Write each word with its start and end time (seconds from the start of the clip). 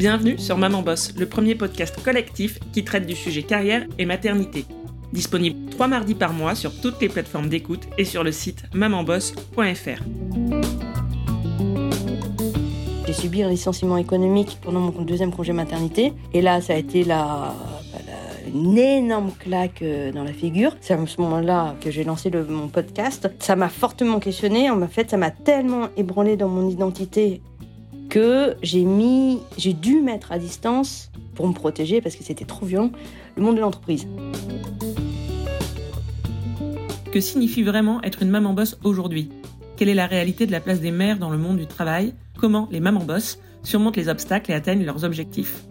Bienvenue 0.00 0.38
sur 0.38 0.56
Maman 0.56 0.80
Boss, 0.80 1.12
le 1.18 1.26
premier 1.26 1.54
podcast 1.54 2.02
collectif 2.02 2.58
qui 2.72 2.84
traite 2.84 3.04
du 3.04 3.14
sujet 3.14 3.42
carrière 3.42 3.84
et 3.98 4.06
maternité. 4.06 4.64
Disponible 5.12 5.68
trois 5.68 5.88
mardis 5.88 6.14
par 6.14 6.32
mois 6.32 6.54
sur 6.54 6.72
toutes 6.80 7.02
les 7.02 7.10
plateformes 7.10 7.50
d'écoute 7.50 7.82
et 7.98 8.06
sur 8.06 8.24
le 8.24 8.32
site 8.32 8.62
mamanboss.fr. 8.72 10.02
J'ai 13.06 13.12
subi 13.12 13.42
un 13.42 13.50
licenciement 13.50 13.98
économique 13.98 14.56
pendant 14.62 14.80
mon 14.80 15.02
deuxième 15.02 15.34
congé 15.34 15.52
maternité. 15.52 16.14
Et 16.32 16.40
là, 16.40 16.62
ça 16.62 16.72
a 16.72 16.76
été 16.76 17.04
la, 17.04 17.54
une 18.54 18.78
énorme 18.78 19.32
claque 19.38 19.82
euh, 19.82 20.12
dans 20.12 20.24
la 20.24 20.32
figure. 20.32 20.78
C'est 20.80 20.94
à 20.94 21.06
ce 21.06 21.20
moment-là 21.20 21.74
que 21.82 21.90
j'ai 21.90 22.04
lancé 22.04 22.30
mon 22.30 22.68
podcast. 22.68 23.30
Ça 23.38 23.54
m'a 23.54 23.68
fortement 23.68 24.18
questionné. 24.18 24.70
En 24.70 24.88
fait, 24.88 25.10
ça 25.10 25.18
m'a 25.18 25.30
tellement 25.30 25.88
ébranlé 25.98 26.38
dans 26.38 26.48
mon 26.48 26.70
identité 26.70 27.42
que 28.10 28.56
j'ai 28.60 28.84
mis, 28.84 29.38
j'ai 29.56 29.72
dû 29.72 30.00
mettre 30.00 30.32
à 30.32 30.38
distance 30.38 31.10
pour 31.34 31.46
me 31.46 31.54
protéger 31.54 32.00
parce 32.00 32.16
que 32.16 32.24
c'était 32.24 32.44
trop 32.44 32.66
violent 32.66 32.90
le 33.36 33.42
monde 33.42 33.54
de 33.54 33.60
l'entreprise. 33.60 34.06
Que 37.12 37.20
signifie 37.20 37.62
vraiment 37.62 38.02
être 38.02 38.22
une 38.22 38.30
maman 38.30 38.52
boss 38.52 38.78
aujourd'hui? 38.84 39.30
Quelle 39.76 39.88
est 39.88 39.94
la 39.94 40.06
réalité 40.06 40.46
de 40.46 40.52
la 40.52 40.60
place 40.60 40.80
des 40.80 40.90
mères 40.90 41.18
dans 41.18 41.30
le 41.30 41.38
monde 41.38 41.56
du 41.56 41.66
travail? 41.66 42.14
Comment 42.36 42.68
les 42.70 42.80
mamans 42.80 43.04
boss 43.04 43.38
surmontent 43.62 44.00
les 44.00 44.08
obstacles 44.08 44.50
et 44.50 44.54
atteignent 44.54 44.84
leurs 44.84 45.04
objectifs? 45.04 45.62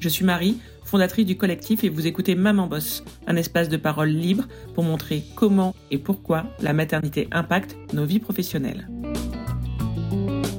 Je 0.00 0.08
suis 0.08 0.24
Marie, 0.24 0.58
fondatrice 0.84 1.26
du 1.26 1.36
collectif 1.36 1.84
et 1.84 1.88
vous 1.88 2.06
écoutez 2.06 2.34
Maman 2.34 2.66
Boss, 2.66 3.04
un 3.26 3.36
espace 3.36 3.68
de 3.68 3.76
parole 3.76 4.10
libre 4.10 4.44
pour 4.74 4.84
montrer 4.84 5.22
comment 5.34 5.74
et 5.90 5.98
pourquoi 5.98 6.44
la 6.60 6.72
maternité 6.72 7.28
impacte 7.30 7.76
nos 7.92 8.04
vies 8.04 8.20
professionnelles. 8.20 8.88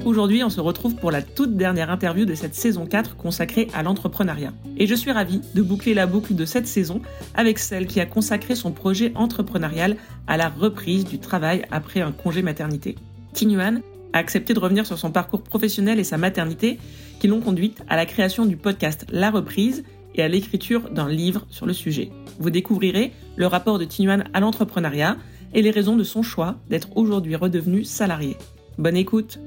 Aujourd'hui, 0.05 0.43
on 0.43 0.49
se 0.49 0.61
retrouve 0.61 0.95
pour 0.95 1.11
la 1.11 1.21
toute 1.21 1.57
dernière 1.57 1.91
interview 1.91 2.25
de 2.25 2.33
cette 2.33 2.55
saison 2.55 2.85
4 2.85 3.17
consacrée 3.17 3.67
à 3.73 3.83
l'entrepreneuriat. 3.83 4.53
Et 4.77 4.87
je 4.87 4.95
suis 4.95 5.11
ravie 5.11 5.41
de 5.53 5.61
boucler 5.61 5.93
la 5.93 6.07
boucle 6.07 6.35
de 6.35 6.45
cette 6.45 6.67
saison 6.67 7.01
avec 7.35 7.59
celle 7.59 7.85
qui 7.85 7.99
a 7.99 8.05
consacré 8.05 8.55
son 8.55 8.71
projet 8.71 9.11
entrepreneurial 9.15 9.97
à 10.25 10.37
la 10.37 10.47
reprise 10.47 11.03
du 11.03 11.19
travail 11.19 11.63
après 11.69 11.99
un 11.99 12.13
congé 12.13 12.41
maternité. 12.41 12.95
Tinuan 13.33 13.81
a 14.13 14.19
accepté 14.19 14.53
de 14.53 14.59
revenir 14.59 14.85
sur 14.85 14.97
son 14.97 15.11
parcours 15.11 15.43
professionnel 15.43 15.99
et 15.99 16.05
sa 16.05 16.17
maternité 16.17 16.79
qui 17.19 17.27
l'ont 17.27 17.41
conduite 17.41 17.83
à 17.89 17.97
la 17.97 18.05
création 18.05 18.45
du 18.45 18.55
podcast 18.55 19.05
La 19.09 19.31
Reprise 19.31 19.83
et 20.15 20.23
à 20.23 20.29
l'écriture 20.29 20.89
d'un 20.89 21.09
livre 21.09 21.45
sur 21.49 21.65
le 21.65 21.73
sujet. 21.73 22.09
Vous 22.39 22.49
découvrirez 22.49 23.11
le 23.35 23.47
rapport 23.47 23.77
de 23.77 23.85
Tinuan 23.85 24.23
à 24.33 24.39
l'entrepreneuriat 24.39 25.17
et 25.53 25.61
les 25.61 25.71
raisons 25.71 25.97
de 25.97 26.03
son 26.03 26.23
choix 26.23 26.55
d'être 26.69 26.95
aujourd'hui 26.95 27.35
redevenu 27.35 27.83
salarié. 27.83 28.37
Bonne 28.77 28.97
écoute 28.97 29.39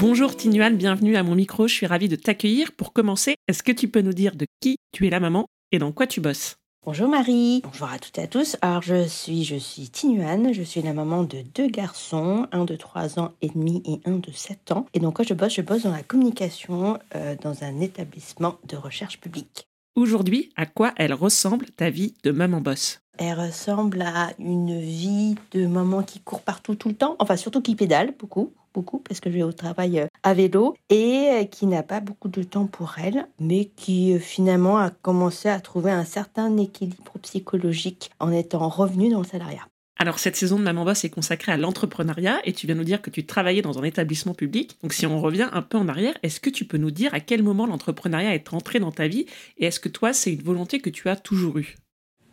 Bonjour 0.00 0.34
Tinuan, 0.34 0.70
bienvenue 0.70 1.18
à 1.18 1.22
mon 1.22 1.34
micro, 1.34 1.68
je 1.68 1.74
suis 1.74 1.84
ravie 1.84 2.08
de 2.08 2.16
t'accueillir. 2.16 2.72
Pour 2.72 2.94
commencer, 2.94 3.36
est-ce 3.48 3.62
que 3.62 3.70
tu 3.70 3.86
peux 3.86 4.00
nous 4.00 4.14
dire 4.14 4.34
de 4.34 4.46
qui 4.58 4.76
tu 4.92 5.06
es 5.06 5.10
la 5.10 5.20
maman 5.20 5.44
et 5.72 5.78
dans 5.78 5.92
quoi 5.92 6.06
tu 6.06 6.22
bosses? 6.22 6.56
Bonjour 6.86 7.06
Marie, 7.06 7.60
bonjour 7.62 7.86
à 7.86 7.98
toutes 7.98 8.16
et 8.16 8.22
à 8.22 8.26
tous. 8.26 8.56
Alors 8.62 8.80
je 8.80 9.06
suis 9.06 9.44
je 9.44 9.56
suis 9.56 9.90
Tinuan, 9.90 10.54
je 10.54 10.62
suis 10.62 10.80
la 10.80 10.94
maman 10.94 11.24
de 11.24 11.42
deux 11.54 11.66
garçons, 11.66 12.46
un 12.50 12.64
de 12.64 12.76
3 12.76 13.20
ans 13.20 13.32
et 13.42 13.50
demi 13.50 13.82
et 13.84 14.00
un 14.08 14.16
de 14.16 14.32
7 14.32 14.72
ans. 14.72 14.86
Et 14.94 15.00
donc 15.00 15.16
quand 15.16 15.28
je 15.28 15.34
bosse, 15.34 15.56
je 15.56 15.60
bosse 15.60 15.82
dans 15.82 15.92
la 15.92 16.02
communication 16.02 16.98
euh, 17.14 17.36
dans 17.42 17.62
un 17.62 17.80
établissement 17.82 18.56
de 18.66 18.78
recherche 18.78 19.20
publique. 19.20 19.66
Aujourd'hui, 19.96 20.50
à 20.56 20.64
quoi 20.64 20.94
elle 20.96 21.12
ressemble 21.12 21.66
ta 21.66 21.90
vie 21.90 22.14
de 22.24 22.30
maman 22.30 22.62
boss 22.62 23.02
Elle 23.18 23.38
ressemble 23.38 24.00
à 24.00 24.30
une 24.38 24.80
vie 24.80 25.34
de 25.52 25.66
maman 25.66 26.02
qui 26.02 26.20
court 26.20 26.40
partout 26.40 26.74
tout 26.74 26.88
le 26.88 26.94
temps, 26.94 27.16
enfin 27.18 27.36
surtout 27.36 27.60
qui 27.60 27.74
pédale 27.74 28.14
beaucoup 28.18 28.54
beaucoup 28.74 28.98
parce 28.98 29.20
que 29.20 29.30
je 29.30 29.36
vais 29.36 29.42
au 29.42 29.52
travail 29.52 30.00
euh, 30.00 30.06
à 30.22 30.34
vélo 30.34 30.76
et 30.88 31.28
euh, 31.30 31.44
qui 31.44 31.66
n'a 31.66 31.82
pas 31.82 32.00
beaucoup 32.00 32.28
de 32.28 32.42
temps 32.42 32.66
pour 32.66 32.96
elle, 32.98 33.26
mais 33.38 33.66
qui 33.66 34.14
euh, 34.14 34.18
finalement 34.18 34.78
a 34.78 34.90
commencé 34.90 35.48
à 35.48 35.60
trouver 35.60 35.90
un 35.90 36.04
certain 36.04 36.56
équilibre 36.56 37.18
psychologique 37.22 38.10
en 38.20 38.32
étant 38.32 38.68
revenue 38.68 39.10
dans 39.10 39.20
le 39.20 39.26
salariat. 39.26 39.66
Alors 39.98 40.18
cette 40.18 40.36
saison 40.36 40.58
de 40.58 40.64
Maman 40.64 40.86
Boss 40.86 41.04
est 41.04 41.10
consacrée 41.10 41.52
à 41.52 41.58
l'entrepreneuriat 41.58 42.40
et 42.44 42.54
tu 42.54 42.66
viens 42.66 42.74
nous 42.74 42.84
dire 42.84 43.02
que 43.02 43.10
tu 43.10 43.26
travaillais 43.26 43.60
dans 43.60 43.78
un 43.78 43.82
établissement 43.82 44.32
public. 44.32 44.78
Donc 44.82 44.94
si 44.94 45.04
on 45.04 45.20
revient 45.20 45.50
un 45.52 45.60
peu 45.60 45.76
en 45.76 45.88
arrière, 45.88 46.14
est-ce 46.22 46.40
que 46.40 46.48
tu 46.48 46.64
peux 46.64 46.78
nous 46.78 46.90
dire 46.90 47.12
à 47.12 47.20
quel 47.20 47.42
moment 47.42 47.66
l'entrepreneuriat 47.66 48.34
est 48.34 48.54
entré 48.54 48.78
dans 48.78 48.92
ta 48.92 49.08
vie 49.08 49.26
et 49.58 49.66
est-ce 49.66 49.78
que 49.78 49.90
toi 49.90 50.14
c'est 50.14 50.32
une 50.32 50.42
volonté 50.42 50.80
que 50.80 50.88
tu 50.88 51.10
as 51.10 51.16
toujours 51.16 51.58
eue? 51.58 51.76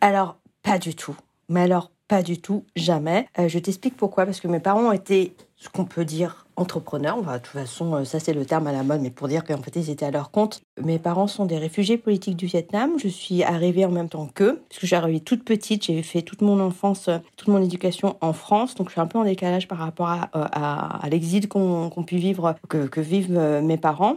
Alors 0.00 0.38
pas 0.62 0.78
du 0.78 0.94
tout. 0.94 1.16
Mais 1.50 1.60
alors 1.60 1.90
pas 2.08 2.22
du 2.22 2.40
tout, 2.40 2.64
jamais. 2.74 3.28
je 3.38 3.58
t'explique 3.58 3.96
pourquoi. 3.96 4.24
Parce 4.24 4.40
que 4.40 4.48
mes 4.48 4.60
parents 4.60 4.92
étaient 4.92 5.32
ce 5.56 5.68
qu'on 5.68 5.84
peut 5.84 6.04
dire 6.04 6.46
entrepreneurs. 6.58 7.22
de 7.22 7.38
toute 7.38 7.46
façon, 7.46 7.94
euh, 7.94 8.04
ça 8.04 8.20
c'est 8.20 8.32
le 8.32 8.44
terme 8.44 8.66
à 8.66 8.72
la 8.72 8.82
mode, 8.82 9.00
mais 9.00 9.10
pour 9.10 9.28
dire 9.28 9.44
qu'en 9.44 9.62
fait 9.62 9.76
ils 9.76 9.90
étaient 9.90 10.06
à 10.06 10.10
leur 10.10 10.30
compte. 10.30 10.60
Mes 10.82 10.98
parents 10.98 11.26
sont 11.26 11.46
des 11.46 11.58
réfugiés 11.58 11.98
politiques 11.98 12.36
du 12.36 12.46
Vietnam. 12.46 12.92
Je 12.98 13.08
suis 13.08 13.42
arrivée 13.42 13.84
en 13.84 13.90
même 13.90 14.08
temps 14.08 14.28
qu'eux, 14.32 14.60
puisque 14.68 14.86
j'ai 14.86 14.96
arrivée 14.96 15.20
toute 15.20 15.44
petite. 15.44 15.84
J'ai 15.84 16.02
fait 16.02 16.22
toute 16.22 16.42
mon 16.42 16.60
enfance, 16.60 17.08
euh, 17.08 17.18
toute 17.36 17.48
mon 17.48 17.62
éducation 17.62 18.16
en 18.20 18.32
France, 18.32 18.74
donc 18.74 18.88
je 18.88 18.92
suis 18.92 19.00
un 19.00 19.06
peu 19.06 19.18
en 19.18 19.24
décalage 19.24 19.68
par 19.68 19.78
rapport 19.78 20.08
à, 20.08 21.00
euh, 21.04 21.08
l'exil 21.08 21.48
qu'ont 21.48 21.90
pu 22.06 22.16
vivre, 22.16 22.54
que 22.68 23.00
vivent 23.00 23.60
mes 23.62 23.76
parents. 23.76 24.16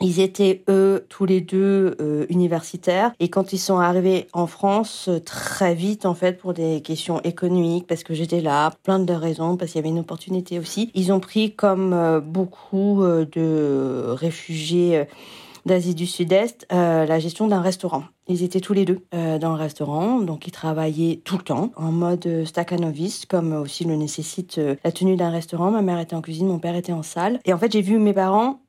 Ils 0.00 0.20
étaient, 0.20 0.62
eux, 0.68 1.04
tous 1.08 1.24
les 1.24 1.40
deux 1.40 1.96
euh, 2.00 2.24
universitaires. 2.28 3.12
Et 3.18 3.28
quand 3.28 3.52
ils 3.52 3.58
sont 3.58 3.78
arrivés 3.78 4.28
en 4.32 4.46
France, 4.46 5.08
euh, 5.08 5.18
très 5.18 5.74
vite, 5.74 6.06
en 6.06 6.14
fait, 6.14 6.38
pour 6.38 6.54
des 6.54 6.82
questions 6.82 7.20
économiques, 7.22 7.88
parce 7.88 8.04
que 8.04 8.14
j'étais 8.14 8.40
là, 8.40 8.70
plein 8.84 9.00
de 9.00 9.12
raisons, 9.12 9.56
parce 9.56 9.72
qu'il 9.72 9.80
y 9.80 9.82
avait 9.82 9.88
une 9.88 9.98
opportunité 9.98 10.60
aussi, 10.60 10.92
ils 10.94 11.12
ont 11.12 11.18
pris, 11.18 11.52
comme 11.52 11.92
euh, 11.92 12.20
beaucoup 12.20 13.02
de 13.02 14.04
réfugiés 14.10 15.04
d'Asie 15.66 15.96
du 15.96 16.06
Sud-Est, 16.06 16.66
la 16.70 17.18
gestion 17.18 17.48
d'un 17.48 17.60
restaurant. 17.60 18.04
Ils 18.28 18.42
étaient 18.42 18.60
tous 18.60 18.72
les 18.72 18.84
deux 18.84 19.02
dans 19.12 19.50
le 19.50 19.58
restaurant, 19.58 20.20
donc 20.20 20.46
ils 20.46 20.52
travaillaient 20.52 21.20
tout 21.24 21.36
le 21.36 21.42
temps, 21.42 21.72
en 21.76 21.92
mode 21.92 22.44
staccanovis, 22.46 23.26
comme 23.26 23.52
aussi 23.52 23.84
le 23.84 23.96
nécessite 23.96 24.60
la 24.84 24.92
tenue 24.92 25.16
d'un 25.16 25.30
restaurant. 25.30 25.70
Ma 25.70 25.82
mère 25.82 25.98
était 25.98 26.16
en 26.16 26.22
cuisine, 26.22 26.46
mon 26.46 26.58
père 26.58 26.76
était 26.76 26.92
en 26.92 27.02
salle. 27.02 27.40
Et 27.44 27.52
en 27.52 27.58
fait, 27.58 27.72
j'ai 27.72 27.82
vu 27.82 27.98
mes 27.98 28.14
parents 28.14 28.60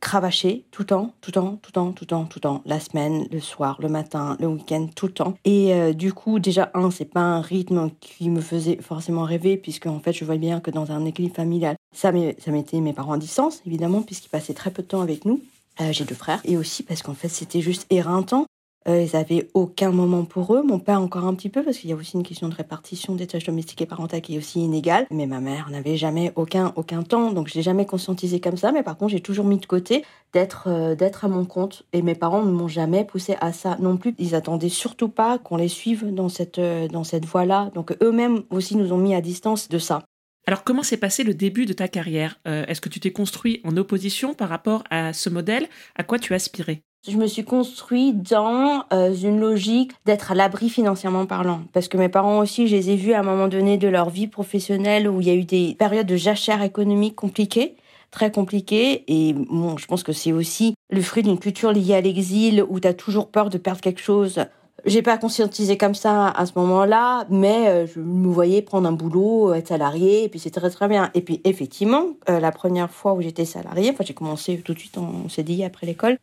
cravacher 0.00 0.64
tout 0.70 0.82
le 0.82 0.86
temps, 0.86 1.14
tout 1.20 1.30
le 1.30 1.34
temps, 1.34 1.58
tout 1.62 1.70
le 1.70 1.72
temps, 1.72 1.92
tout 1.92 2.04
le 2.04 2.08
temps, 2.08 2.24
tout 2.24 2.38
le 2.38 2.40
temps, 2.40 2.62
la 2.64 2.80
semaine, 2.80 3.26
le 3.30 3.40
soir, 3.40 3.78
le 3.80 3.88
matin, 3.88 4.36
le 4.40 4.46
week-end, 4.46 4.88
tout 4.94 5.06
le 5.06 5.12
temps. 5.12 5.34
Et 5.44 5.74
euh, 5.74 5.92
du 5.92 6.12
coup, 6.12 6.38
déjà, 6.38 6.70
un, 6.74 6.90
c'est 6.90 7.04
pas 7.06 7.20
un 7.20 7.40
rythme 7.40 7.90
qui 8.00 8.30
me 8.30 8.40
faisait 8.40 8.78
forcément 8.80 9.24
rêver, 9.24 9.56
puisque 9.56 9.86
en 9.86 10.00
fait, 10.00 10.12
je 10.12 10.24
vois 10.24 10.36
bien 10.36 10.60
que 10.60 10.70
dans 10.70 10.90
un 10.90 11.04
équilibre 11.04 11.34
familial, 11.34 11.76
ça 11.92 12.12
mettait 12.12 12.80
mes 12.80 12.92
parents 12.92 13.14
à 13.14 13.18
distance, 13.18 13.62
évidemment, 13.66 14.02
puisqu'ils 14.02 14.28
passaient 14.28 14.54
très 14.54 14.70
peu 14.70 14.82
de 14.82 14.88
temps 14.88 15.00
avec 15.00 15.24
nous. 15.24 15.40
Euh, 15.80 15.92
j'ai 15.92 16.04
deux 16.04 16.14
frères. 16.14 16.40
Et 16.44 16.56
aussi 16.56 16.82
parce 16.82 17.02
qu'en 17.02 17.14
fait, 17.14 17.28
c'était 17.28 17.60
juste 17.60 17.86
éreintant. 17.90 18.46
Euh, 18.88 19.02
ils 19.02 19.16
n'avaient 19.16 19.48
aucun 19.54 19.90
moment 19.90 20.24
pour 20.24 20.54
eux. 20.54 20.62
Mon 20.62 20.78
père 20.78 21.00
encore 21.00 21.24
un 21.26 21.34
petit 21.34 21.48
peu, 21.48 21.62
parce 21.62 21.78
qu'il 21.78 21.90
y 21.90 21.92
a 21.92 21.96
aussi 21.96 22.16
une 22.16 22.22
question 22.22 22.48
de 22.48 22.54
répartition 22.54 23.14
des 23.14 23.26
tâches 23.26 23.44
domestiques 23.44 23.82
et 23.82 23.86
parentales 23.86 24.20
qui 24.20 24.36
est 24.36 24.38
aussi 24.38 24.60
inégale. 24.60 25.06
Mais 25.10 25.26
ma 25.26 25.40
mère 25.40 25.70
n'avait 25.70 25.96
jamais 25.96 26.32
aucun, 26.36 26.72
aucun 26.76 27.02
temps, 27.02 27.32
donc 27.32 27.48
je 27.48 27.54
l'ai 27.54 27.62
jamais 27.62 27.86
conscientisé 27.86 28.40
comme 28.40 28.56
ça. 28.56 28.72
Mais 28.72 28.82
par 28.82 28.96
contre, 28.96 29.12
j'ai 29.12 29.20
toujours 29.20 29.44
mis 29.44 29.58
de 29.58 29.66
côté 29.66 30.04
d'être 30.32 30.68
euh, 30.68 30.94
d'être 30.94 31.24
à 31.24 31.28
mon 31.28 31.44
compte. 31.44 31.84
Et 31.92 32.02
mes 32.02 32.14
parents 32.14 32.44
ne 32.44 32.52
m'ont 32.52 32.68
jamais 32.68 33.04
poussé 33.04 33.36
à 33.40 33.52
ça 33.52 33.76
non 33.80 33.96
plus. 33.96 34.14
Ils 34.18 34.34
attendaient 34.34 34.68
surtout 34.68 35.08
pas 35.08 35.38
qu'on 35.38 35.56
les 35.56 35.68
suive 35.68 36.14
dans 36.14 36.28
cette, 36.28 36.58
euh, 36.58 36.86
dans 36.88 37.04
cette 37.04 37.24
voie-là. 37.24 37.70
Donc 37.74 37.96
eux-mêmes 38.02 38.42
aussi 38.50 38.76
nous 38.76 38.92
ont 38.92 38.98
mis 38.98 39.14
à 39.14 39.20
distance 39.20 39.68
de 39.68 39.78
ça. 39.78 40.02
Alors 40.46 40.62
comment 40.62 40.84
s'est 40.84 40.96
passé 40.96 41.24
le 41.24 41.34
début 41.34 41.66
de 41.66 41.72
ta 41.72 41.88
carrière? 41.88 42.38
Est-ce 42.44 42.80
que 42.80 42.88
tu 42.88 43.00
t'es 43.00 43.10
construit 43.10 43.60
en 43.64 43.76
opposition 43.76 44.32
par 44.32 44.48
rapport 44.48 44.84
à 44.90 45.12
ce 45.12 45.28
modèle? 45.28 45.66
À 45.96 46.04
quoi 46.04 46.20
tu 46.20 46.34
aspirais 46.34 46.82
je 47.08 47.16
me 47.16 47.26
suis 47.26 47.44
construit 47.44 48.12
dans 48.12 48.84
euh, 48.92 49.14
une 49.14 49.40
logique 49.40 49.92
d'être 50.04 50.32
à 50.32 50.34
l'abri 50.34 50.68
financièrement 50.68 51.26
parlant. 51.26 51.60
Parce 51.72 51.88
que 51.88 51.96
mes 51.96 52.08
parents 52.08 52.38
aussi, 52.38 52.66
je 52.66 52.76
les 52.76 52.90
ai 52.90 52.96
vus 52.96 53.12
à 53.12 53.20
un 53.20 53.22
moment 53.22 53.48
donné 53.48 53.78
de 53.78 53.88
leur 53.88 54.10
vie 54.10 54.26
professionnelle 54.26 55.08
où 55.08 55.20
il 55.20 55.28
y 55.28 55.30
a 55.30 55.34
eu 55.34 55.44
des 55.44 55.76
périodes 55.78 56.06
de 56.06 56.16
jachère 56.16 56.62
économique 56.62 57.16
compliquées 57.16 57.76
très 58.12 58.30
compliquées. 58.30 59.04
Et 59.08 59.34
bon, 59.34 59.76
je 59.76 59.86
pense 59.86 60.02
que 60.02 60.12
c'est 60.12 60.32
aussi 60.32 60.74
le 60.88 61.02
fruit 61.02 61.22
d'une 61.22 61.38
culture 61.38 61.72
liée 61.72 61.94
à 61.94 62.00
l'exil 62.00 62.64
où 62.66 62.80
tu 62.80 62.88
as 62.88 62.94
toujours 62.94 63.28
peur 63.28 63.50
de 63.50 63.58
perdre 63.58 63.80
quelque 63.80 64.00
chose. 64.00 64.40
J'ai 64.86 65.02
pas 65.02 65.18
conscientisé 65.18 65.76
comme 65.76 65.94
ça 65.94 66.28
à 66.28 66.46
ce 66.46 66.52
moment-là, 66.56 67.26
mais 67.28 67.66
euh, 67.66 67.86
je 67.86 67.98
me 67.98 68.28
voyais 68.28 68.62
prendre 68.62 68.88
un 68.88 68.92
boulot, 68.92 69.52
être 69.52 69.68
salarié, 69.68 70.24
et 70.24 70.28
puis 70.28 70.38
c'est 70.38 70.50
très 70.50 70.70
très 70.70 70.86
bien. 70.86 71.10
Et 71.14 71.22
puis 71.22 71.40
effectivement, 71.44 72.04
euh, 72.30 72.38
la 72.38 72.52
première 72.52 72.90
fois 72.90 73.14
où 73.14 73.20
j'étais 73.20 73.44
salarié, 73.44 73.90
enfin 73.90 74.04
j'ai 74.06 74.14
commencé 74.14 74.56
tout 74.64 74.74
de 74.74 74.78
suite 74.78 74.96
en 74.96 75.28
CDI 75.28 75.64
après 75.64 75.86
l'école, 75.86 76.18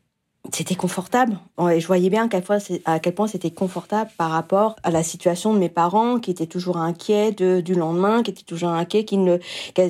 c'était 0.51 0.75
confortable. 0.75 1.39
Et 1.71 1.79
je 1.79 1.87
voyais 1.87 2.09
bien 2.09 2.27
à 2.85 2.99
quel 2.99 3.15
point 3.15 3.27
c'était 3.27 3.51
confortable 3.51 4.11
par 4.17 4.29
rapport 4.29 4.75
à 4.83 4.91
la 4.91 5.01
situation 5.01 5.53
de 5.53 5.59
mes 5.59 5.69
parents 5.69 6.19
qui 6.19 6.31
étaient 6.31 6.47
toujours 6.47 6.77
inquiets 6.77 7.31
du 7.31 7.73
lendemain, 7.73 8.23
qui 8.23 8.31
étaient 8.31 8.43
toujours 8.43 8.69
inquiets, 8.69 9.05
qui 9.05 9.17
ne 9.17 9.37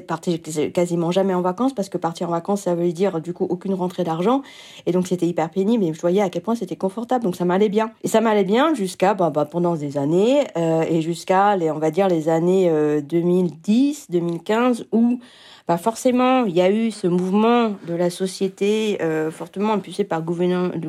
partaient 0.07 0.37
quasiment 0.37 1.11
jamais 1.11 1.33
en 1.33 1.41
vacances 1.41 1.73
parce 1.73 1.89
que 1.89 1.97
partir 1.97 2.29
en 2.29 2.31
vacances, 2.31 2.61
ça 2.61 2.75
veut 2.75 2.91
dire 2.91 3.19
du 3.19 3.33
coup 3.33 3.45
aucune 3.49 3.73
rentrée 3.73 4.03
d'argent. 4.03 4.43
Et 4.85 4.91
donc 4.91 5.07
c'était 5.07 5.25
hyper 5.25 5.49
pénible 5.49 5.83
et 5.85 5.93
je 5.93 5.99
voyais 5.99 6.21
à 6.21 6.29
quel 6.29 6.43
point 6.43 6.55
c'était 6.55 6.75
confortable. 6.75 7.23
Donc 7.23 7.35
ça 7.35 7.45
m'allait 7.45 7.69
bien. 7.69 7.91
Et 8.03 8.07
ça 8.07 8.21
m'allait 8.21 8.43
bien 8.43 8.75
jusqu'à 8.75 9.15
bah, 9.15 9.31
bah, 9.31 9.45
pendant 9.45 9.75
des 9.75 9.97
années 9.97 10.45
euh, 10.55 10.83
et 10.83 11.01
jusqu'à 11.01 11.55
les 11.55 11.71
on 11.71 11.79
va 11.79 11.89
dire 11.89 12.07
les 12.07 12.29
années 12.29 12.71
2010, 13.01 14.07
euh, 14.09 14.13
2015 14.13 14.85
où 14.91 15.19
bah 15.65 15.77
forcément, 15.77 16.43
il 16.43 16.53
y 16.53 16.61
a 16.61 16.69
eu 16.69 16.91
ce 16.91 17.07
mouvement 17.07 17.77
de 17.87 17.93
la 17.93 18.09
société 18.09 19.01
euh, 19.01 19.31
fortement 19.31 19.73
impulsé 19.73 20.03
par 20.03 20.19
le 20.19 20.25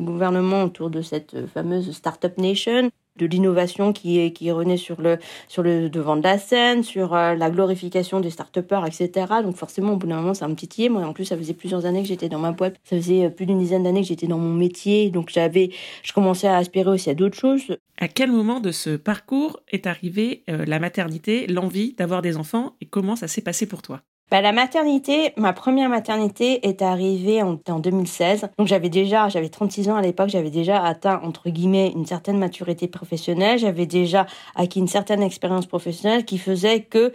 gouvernement, 0.01 0.63
autour 0.63 0.89
de 0.89 1.01
cette 1.01 1.33
euh, 1.33 1.47
fameuse 1.47 1.89
Startup 1.93 2.37
Nation, 2.37 2.89
de 3.15 3.25
l'innovation 3.25 3.93
qui, 3.93 4.33
qui 4.33 4.51
revenait 4.51 4.75
sur 4.75 4.99
le, 4.99 5.17
sur 5.47 5.63
le 5.63 5.89
devant 5.89 6.17
de 6.17 6.23
la 6.23 6.37
scène, 6.37 6.83
sur 6.83 7.13
euh, 7.13 7.35
la 7.35 7.49
glorification 7.49 8.19
des 8.19 8.29
start-upers, 8.29 8.85
etc. 8.85 9.27
Donc 9.41 9.55
forcément, 9.55 9.93
au 9.93 9.95
bout 9.95 10.07
d'un 10.07 10.17
moment, 10.17 10.33
ça 10.33 10.49
me 10.49 10.55
titillait. 10.55 10.89
Moi, 10.89 11.05
en 11.05 11.13
plus, 11.13 11.23
ça 11.23 11.37
faisait 11.37 11.53
plusieurs 11.53 11.85
années 11.85 12.01
que 12.01 12.09
j'étais 12.09 12.27
dans 12.27 12.39
ma 12.39 12.51
boîte. 12.51 12.75
Ça 12.83 12.97
faisait 12.97 13.29
plus 13.29 13.45
d'une 13.45 13.59
dizaine 13.59 13.83
d'années 13.83 14.01
que 14.01 14.07
j'étais 14.07 14.27
dans 14.27 14.39
mon 14.39 14.53
métier. 14.53 15.09
Donc 15.09 15.29
j'avais, 15.29 15.69
je 16.03 16.11
commençais 16.11 16.47
à 16.47 16.57
aspirer 16.57 16.89
aussi 16.89 17.09
à 17.09 17.13
d'autres 17.13 17.37
choses. 17.37 17.77
À 17.97 18.09
quel 18.09 18.29
moment 18.29 18.59
de 18.59 18.73
ce 18.73 18.97
parcours 18.97 19.61
est 19.71 19.87
arrivée 19.87 20.43
la 20.49 20.79
maternité, 20.79 21.47
l'envie 21.47 21.93
d'avoir 21.93 22.21
des 22.21 22.35
enfants 22.35 22.75
et 22.81 22.87
comment 22.87 23.15
ça 23.15 23.29
s'est 23.29 23.39
passé 23.39 23.67
pour 23.67 23.81
toi? 23.81 24.01
Bah, 24.31 24.41
la 24.41 24.51
maternité, 24.51 25.33
ma 25.37 25.53
première 25.53 25.87
maternité 25.87 26.67
est 26.67 26.81
arrivée 26.81 27.43
en, 27.43 27.59
en 27.69 27.79
2016. 27.79 28.49
Donc 28.57 28.67
j'avais 28.67 28.89
déjà, 28.89 29.29
j'avais 29.29 29.49
36 29.49 29.89
ans 29.89 29.95
à 29.95 30.01
l'époque, 30.01 30.29
j'avais 30.29 30.49
déjà 30.49 30.83
atteint 30.83 31.21
entre 31.23 31.49
guillemets 31.49 31.91
une 31.95 32.07
certaine 32.07 32.39
maturité 32.39 32.87
professionnelle, 32.87 33.59
j'avais 33.59 33.85
déjà 33.85 34.25
acquis 34.55 34.79
une 34.79 34.87
certaine 34.87 35.21
expérience 35.21 35.67
professionnelle 35.67 36.25
qui 36.25 36.39
faisait 36.39 36.81
que 36.81 37.13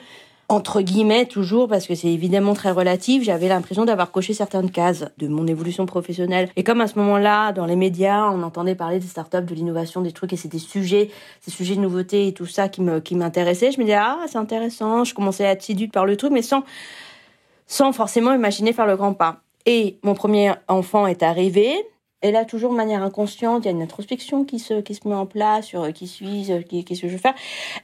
entre 0.51 0.81
guillemets 0.81 1.27
toujours 1.27 1.69
parce 1.69 1.87
que 1.87 1.95
c'est 1.95 2.09
évidemment 2.09 2.55
très 2.55 2.73
relatif, 2.73 3.23
j'avais 3.23 3.47
l'impression 3.47 3.85
d'avoir 3.85 4.11
coché 4.11 4.35
certaines 4.35 4.71
cases 4.71 5.07
de 5.17 5.29
mon 5.29 5.47
évolution 5.47 5.87
professionnelle. 5.87 6.49
Et 6.57 6.65
comme 6.65 6.81
à 6.81 6.89
ce 6.89 6.99
moment-là, 6.99 7.53
dans 7.53 7.67
les 7.67 7.77
médias, 7.77 8.29
on 8.31 8.43
entendait 8.43 8.75
parler 8.75 8.99
des 8.99 9.07
startups, 9.07 9.43
de 9.43 9.55
l'innovation, 9.55 10.01
des 10.01 10.11
trucs 10.11 10.33
et 10.33 10.37
c'était 10.37 10.59
des 10.59 10.63
sujets, 10.63 11.11
ces 11.41 11.53
sujets 11.53 11.77
de 11.77 11.81
nouveauté 11.81 12.27
et 12.27 12.33
tout 12.33 12.47
ça 12.47 12.69
qui 12.69 12.83
me 12.83 12.99
qui 12.99 13.15
m'intéressait, 13.15 13.71
je 13.71 13.79
me 13.79 13.85
disais 13.85 13.97
ah, 13.97 14.19
c'est 14.27 14.39
intéressant, 14.39 15.05
je 15.05 15.15
commençais 15.15 15.47
à 15.47 15.53
être 15.53 15.63
séduite 15.63 15.93
par 15.93 16.05
le 16.05 16.17
truc 16.17 16.33
mais 16.33 16.43
sans 16.43 16.65
sans 17.69 17.93
forcément 17.93 18.35
imaginer 18.35 18.73
faire 18.73 18.87
le 18.87 18.97
grand 18.97 19.15
pas. 19.15 19.43
Et 19.67 20.01
mon 20.03 20.15
premier 20.15 20.53
enfant 20.67 21.07
est 21.07 21.23
arrivé, 21.23 21.73
et 22.23 22.33
là, 22.33 22.45
toujours 22.45 22.73
de 22.73 22.77
manière 22.77 23.03
inconsciente, 23.03 23.65
il 23.65 23.67
y 23.67 23.69
a 23.69 23.73
une 23.73 23.83
introspection 23.83 24.45
qui 24.45 24.59
se, 24.59 24.81
qui 24.81 24.95
se 24.95 25.09
met 25.09 25.15
en 25.15 25.25
place 25.25 25.67
sur 25.67 25.83
euh, 25.83 25.91
qui 25.91 26.07
suis-je, 26.07 26.53
euh, 26.53 26.63
qu'est-ce 26.63 27.01
que 27.01 27.09
je 27.09 27.13
veux 27.13 27.19
faire. 27.19 27.35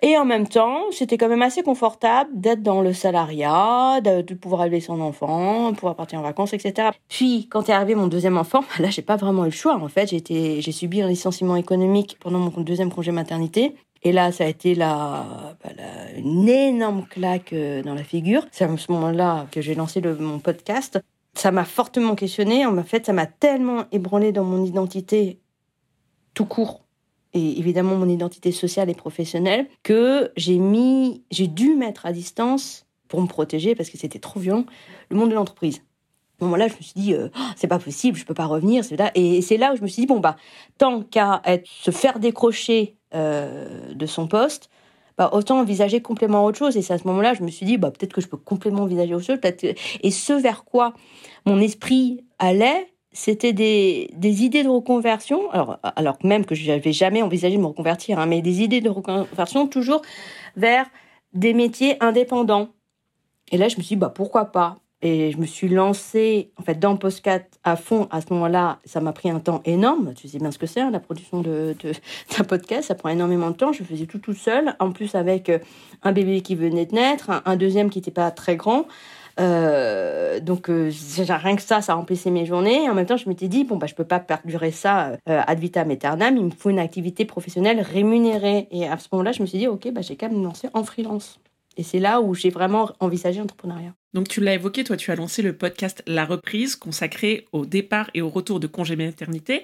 Et 0.02 0.18
en 0.18 0.26
même 0.26 0.46
temps, 0.46 0.80
c'était 0.90 1.16
quand 1.16 1.28
même 1.28 1.42
assez 1.42 1.62
confortable 1.62 2.30
d'être 2.34 2.62
dans 2.62 2.82
le 2.82 2.92
salariat, 2.92 4.00
de, 4.02 4.34
pouvoir 4.34 4.64
élever 4.64 4.80
son 4.80 5.00
enfant, 5.00 5.72
pouvoir 5.72 5.96
partir 5.96 6.18
en 6.18 6.22
vacances, 6.22 6.52
etc. 6.52 6.90
Puis, 7.08 7.48
quand 7.50 7.68
est 7.70 7.72
arrivé 7.72 7.94
mon 7.94 8.08
deuxième 8.08 8.36
enfant, 8.36 8.62
là, 8.78 8.90
j'ai 8.90 9.02
pas 9.02 9.16
vraiment 9.16 9.44
eu 9.44 9.48
le 9.48 9.52
choix. 9.52 9.76
En 9.76 9.88
fait, 9.88 10.06
j'ai 10.08 10.72
subi 10.72 11.00
un 11.00 11.08
licenciement 11.08 11.56
économique 11.56 12.18
pendant 12.20 12.38
mon 12.38 12.60
deuxième 12.60 12.92
congé 12.92 13.12
maternité. 13.12 13.74
Et 14.02 14.12
là, 14.12 14.30
ça 14.32 14.44
a 14.44 14.46
été 14.46 14.74
la, 14.74 15.24
bah, 15.64 15.70
une 16.16 16.48
énorme 16.48 17.06
claque 17.08 17.52
euh, 17.52 17.82
dans 17.82 17.94
la 17.94 18.04
figure. 18.04 18.46
C'est 18.52 18.64
à 18.64 18.76
ce 18.76 18.92
moment-là 18.92 19.46
que 19.50 19.60
j'ai 19.60 19.74
lancé 19.74 20.00
le, 20.00 20.14
mon 20.14 20.38
podcast 20.38 21.00
ça 21.36 21.50
m'a 21.50 21.64
fortement 21.64 22.14
questionné. 22.14 22.66
En 22.66 22.82
fait, 22.82 23.06
ça 23.06 23.12
m'a 23.12 23.26
tellement 23.26 23.84
ébranlé 23.92 24.32
dans 24.32 24.44
mon 24.44 24.64
identité 24.64 25.40
tout 26.34 26.46
court 26.46 26.84
et 27.32 27.58
évidemment 27.58 27.96
mon 27.96 28.08
identité 28.08 28.52
sociale 28.52 28.88
et 28.88 28.94
professionnelle 28.94 29.66
que 29.82 30.32
j'ai 30.36 30.58
mis, 30.58 31.22
j'ai 31.30 31.46
dû 31.46 31.74
mettre 31.74 32.06
à 32.06 32.12
distance 32.12 32.86
pour 33.08 33.20
me 33.20 33.26
protéger 33.26 33.74
parce 33.74 33.90
que 33.90 33.98
c'était 33.98 34.18
trop 34.18 34.40
violent 34.40 34.64
le 35.10 35.16
monde 35.16 35.30
de 35.30 35.34
l'entreprise. 35.34 35.76
À 35.76 36.40
ce 36.40 36.44
moment-là, 36.44 36.68
je 36.68 36.74
me 36.74 36.82
suis 36.82 36.92
dit, 36.94 37.14
euh, 37.14 37.28
oh, 37.34 37.42
c'est 37.56 37.66
pas 37.66 37.78
possible, 37.78 38.18
je 38.18 38.24
peux 38.26 38.34
pas 38.34 38.44
revenir. 38.44 38.84
Et 39.14 39.40
c'est 39.40 39.56
là 39.56 39.72
où 39.72 39.76
je 39.76 39.82
me 39.82 39.86
suis 39.86 40.02
dit, 40.02 40.06
bon, 40.06 40.20
bah, 40.20 40.36
tant 40.76 41.02
qu'à 41.02 41.40
se 41.64 41.90
faire 41.90 42.18
décrocher 42.18 42.96
euh, 43.14 43.94
de 43.94 44.06
son 44.06 44.28
poste, 44.28 44.68
bah, 45.18 45.30
autant 45.32 45.60
envisager 45.60 46.00
complètement 46.00 46.44
autre 46.44 46.58
chose. 46.58 46.76
Et 46.76 46.82
c'est 46.82 46.94
à 46.94 46.98
ce 46.98 47.06
moment-là, 47.08 47.34
je 47.34 47.42
me 47.42 47.50
suis 47.50 47.66
dit, 47.66 47.78
bah, 47.78 47.90
peut-être 47.90 48.12
que 48.12 48.20
je 48.20 48.28
peux 48.28 48.36
complètement 48.36 48.82
envisager 48.82 49.14
autre 49.14 49.24
chose. 49.24 49.38
Et 50.02 50.10
ce 50.10 50.32
vers 50.32 50.64
quoi 50.64 50.94
mon 51.46 51.60
esprit 51.60 52.24
allait, 52.38 52.92
c'était 53.12 53.52
des, 53.52 54.10
des 54.14 54.44
idées 54.44 54.62
de 54.62 54.68
reconversion. 54.68 55.50
Alors, 55.50 55.78
alors 55.82 56.18
même 56.22 56.44
que 56.44 56.54
je 56.54 56.70
n'avais 56.70 56.92
jamais 56.92 57.22
envisagé 57.22 57.56
de 57.56 57.62
me 57.62 57.66
reconvertir, 57.66 58.18
hein, 58.18 58.26
mais 58.26 58.42
des 58.42 58.62
idées 58.62 58.80
de 58.80 58.90
reconversion 58.90 59.66
toujours 59.68 60.02
vers 60.56 60.86
des 61.32 61.54
métiers 61.54 62.02
indépendants. 62.02 62.68
Et 63.52 63.58
là, 63.58 63.68
je 63.68 63.76
me 63.76 63.82
suis 63.82 63.96
dit, 63.96 64.00
bah, 64.00 64.12
pourquoi 64.14 64.46
pas? 64.46 64.78
Et 65.06 65.30
je 65.30 65.38
me 65.38 65.46
suis 65.46 65.68
lancée 65.68 66.50
en 66.56 66.62
fait 66.62 66.80
dans 66.80 66.96
Postcat 66.96 67.42
à 67.62 67.76
fond 67.76 68.08
à 68.10 68.20
ce 68.20 68.32
moment-là. 68.32 68.80
Ça 68.84 69.00
m'a 69.00 69.12
pris 69.12 69.30
un 69.30 69.38
temps 69.38 69.62
énorme. 69.64 70.14
Tu 70.14 70.26
sais 70.26 70.38
bien 70.38 70.50
ce 70.50 70.58
que 70.58 70.66
c'est, 70.66 70.80
hein, 70.80 70.90
la 70.90 70.98
production 70.98 71.40
de, 71.40 71.76
d'un 72.36 72.44
podcast. 72.44 72.88
Ça 72.88 72.96
prend 72.96 73.10
énormément 73.10 73.50
de 73.50 73.56
temps. 73.56 73.72
Je 73.72 73.84
faisais 73.84 74.06
tout 74.06 74.18
tout 74.18 74.34
seul. 74.34 74.74
En 74.80 74.90
plus 74.90 75.14
avec 75.14 75.48
euh, 75.48 75.58
un 76.02 76.10
bébé 76.10 76.40
qui 76.40 76.56
venait 76.56 76.86
de 76.86 76.94
naître, 76.94 77.30
un, 77.44 77.56
deuxième 77.56 77.88
qui 77.88 78.00
n'était 78.00 78.10
pas 78.10 78.32
très 78.32 78.56
grand. 78.56 78.86
Euh, 79.38 80.40
donc 80.40 80.70
euh, 80.70 80.90
rien 81.18 81.56
que 81.56 81.62
ça, 81.62 81.82
ça 81.82 81.94
remplissait 81.94 82.30
mes 82.30 82.44
journées. 82.44 82.84
Et 82.84 82.90
en 82.90 82.94
même 82.94 83.06
temps, 83.06 83.16
je 83.16 83.28
m'étais 83.28 83.48
dit 83.48 83.62
bon 83.62 83.76
bah 83.76 83.86
je 83.86 83.94
peux 83.94 84.04
pas 84.04 84.18
perdurer 84.18 84.72
ça 84.72 85.12
ad 85.26 85.58
vitam 85.60 85.88
aeternam. 85.90 86.36
Il 86.36 86.46
me 86.46 86.50
faut 86.50 86.70
une 86.70 86.80
activité 86.80 87.24
professionnelle 87.24 87.80
rémunérée. 87.80 88.66
Et 88.72 88.88
à 88.88 88.98
ce 88.98 89.06
moment-là, 89.12 89.30
je 89.30 89.42
me 89.42 89.46
suis 89.46 89.58
dit 89.58 89.68
ok 89.68 89.92
bah 89.92 90.00
j'ai 90.00 90.16
qu'à 90.16 90.28
me 90.28 90.42
lancer 90.42 90.68
en 90.74 90.82
freelance. 90.82 91.38
Et 91.76 91.82
c'est 91.82 91.98
là 91.98 92.20
où 92.20 92.34
j'ai 92.34 92.50
vraiment 92.50 92.90
envisagé 93.00 93.38
l'entrepreneuriat. 93.38 93.94
Donc 94.14 94.28
tu 94.28 94.40
l'as 94.40 94.54
évoqué, 94.54 94.82
toi 94.84 94.96
tu 94.96 95.10
as 95.10 95.16
lancé 95.16 95.42
le 95.42 95.56
podcast 95.56 96.02
La 96.06 96.24
Reprise 96.24 96.76
consacré 96.76 97.46
au 97.52 97.66
départ 97.66 98.10
et 98.14 98.22
au 98.22 98.30
retour 98.30 98.60
de 98.60 98.66
congé 98.66 98.96
maternité. 98.96 99.62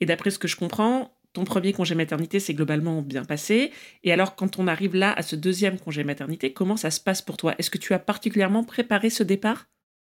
Et 0.00 0.06
d'après 0.06 0.30
ce 0.30 0.38
que 0.38 0.46
je 0.46 0.56
comprends, 0.56 1.10
ton 1.32 1.44
premier 1.44 1.72
congé 1.72 1.94
maternité 1.94 2.38
s'est 2.38 2.54
globalement 2.54 3.02
bien 3.02 3.24
passé. 3.24 3.72
Et 4.04 4.12
alors 4.12 4.36
quand 4.36 4.58
on 4.58 4.68
arrive 4.68 4.94
là 4.94 5.12
à 5.12 5.22
ce 5.22 5.36
deuxième 5.36 5.78
congé 5.78 6.04
maternité, 6.04 6.52
comment 6.52 6.76
ça 6.76 6.90
se 6.90 7.00
passe 7.00 7.22
pour 7.22 7.36
toi? 7.36 7.54
Est-ce 7.58 7.70
que 7.70 7.78
tu 7.78 7.92
as 7.92 7.98
particulièrement 7.98 8.62
préparé 8.62 9.10
ce 9.10 9.24
départ? 9.24 9.66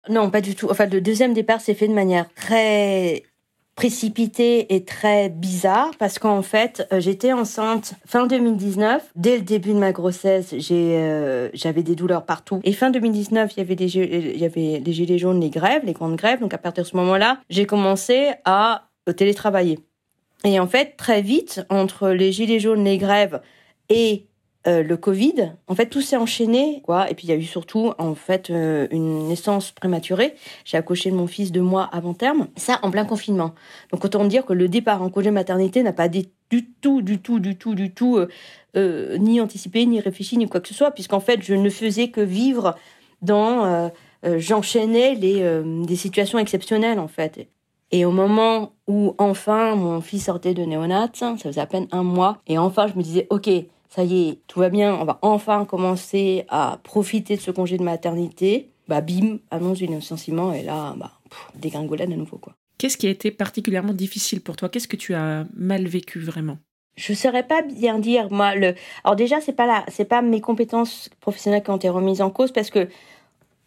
Non, 0.08 0.30
pas 0.30 0.40
du 0.40 0.54
tout. 0.54 0.68
Enfin, 0.70 0.86
le 0.86 1.00
deuxième 1.00 1.34
départ 1.34 1.60
s'est 1.60 1.74
fait 1.74 1.88
de 1.88 1.92
manière 1.92 2.32
très 2.34 3.24
précipité 3.78 4.74
et 4.74 4.82
très 4.82 5.28
bizarre 5.28 5.92
parce 6.00 6.18
qu'en 6.18 6.42
fait, 6.42 6.88
euh, 6.92 6.98
j'étais 6.98 7.32
enceinte 7.32 7.94
fin 8.04 8.26
2019. 8.26 9.04
Dès 9.14 9.36
le 9.36 9.44
début 9.44 9.72
de 9.72 9.78
ma 9.78 9.92
grossesse, 9.92 10.52
euh, 10.72 11.48
j'avais 11.54 11.84
des 11.84 11.94
douleurs 11.94 12.26
partout. 12.26 12.58
Et 12.64 12.72
fin 12.72 12.90
2019, 12.90 13.52
il 13.52 13.58
y 13.58 13.60
avait 13.60 13.76
des, 13.76 13.96
il 13.96 14.36
y 14.36 14.44
avait 14.44 14.82
les 14.84 14.92
gilets 14.92 15.18
jaunes, 15.18 15.40
les 15.40 15.50
grèves, 15.50 15.82
les 15.84 15.92
grandes 15.92 16.16
grèves. 16.16 16.40
Donc 16.40 16.54
à 16.54 16.58
partir 16.58 16.82
de 16.82 16.88
ce 16.88 16.96
moment-là, 16.96 17.38
j'ai 17.50 17.66
commencé 17.66 18.32
à 18.44 18.88
euh, 19.08 19.12
télétravailler. 19.12 19.78
Et 20.42 20.58
en 20.58 20.66
fait, 20.66 20.96
très 20.96 21.22
vite, 21.22 21.64
entre 21.70 22.08
les 22.08 22.32
gilets 22.32 22.58
jaunes, 22.58 22.82
les 22.82 22.98
grèves 22.98 23.40
et 23.90 24.26
euh, 24.66 24.82
le 24.82 24.96
Covid, 24.96 25.52
en 25.68 25.74
fait, 25.74 25.86
tout 25.86 26.00
s'est 26.00 26.16
enchaîné, 26.16 26.82
quoi. 26.84 27.10
Et 27.10 27.14
puis 27.14 27.26
il 27.26 27.30
y 27.30 27.32
a 27.32 27.36
eu 27.36 27.44
surtout, 27.44 27.92
en 27.98 28.14
fait, 28.14 28.50
euh, 28.50 28.88
une 28.90 29.28
naissance 29.28 29.70
prématurée. 29.70 30.34
J'ai 30.64 30.76
accouché 30.76 31.10
de 31.10 31.14
mon 31.14 31.26
fils 31.26 31.52
deux 31.52 31.62
mois 31.62 31.84
avant 31.84 32.12
terme. 32.12 32.48
Ça, 32.56 32.80
en 32.82 32.90
plein 32.90 33.04
confinement. 33.04 33.54
Donc 33.92 34.04
autant 34.04 34.24
dire 34.24 34.44
que 34.44 34.52
le 34.52 34.68
départ 34.68 35.00
en 35.02 35.10
congé 35.10 35.30
maternité 35.30 35.82
n'a 35.82 35.92
pas 35.92 36.08
du 36.08 36.24
tout, 36.80 37.02
du 37.02 37.20
tout, 37.20 37.38
du 37.38 37.56
tout, 37.56 37.74
du 37.74 37.92
tout, 37.92 38.18
euh, 38.76 39.18
ni 39.18 39.40
anticipé, 39.40 39.86
ni 39.86 40.00
réfléchi, 40.00 40.36
ni 40.36 40.48
quoi 40.48 40.60
que 40.60 40.68
ce 40.68 40.74
soit, 40.74 40.90
puisqu'en 40.90 41.20
fait, 41.20 41.40
je 41.42 41.54
ne 41.54 41.70
faisais 41.70 42.08
que 42.08 42.20
vivre 42.20 42.74
dans, 43.22 43.90
j'enchaînais 44.22 45.16
des 45.16 45.96
situations 45.96 46.38
exceptionnelles, 46.38 46.98
en 46.98 47.08
fait. 47.08 47.48
Et 47.90 48.04
au 48.04 48.10
moment 48.10 48.72
où 48.86 49.14
enfin 49.18 49.74
mon 49.74 50.00
fils 50.00 50.26
sortait 50.26 50.54
de 50.54 50.62
néonat, 50.62 51.08
ça 51.14 51.36
faisait 51.36 51.60
à 51.60 51.66
peine 51.66 51.88
un 51.90 52.02
mois, 52.02 52.38
et 52.46 52.58
enfin 52.58 52.86
je 52.86 52.94
me 52.94 53.02
disais, 53.02 53.26
ok, 53.30 53.48
ça 53.88 54.04
y 54.04 54.28
est, 54.28 54.38
tout 54.46 54.60
va 54.60 54.68
bien, 54.68 54.94
on 54.94 55.04
va 55.04 55.18
enfin 55.22 55.64
commencer 55.64 56.44
à 56.48 56.78
profiter 56.82 57.36
de 57.36 57.40
ce 57.40 57.50
congé 57.50 57.78
de 57.78 57.82
maternité. 57.82 58.68
Bah 58.86 59.00
bim, 59.00 59.38
annonce 59.50 59.78
du 59.78 59.86
licenciement 59.86 60.52
et 60.52 60.62
là, 60.62 60.94
bah, 60.96 61.12
dégringolade 61.54 62.12
à 62.12 62.16
nouveau 62.16 62.38
quoi. 62.38 62.54
Qu'est-ce 62.78 62.96
qui 62.96 63.06
a 63.06 63.10
été 63.10 63.30
particulièrement 63.30 63.92
difficile 63.92 64.40
pour 64.40 64.56
toi? 64.56 64.68
Qu'est-ce 64.68 64.88
que 64.88 64.96
tu 64.96 65.14
as 65.14 65.46
mal 65.54 65.86
vécu 65.86 66.20
vraiment? 66.20 66.58
Je 66.96 67.12
saurais 67.12 67.46
pas 67.46 67.62
bien 67.62 67.98
dire 67.98 68.30
moi 68.30 68.54
le 68.54 68.74
alors 69.04 69.14
déjà 69.14 69.40
c'est 69.40 69.52
pas 69.52 69.66
là 69.66 69.84
c'est 69.88 70.04
pas 70.04 70.20
mes 70.20 70.40
compétences 70.40 71.10
professionnelles 71.20 71.62
qui 71.62 71.70
ont 71.70 71.76
été 71.76 71.88
remises 71.88 72.20
en 72.20 72.30
cause 72.30 72.50
parce 72.50 72.70
que 72.70 72.88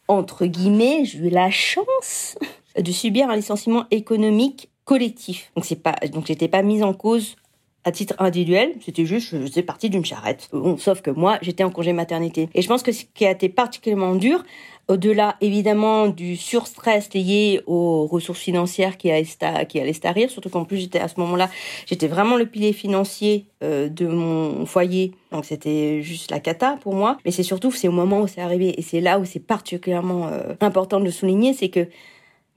entre 0.10 0.46
guillemets 0.46 1.06
j'ai 1.06 1.20
eu 1.20 1.30
la 1.30 1.50
chance 1.50 2.38
de 2.78 2.92
subir 2.92 3.30
un 3.30 3.38
licenciement 3.38 3.86
économique 3.90 4.70
collectif 4.84 5.52
donc 5.56 5.64
c'est 5.64 5.82
pas 5.82 5.96
donc 6.12 6.28
j'étais 6.28 6.50
pas 6.50 6.62
mise 6.62 6.84
en 6.84 6.94
cause 6.94 7.38
à 7.84 7.92
titre 7.92 8.14
individuel, 8.20 8.74
c'était 8.86 9.06
juste, 9.06 9.32
je 9.32 9.38
faisais 9.38 9.64
partie 9.64 9.90
d'une 9.90 10.06
charrette. 10.06 10.50
sauf 10.78 11.02
que 11.02 11.10
moi, 11.10 11.40
j'étais 11.42 11.64
en 11.64 11.72
congé 11.72 11.94
maternité. 11.94 12.50
Et 12.54 12.62
je 12.62 12.68
pense 12.68 12.84
que 12.84 12.92
ce 12.92 13.06
qui 13.14 13.26
a 13.26 13.32
été 13.32 13.50
particulièrement 13.50 14.16
dur, 14.16 14.44
au-delà 14.88 15.38
évidemment 15.42 16.08
du 16.08 16.36
surstress 16.36 17.14
lié 17.14 17.62
aux 17.66 18.06
ressources 18.08 18.40
financières 18.40 18.98
qui 18.98 19.10
allaient, 19.10 19.26
qui 19.68 19.80
allaient 19.80 20.28
surtout 20.28 20.50
qu'en 20.50 20.66
plus 20.66 20.78
j'étais 20.78 21.00
à 21.00 21.08
ce 21.08 21.20
moment-là, 21.22 21.50
j'étais 21.86 22.08
vraiment 22.08 22.36
le 22.36 22.46
pilier 22.46 22.74
financier 22.74 23.46
euh, 23.64 23.90
de 23.90 24.06
mon 24.06 24.66
foyer, 24.66 25.14
donc 25.32 25.46
c'était 25.46 26.02
juste 26.02 26.30
la 26.30 26.40
cata 26.40 26.78
pour 26.82 26.94
moi. 26.94 27.18
Mais 27.26 27.32
c'est 27.32 27.44
surtout, 27.44 27.72
c'est 27.72 27.88
au 27.88 27.94
moment 27.94 28.22
où 28.22 28.28
c'est 28.28 28.42
arrivé, 28.42 28.78
et 28.78 28.82
c'est 28.82 29.02
là 29.02 29.18
où 29.20 29.26
c'est 29.26 29.40
particulièrement 29.40 30.28
euh, 30.28 30.54
important 30.60 31.00
de 31.00 31.06
le 31.06 31.12
souligner, 31.12 31.54
c'est 31.54 31.70
que 31.70 31.88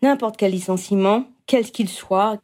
n'importe 0.02 0.36
quel 0.36 0.52
licenciement, 0.52 1.24
quel 1.46 1.70
qu'il 1.70 1.88
soit, 1.88 2.38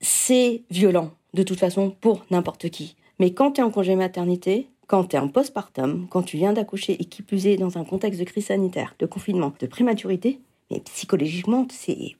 c'est 0.00 0.62
violent 0.70 1.12
de 1.36 1.42
toute 1.42 1.60
façon 1.60 1.90
pour 2.00 2.26
n'importe 2.30 2.70
qui. 2.70 2.96
Mais 3.20 3.32
quand 3.32 3.52
tu 3.52 3.60
es 3.60 3.64
en 3.64 3.70
congé 3.70 3.94
maternité, 3.94 4.68
quand 4.86 5.04
tu 5.04 5.16
es 5.16 5.18
en 5.18 5.28
postpartum, 5.28 6.06
quand 6.10 6.22
tu 6.22 6.36
viens 6.36 6.52
d'accoucher 6.52 7.00
et 7.00 7.04
qui 7.04 7.22
plus 7.22 7.46
est 7.46 7.56
dans 7.56 7.78
un 7.78 7.84
contexte 7.84 8.18
de 8.18 8.24
crise 8.24 8.46
sanitaire, 8.46 8.94
de 8.98 9.06
confinement, 9.06 9.52
de 9.60 9.66
prématurité, 9.66 10.40
mais 10.70 10.80
psychologiquement, 10.80 11.66
c'est... 11.70 12.16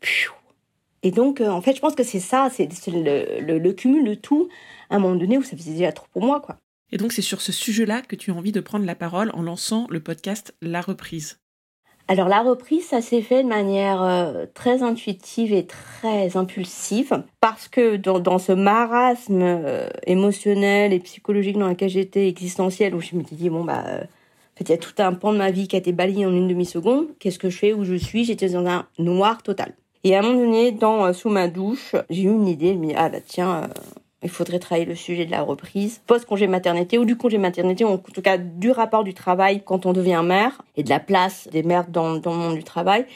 Et 1.03 1.11
donc, 1.11 1.41
euh, 1.41 1.49
en 1.49 1.61
fait, 1.61 1.77
je 1.77 1.81
pense 1.81 1.95
que 1.95 2.03
c'est 2.03 2.21
ça, 2.21 2.49
c'est 2.51 2.69
le, 2.89 3.41
le, 3.41 3.73
cumul 3.73 4.05
de 4.05 4.15
tout, 4.15 4.49
à 4.91 4.97
un 4.97 4.99
moment 4.99 5.15
donné 5.15 5.39
où 5.39 5.43
ça 5.43 5.57
faisait 5.57 5.73
déjà 5.73 5.93
trop 5.93 6.07
pour 6.13 6.25
moi, 6.25 6.41
quoi. 6.41 6.59
Et 6.91 6.97
donc, 6.97 7.13
c'est 7.13 7.23
sur 7.23 7.41
ce 7.41 7.53
sujet-là 7.53 8.03
que 8.03 8.17
tu 8.17 8.31
as 8.31 8.35
envie 8.35 8.53
de 8.53 8.61
prendre 8.61 8.87
la 8.87 8.95
parole 8.95 9.31
en 9.35 9.43
lançant 9.43 9.87
le 9.91 10.01
podcast 10.01 10.55
La 10.63 10.81
Reprise. 10.81 11.39
Alors 12.09 12.29
la 12.29 12.43
reprise, 12.43 12.87
ça 12.87 13.01
s'est 13.01 13.21
fait 13.21 13.43
de 13.43 13.49
manière 13.49 14.01
euh, 14.03 14.47
très 14.55 14.85
intuitive 14.85 15.53
et 15.53 15.67
très 15.67 16.37
impulsive 16.37 17.25
parce 17.41 17.67
que 17.67 17.97
dans, 17.97 18.39
ce 18.39 18.53
marasme 18.53 19.43
euh, 19.43 19.89
émotionnel 20.07 20.93
et 20.93 21.01
psychologique 21.01 21.59
dans 21.59 21.69
lequel 21.69 21.89
j'étais, 21.89 22.29
existentiel, 22.29 22.95
où 22.95 23.01
je 23.01 23.17
me 23.17 23.25
suis 23.25 23.35
dit, 23.35 23.51
bon, 23.51 23.65
bah, 23.65 23.83
euh, 23.87 24.03
en 24.03 24.59
fait, 24.59 24.65
il 24.65 24.71
y 24.71 24.75
a 24.75 24.79
tout 24.79 24.95
un 24.99 25.15
pan 25.15 25.33
de 25.33 25.39
ma 25.39 25.51
vie 25.51 25.67
qui 25.67 25.75
a 25.75 25.81
été 25.81 25.91
balayé 25.91 26.27
en 26.27 26.33
une 26.33 26.47
demi-seconde. 26.47 27.09
Qu'est-ce 27.19 27.41
que 27.41 27.51
je 27.51 27.59
fais? 27.59 27.73
Où 27.73 27.85
je 27.85 27.97
suis? 27.97 28.25
J'étais 28.25 28.51
dans 28.51 28.65
un 28.67 28.87
noir 29.01 29.43
total. 29.43 29.75
Et 30.05 30.15
à 30.15 30.21
un 30.21 30.23
moment 30.23 30.39
donné, 30.39 30.71
dans, 30.71 31.13
sous 31.13 31.29
ma 31.29 31.49
douche, 31.49 31.97
j'ai 32.09 32.23
eu 32.23 32.31
une 32.31 32.47
idée. 32.47 32.75
Je 32.75 32.79
me 32.79 32.87
dis, 32.87 32.95
ah 32.97 33.09
bah 33.09 33.19
tiens, 33.27 33.69
il 34.23 34.31
faudrait 34.31 34.59
travailler 34.59 34.87
le 34.87 34.95
sujet 34.95 35.27
de 35.27 35.31
la 35.31 35.43
reprise, 35.43 36.01
post-congé 36.07 36.47
maternité 36.47 36.99
ou 36.99 37.05
du 37.05 37.17
congé 37.17 37.39
maternité, 37.39 37.85
ou 37.85 37.89
en 37.89 37.99
tout 37.99 38.23
cas 38.23 38.39
du 38.39 38.71
rapport 38.71 39.05
du 39.05 39.15
travail 39.15 39.63
quand 39.65 39.87
on 39.87 39.93
devient 39.93 40.23
mère 40.25 40.63
et 40.77 40.83
de 40.83 40.91
la 40.91 41.01
place 41.01 41.49
des 41.53 41.63
mères 41.63 41.87
dans, 41.89 42.15
le 42.15 42.31
monde 42.31 42.55
du 42.55 42.65
travail. 42.65 43.07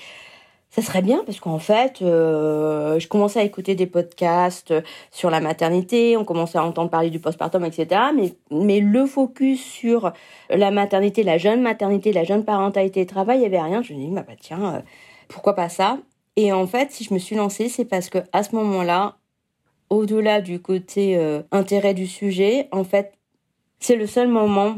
Ça 0.68 0.82
serait 0.82 1.02
bien 1.02 1.22
parce 1.26 1.40
qu'en 1.40 1.58
fait, 1.58 2.00
euh, 2.00 3.00
je 3.00 3.08
commençais 3.08 3.40
à 3.40 3.42
écouter 3.42 3.74
des 3.74 3.86
podcasts 3.86 4.72
sur 5.10 5.28
la 5.28 5.40
maternité, 5.40 6.16
on 6.16 6.24
commençait 6.24 6.58
à 6.58 6.64
entendre 6.64 6.90
parler 6.90 7.10
du 7.10 7.18
postpartum, 7.18 7.64
etc. 7.64 8.00
Mais, 8.14 8.34
mais 8.52 8.78
le 8.78 9.04
focus 9.06 9.60
sur 9.60 10.12
la 10.48 10.70
maternité, 10.70 11.24
la 11.24 11.38
jeune 11.38 11.60
maternité, 11.60 12.12
la 12.12 12.22
jeune 12.22 12.44
parentalité 12.44 13.00
et 13.00 13.06
travail, 13.06 13.38
il 13.38 13.40
n'y 13.40 13.46
avait 13.46 13.60
rien. 13.60 13.82
Je 13.82 13.94
me 13.94 13.98
dis, 13.98 14.14
bah, 14.14 14.24
bah 14.24 14.34
tiens, 14.40 14.74
euh, 14.76 14.80
pourquoi 15.26 15.56
pas 15.56 15.68
ça? 15.68 15.98
Et 16.36 16.52
en 16.52 16.66
fait, 16.68 16.92
si 16.92 17.02
je 17.02 17.12
me 17.12 17.18
suis 17.18 17.34
lancée, 17.34 17.68
c'est 17.68 17.84
parce 17.84 18.08
que 18.08 18.18
à 18.32 18.44
ce 18.44 18.54
moment-là, 18.54 19.16
au-delà 19.90 20.40
du 20.40 20.60
côté 20.60 21.16
euh, 21.16 21.42
intérêt 21.50 21.94
du 21.94 22.06
sujet, 22.06 22.68
en 22.72 22.84
fait, 22.84 23.12
c'est 23.80 23.96
le 23.96 24.06
seul 24.06 24.28
moment 24.28 24.76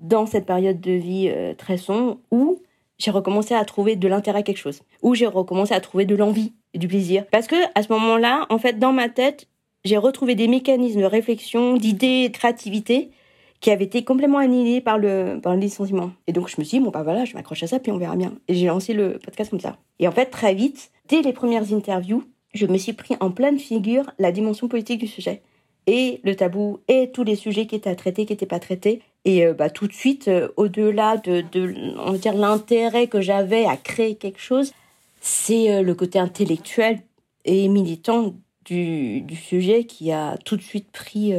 dans 0.00 0.26
cette 0.26 0.46
période 0.46 0.80
de 0.80 0.92
vie 0.92 1.30
euh, 1.30 1.54
très 1.54 1.76
sombre 1.76 2.18
où 2.30 2.60
j'ai 2.98 3.10
recommencé 3.10 3.54
à 3.54 3.64
trouver 3.64 3.96
de 3.96 4.08
l'intérêt 4.08 4.40
à 4.40 4.42
quelque 4.42 4.58
chose, 4.58 4.82
où 5.02 5.14
j'ai 5.14 5.26
recommencé 5.26 5.74
à 5.74 5.80
trouver 5.80 6.04
de 6.04 6.14
l'envie 6.14 6.52
et 6.72 6.78
du 6.78 6.88
plaisir. 6.88 7.24
Parce 7.30 7.46
que 7.46 7.56
à 7.74 7.82
ce 7.82 7.92
moment-là, 7.92 8.46
en 8.50 8.58
fait, 8.58 8.78
dans 8.78 8.92
ma 8.92 9.08
tête, 9.08 9.48
j'ai 9.84 9.96
retrouvé 9.96 10.34
des 10.34 10.48
mécanismes 10.48 11.00
de 11.00 11.06
réflexion, 11.06 11.76
d'idées, 11.76 12.28
de 12.28 12.32
créativité 12.32 13.10
qui 13.60 13.70
avaient 13.70 13.84
été 13.84 14.04
complètement 14.04 14.38
annihilés 14.38 14.80
par 14.80 14.98
le, 14.98 15.40
par 15.42 15.54
le 15.54 15.60
licenciement. 15.60 16.10
Et 16.26 16.32
donc 16.32 16.48
je 16.48 16.56
me 16.58 16.64
suis 16.64 16.78
dit, 16.78 16.84
bon 16.84 16.90
bah 16.90 17.02
voilà, 17.02 17.24
je 17.24 17.34
m'accroche 17.34 17.62
à 17.62 17.66
ça, 17.66 17.80
puis 17.80 17.92
on 17.92 17.98
verra 17.98 18.16
bien. 18.16 18.34
Et 18.48 18.54
j'ai 18.54 18.66
lancé 18.66 18.92
le 18.92 19.18
podcast 19.18 19.50
comme 19.50 19.60
ça. 19.60 19.78
Et 19.98 20.08
en 20.08 20.12
fait, 20.12 20.26
très 20.26 20.54
vite, 20.54 20.90
dès 21.08 21.22
les 21.22 21.32
premières 21.32 21.72
interviews, 21.72 22.24
je 22.54 22.66
me 22.66 22.78
suis 22.78 22.92
pris 22.92 23.16
en 23.20 23.30
pleine 23.30 23.58
figure 23.58 24.10
la 24.18 24.32
dimension 24.32 24.68
politique 24.68 25.00
du 25.00 25.06
sujet 25.06 25.42
et 25.86 26.20
le 26.24 26.34
tabou 26.34 26.80
et 26.88 27.10
tous 27.12 27.24
les 27.24 27.36
sujets 27.36 27.66
qui 27.66 27.74
étaient 27.74 27.90
à 27.90 27.94
traiter, 27.94 28.24
qui 28.26 28.32
n'étaient 28.32 28.46
pas 28.46 28.60
traités. 28.60 29.02
Et 29.24 29.46
euh, 29.46 29.54
bah, 29.54 29.70
tout 29.70 29.86
de 29.86 29.92
suite, 29.92 30.28
euh, 30.28 30.48
au-delà 30.56 31.16
de, 31.18 31.44
de, 31.52 31.74
on 31.98 32.12
va 32.12 32.18
dire, 32.18 32.34
l'intérêt 32.34 33.06
que 33.06 33.20
j'avais 33.20 33.64
à 33.64 33.76
créer 33.76 34.16
quelque 34.16 34.40
chose, 34.40 34.72
c'est 35.20 35.70
euh, 35.70 35.82
le 35.82 35.94
côté 35.94 36.18
intellectuel 36.18 37.00
et 37.44 37.68
militant 37.68 38.34
du, 38.64 39.20
du, 39.20 39.36
sujet 39.36 39.84
qui 39.84 40.10
a 40.10 40.38
tout 40.44 40.56
de 40.56 40.62
suite 40.62 40.90
pris, 40.90 41.34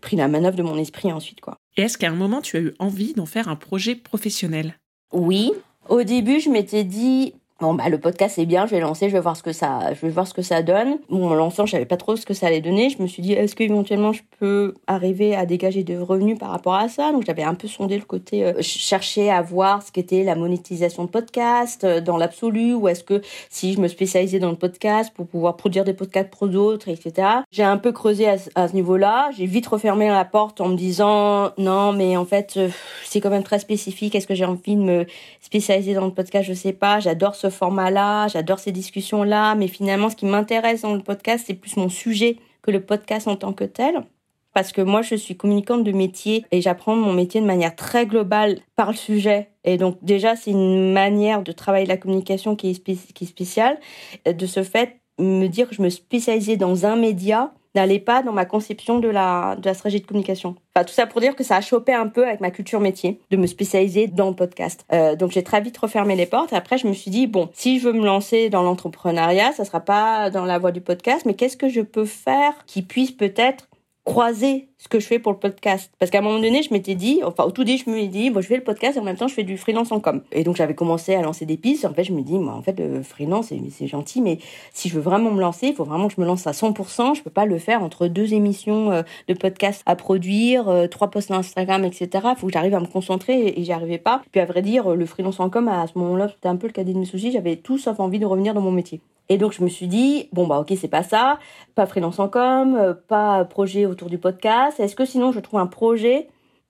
pris 0.00 0.14
la 0.14 0.28
manœuvre 0.28 0.56
de 0.56 0.62
mon 0.62 0.78
esprit 0.78 1.10
ensuite. 1.12 1.40
Quoi. 1.40 1.56
Et 1.76 1.82
est-ce 1.82 1.98
qu'à 1.98 2.08
un 2.08 2.14
moment, 2.14 2.40
tu 2.40 2.56
as 2.56 2.60
eu 2.60 2.74
envie 2.78 3.14
d'en 3.14 3.26
faire 3.26 3.48
un 3.48 3.56
projet 3.56 3.96
professionnel? 3.96 4.78
Oui. 5.12 5.50
Au 5.88 6.04
début, 6.04 6.38
je 6.38 6.48
m'étais 6.48 6.84
dit, 6.84 7.34
Bon 7.60 7.74
bah 7.74 7.90
le 7.90 7.98
podcast 7.98 8.36
c'est 8.36 8.46
bien, 8.46 8.64
je 8.64 8.70
vais 8.70 8.80
lancer, 8.80 9.10
je 9.10 9.12
vais 9.12 9.20
voir 9.20 9.36
ce 9.36 9.42
que 9.42 9.52
ça, 9.52 9.92
je 9.92 10.00
vais 10.00 10.08
voir 10.08 10.26
ce 10.26 10.32
que 10.32 10.40
ça 10.40 10.62
donne. 10.62 10.96
Bon 11.10 11.28
en 11.28 11.34
lançant, 11.34 11.66
je 11.66 11.72
savais 11.72 11.84
pas 11.84 11.98
trop 11.98 12.16
ce 12.16 12.24
que 12.24 12.32
ça 12.32 12.46
allait 12.46 12.62
donner. 12.62 12.88
Je 12.88 13.02
me 13.02 13.06
suis 13.06 13.22
dit 13.22 13.34
est-ce 13.34 13.54
qu'éventuellement 13.54 14.14
je 14.14 14.22
peux 14.38 14.72
arriver 14.86 15.36
à 15.36 15.44
dégager 15.44 15.84
des 15.84 15.98
revenus 15.98 16.38
par 16.38 16.48
rapport 16.48 16.72
à 16.72 16.88
ça? 16.88 17.12
Donc 17.12 17.26
j'avais 17.26 17.42
un 17.42 17.52
peu 17.52 17.68
sondé 17.68 17.98
le 17.98 18.04
côté, 18.04 18.46
euh, 18.46 18.62
chercher 18.62 19.30
à 19.30 19.42
voir 19.42 19.82
ce 19.82 19.92
qu'était 19.92 20.24
la 20.24 20.36
monétisation 20.36 21.04
de 21.04 21.10
podcast 21.10 21.84
euh, 21.84 22.00
dans 22.00 22.16
l'absolu, 22.16 22.72
ou 22.72 22.88
est-ce 22.88 23.04
que 23.04 23.20
si 23.50 23.74
je 23.74 23.80
me 23.80 23.88
spécialisais 23.88 24.38
dans 24.38 24.48
le 24.48 24.56
podcast 24.56 25.12
pour 25.14 25.26
pouvoir 25.26 25.58
produire 25.58 25.84
des 25.84 25.92
podcasts 25.92 26.30
pour 26.30 26.48
d'autres, 26.48 26.88
etc. 26.88 27.28
J'ai 27.52 27.64
un 27.64 27.76
peu 27.76 27.92
creusé 27.92 28.26
à, 28.54 28.68
ce 28.68 28.72
niveau-là. 28.72 29.32
J'ai 29.36 29.44
vite 29.44 29.66
refermé 29.66 30.08
la 30.08 30.24
porte 30.24 30.62
en 30.62 30.68
me 30.68 30.76
disant 30.76 31.50
non 31.58 31.92
mais 31.92 32.16
en 32.16 32.24
fait 32.24 32.54
euh, 32.56 32.70
c'est 33.04 33.20
quand 33.20 33.28
même 33.28 33.42
très 33.42 33.58
spécifique. 33.58 34.14
Est-ce 34.14 34.26
que 34.26 34.34
j'ai 34.34 34.46
envie 34.46 34.76
de 34.76 34.82
me 34.82 35.06
spécialiser 35.42 35.92
dans 35.92 36.06
le 36.06 36.14
podcast? 36.14 36.48
Je 36.48 36.54
sais 36.54 36.72
pas. 36.72 37.00
J'adore 37.00 37.34
ce 37.34 37.49
format-là, 37.50 38.28
j'adore 38.28 38.58
ces 38.58 38.72
discussions-là, 38.72 39.54
mais 39.54 39.68
finalement, 39.68 40.10
ce 40.10 40.16
qui 40.16 40.26
m'intéresse 40.26 40.82
dans 40.82 40.94
le 40.94 41.02
podcast, 41.02 41.44
c'est 41.46 41.54
plus 41.54 41.76
mon 41.76 41.88
sujet 41.88 42.36
que 42.62 42.70
le 42.70 42.80
podcast 42.80 43.28
en 43.28 43.36
tant 43.36 43.52
que 43.52 43.64
tel. 43.64 44.04
Parce 44.52 44.72
que 44.72 44.80
moi, 44.80 45.02
je 45.02 45.14
suis 45.14 45.36
communicante 45.36 45.84
de 45.84 45.92
métier 45.92 46.44
et 46.50 46.60
j'apprends 46.60 46.96
mon 46.96 47.12
métier 47.12 47.40
de 47.40 47.46
manière 47.46 47.76
très 47.76 48.06
globale 48.06 48.58
par 48.74 48.90
le 48.90 48.96
sujet. 48.96 49.50
Et 49.64 49.76
donc, 49.76 49.98
déjà, 50.02 50.34
c'est 50.34 50.50
une 50.50 50.92
manière 50.92 51.42
de 51.42 51.52
travailler 51.52 51.86
la 51.86 51.96
communication 51.96 52.56
qui 52.56 52.70
est, 52.70 53.12
qui 53.12 53.24
est 53.24 53.26
spéciale. 53.26 53.78
De 54.26 54.46
ce 54.46 54.64
fait, 54.64 55.00
me 55.18 55.46
dire 55.46 55.68
que 55.68 55.74
je 55.74 55.82
me 55.82 55.88
spécialisais 55.88 56.56
dans 56.56 56.84
un 56.84 56.96
média, 56.96 57.52
n'allait 57.74 57.98
pas 57.98 58.22
dans 58.22 58.32
ma 58.32 58.44
conception 58.44 58.98
de 58.98 59.08
la, 59.08 59.56
de 59.56 59.66
la 59.66 59.74
stratégie 59.74 60.02
de 60.02 60.06
communication. 60.06 60.56
Enfin, 60.74 60.84
tout 60.84 60.92
ça 60.92 61.06
pour 61.06 61.20
dire 61.20 61.36
que 61.36 61.44
ça 61.44 61.56
a 61.56 61.60
chopé 61.60 61.92
un 61.92 62.08
peu 62.08 62.26
avec 62.26 62.40
ma 62.40 62.50
culture 62.50 62.80
métier 62.80 63.20
de 63.30 63.36
me 63.36 63.46
spécialiser 63.46 64.06
dans 64.06 64.28
le 64.28 64.34
podcast. 64.34 64.84
Euh, 64.92 65.16
donc 65.16 65.30
j'ai 65.32 65.42
très 65.42 65.60
vite 65.60 65.76
refermé 65.76 66.16
les 66.16 66.26
portes. 66.26 66.52
Après, 66.52 66.78
je 66.78 66.86
me 66.86 66.92
suis 66.92 67.10
dit 67.10 67.26
bon, 67.26 67.48
si 67.52 67.78
je 67.78 67.86
veux 67.86 67.92
me 67.92 68.04
lancer 68.04 68.50
dans 68.50 68.62
l'entrepreneuriat, 68.62 69.52
ça 69.52 69.64
sera 69.64 69.80
pas 69.80 70.30
dans 70.30 70.44
la 70.44 70.58
voie 70.58 70.72
du 70.72 70.80
podcast, 70.80 71.24
mais 71.26 71.34
qu'est-ce 71.34 71.56
que 71.56 71.68
je 71.68 71.80
peux 71.80 72.04
faire 72.06 72.64
qui 72.66 72.82
puisse 72.82 73.12
peut-être 73.12 73.68
croiser 74.04 74.69
ce 74.80 74.88
que 74.88 74.98
je 74.98 75.06
fais 75.06 75.18
pour 75.18 75.32
le 75.32 75.38
podcast. 75.38 75.92
Parce 75.98 76.10
qu'à 76.10 76.18
un 76.18 76.22
moment 76.22 76.40
donné, 76.40 76.62
je 76.62 76.72
m'étais 76.72 76.94
dit, 76.94 77.20
enfin 77.22 77.44
au 77.44 77.50
tout 77.50 77.64
début, 77.64 77.82
je 77.84 77.90
me 77.90 77.98
suis 77.98 78.08
dit, 78.08 78.30
bon, 78.30 78.40
je 78.40 78.46
fais 78.46 78.56
le 78.56 78.64
podcast 78.64 78.96
et 78.96 79.00
en 79.00 79.04
même 79.04 79.16
temps, 79.16 79.28
je 79.28 79.34
fais 79.34 79.42
du 79.42 79.58
freelance 79.58 79.92
en 79.92 80.00
com. 80.00 80.22
Et 80.32 80.42
donc 80.42 80.56
j'avais 80.56 80.74
commencé 80.74 81.14
à 81.14 81.20
lancer 81.20 81.44
des 81.44 81.58
pistes. 81.58 81.84
En 81.84 81.92
fait, 81.92 82.04
je 82.04 82.12
me 82.12 82.22
dis, 82.22 82.38
moi, 82.38 82.54
en 82.54 82.62
fait, 82.62 82.78
le 82.80 83.02
freelance, 83.02 83.52
c'est 83.70 83.86
gentil, 83.86 84.22
mais 84.22 84.38
si 84.72 84.88
je 84.88 84.94
veux 84.94 85.02
vraiment 85.02 85.30
me 85.30 85.40
lancer, 85.40 85.68
il 85.68 85.74
faut 85.74 85.84
vraiment 85.84 86.08
que 86.08 86.14
je 86.14 86.20
me 86.20 86.26
lance 86.26 86.46
à 86.46 86.52
100%. 86.52 87.14
Je 87.14 87.22
peux 87.22 87.30
pas 87.30 87.44
le 87.44 87.58
faire 87.58 87.82
entre 87.82 88.06
deux 88.06 88.32
émissions 88.32 88.90
euh, 88.90 89.02
de 89.28 89.34
podcast 89.34 89.82
à 89.84 89.96
produire, 89.96 90.68
euh, 90.70 90.86
trois 90.86 91.10
posts 91.10 91.30
Instagram, 91.30 91.84
etc. 91.84 92.08
Il 92.30 92.36
faut 92.38 92.46
que 92.46 92.52
j'arrive 92.54 92.74
à 92.74 92.80
me 92.80 92.86
concentrer 92.86 93.48
et, 93.48 93.62
j'y 93.62 93.72
arrivais 93.72 93.98
pas. 93.98 94.22
Puis 94.32 94.40
à 94.40 94.46
vrai 94.46 94.62
dire, 94.62 94.96
le 94.96 95.04
freelance 95.04 95.40
en 95.40 95.50
com, 95.50 95.68
à 95.68 95.86
ce 95.86 95.98
moment-là, 95.98 96.28
c'était 96.28 96.48
un 96.48 96.56
peu 96.56 96.66
le 96.66 96.72
cadet 96.72 96.94
de 96.94 96.98
mes 96.98 97.04
soucis. 97.04 97.32
J'avais 97.32 97.56
tout 97.56 97.76
sauf 97.76 98.00
envie 98.00 98.18
de 98.18 98.24
revenir 98.24 98.54
dans 98.54 98.62
mon 98.62 98.72
métier. 98.72 99.02
Et 99.30 99.38
donc 99.38 99.52
je 99.52 99.62
me 99.62 99.68
suis 99.68 99.86
dit 99.86 100.28
bon 100.32 100.48
bah 100.48 100.58
ok 100.58 100.72
c'est 100.76 100.88
pas 100.88 101.04
ça, 101.04 101.38
pas 101.76 101.86
freelance 101.86 102.18
en 102.18 102.28
com, 102.28 102.74
euh, 102.74 102.94
pas 102.94 103.44
projet 103.44 103.86
autour 103.86 104.10
du 104.10 104.18
podcast. 104.18 104.69
Est-ce 104.78 104.94
que 104.94 105.04
sinon 105.04 105.32
je 105.32 105.40
trouve 105.40 105.60
un 105.60 105.66
projet 105.66 106.28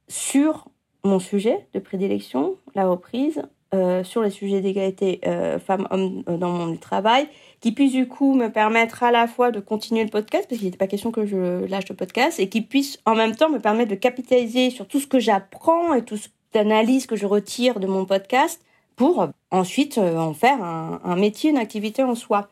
sur 0.09 0.67
mon 1.05 1.19
sujet 1.19 1.67
de 1.75 1.81
prédilection, 1.81 2.57
la 2.75 2.89
reprise, 2.89 3.43
euh, 3.75 4.03
sur 4.03 4.23
les 4.23 4.31
sujets 4.31 4.61
d'égalité 4.61 5.21
euh, 5.27 5.59
femmes-hommes 5.59 6.23
dans 6.23 6.51
mon 6.51 6.77
travail, 6.77 7.29
qui 7.61 7.73
puisse 7.73 7.93
du 7.93 8.09
coup 8.09 8.35
me 8.35 8.49
permettre 8.49 9.03
à 9.03 9.11
la 9.11 9.27
fois 9.27 9.51
de 9.51 9.61
continuer 9.61 10.05
le 10.05 10.11
podcast, 10.11 10.47
parce 10.49 10.59
qu'il 10.59 10.67
n'était 10.67 10.79
pas 10.79 10.87
question 10.87 11.11
que 11.11 11.27
je 11.27 11.65
lâche 11.67 11.89
le 11.89 11.95
podcast, 11.95 12.41
et 12.41 12.49
qui 12.49 12.63
puisse 12.63 12.99
en 13.07 13.15
même 13.15 13.37
temps 13.37 13.49
me 13.49 13.61
permettre 13.61 13.91
de 13.91 13.97
capitaliser 13.97 14.71
sur 14.71 14.89
tout 14.89 15.01
ce 15.01 15.07
que 15.07 15.21
j'apprends 15.21 15.95
et 15.95 16.05
tout 16.05 16.17
ce 16.17 16.29
d'analyse 16.53 17.07
que 17.07 17.17
je 17.17 17.27
retire 17.27 17.81
de 17.81 17.87
mon 17.87 18.05
podcast 18.05 18.63
pour 18.97 19.29
ensuite 19.51 19.99
euh, 19.99 20.17
en 20.17 20.35
faire 20.35 20.63
un, 20.63 21.17
métier, 21.17 21.51
une 21.51 21.59
activité 21.59 22.03
en 22.03 22.15
soi. 22.15 22.49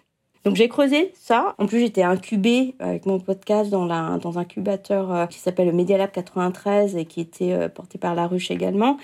Donc 0.49 0.57
j'ai 0.57 0.71
creusé 0.71 1.12
ça. 1.12 1.55
En 1.59 1.67
plus, 1.67 1.78
j'étais 1.78 2.02
incubée 2.02 2.75
avec 2.78 3.05
mon 3.05 3.21
podcast 3.21 3.69
dans, 3.69 3.85
la, 3.85 4.17
dans 4.17 4.38
un 4.38 4.40
incubateur 4.40 5.12
euh, 5.12 5.26
qui 5.26 5.38
s'appelle 5.38 5.67
le 5.67 5.75
Media 5.75 5.99
Lab 5.99 6.11
93 6.11 6.97
et 6.97 7.05
qui 7.05 7.21
était 7.21 7.52
euh, 7.52 7.69
porté 7.69 7.99
par 7.99 8.14
La 8.14 8.26
Ruche 8.26 8.50
également. 8.50 8.97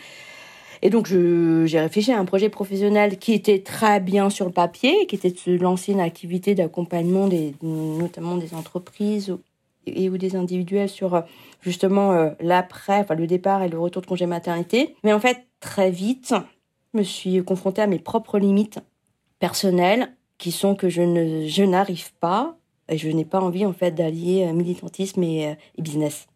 Et 0.81 0.89
donc 0.89 1.07
j'ai 1.07 1.81
réfléchi 1.81 2.13
à 2.13 2.19
un 2.19 2.25
projet 2.25 2.49
professionnel 2.49 3.19
qui 3.19 3.35
était 3.35 3.59
très 3.59 4.01
bien 4.01 4.31
sur 4.31 4.47
le 4.47 4.53
papier, 4.53 5.07
qui 5.07 5.17
était 5.17 5.35
de 5.47 5.59
lancer 5.59 5.93
une 5.93 6.01
activité 6.01 6.55
d'accompagnement 6.55 7.29
des 7.29 7.55
notamment 7.63 8.39
des 8.39 8.55
entreprises 8.55 9.37
et 9.87 10.09
ou 10.09 10.17
des 10.17 10.37
individuels 10.37 10.89
sur 10.89 11.25
justement 11.61 12.31
l'après, 12.41 13.01
enfin 13.01 13.15
le 13.15 13.27
départ 13.27 13.63
et 13.63 13.69
le 13.69 13.79
retour 13.79 14.01
de 14.01 14.07
congé 14.07 14.25
maternité. 14.25 14.95
Mais 15.05 15.13
en 15.13 15.21
fait, 15.21 15.47
très 15.61 15.91
vite, 15.91 16.35
je 16.93 16.99
me 16.99 17.03
suis 17.03 17.43
confrontée 17.45 17.83
à 17.83 17.87
mes 17.87 17.99
propres 17.99 18.39
limites 18.39 18.81
personnelles 19.39 20.11
qui 20.45 20.53
sont 20.53 20.75
que 20.75 20.91
je 20.91 21.01
ne 21.01 21.49
je 21.49 21.63
n'arrive 21.63 22.13
pas 22.21 22.59
et 22.91 22.99
je 22.99 23.09
n'ai 23.09 23.25
pas 23.25 23.41
envie 23.41 23.65
en 23.65 23.73
fait 23.73 23.93
d'allier 23.93 24.53
militantisme 24.53 25.23
et, 25.23 25.57
et 25.79 25.83
business 25.83 26.27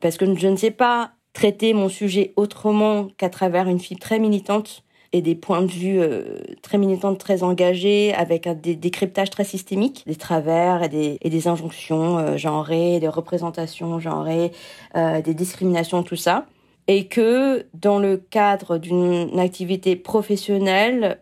parce 0.00 0.16
que 0.16 0.34
je 0.34 0.48
ne 0.48 0.56
sais 0.56 0.70
pas 0.70 1.10
traiter 1.34 1.74
mon 1.74 1.90
sujet 1.90 2.32
autrement 2.36 3.08
qu'à 3.18 3.28
travers 3.28 3.68
une 3.68 3.78
fille 3.78 3.98
très 3.98 4.18
militante 4.18 4.82
et 5.12 5.20
des 5.20 5.34
points 5.34 5.60
de 5.60 5.70
vue 5.70 6.00
euh, 6.00 6.38
très 6.62 6.78
militants, 6.78 7.14
très 7.14 7.42
engagés, 7.42 8.14
avec 8.14 8.48
des 8.62 8.76
décryptages 8.76 9.28
très 9.28 9.44
systémiques, 9.44 10.04
des 10.06 10.16
travers 10.16 10.84
et 10.84 10.88
des, 10.88 11.18
et 11.20 11.28
des 11.28 11.48
injonctions 11.48 12.18
euh, 12.18 12.36
genrées, 12.38 12.98
des 12.98 13.08
représentations 13.08 14.00
genrées, 14.00 14.52
euh, 14.96 15.20
des 15.20 15.34
discriminations, 15.34 16.02
tout 16.02 16.16
ça. 16.16 16.46
Et 16.86 17.08
que 17.08 17.66
dans 17.74 17.98
le 17.98 18.16
cadre 18.16 18.78
d'une 18.78 19.38
activité 19.38 19.96
professionnelle, 19.96 21.18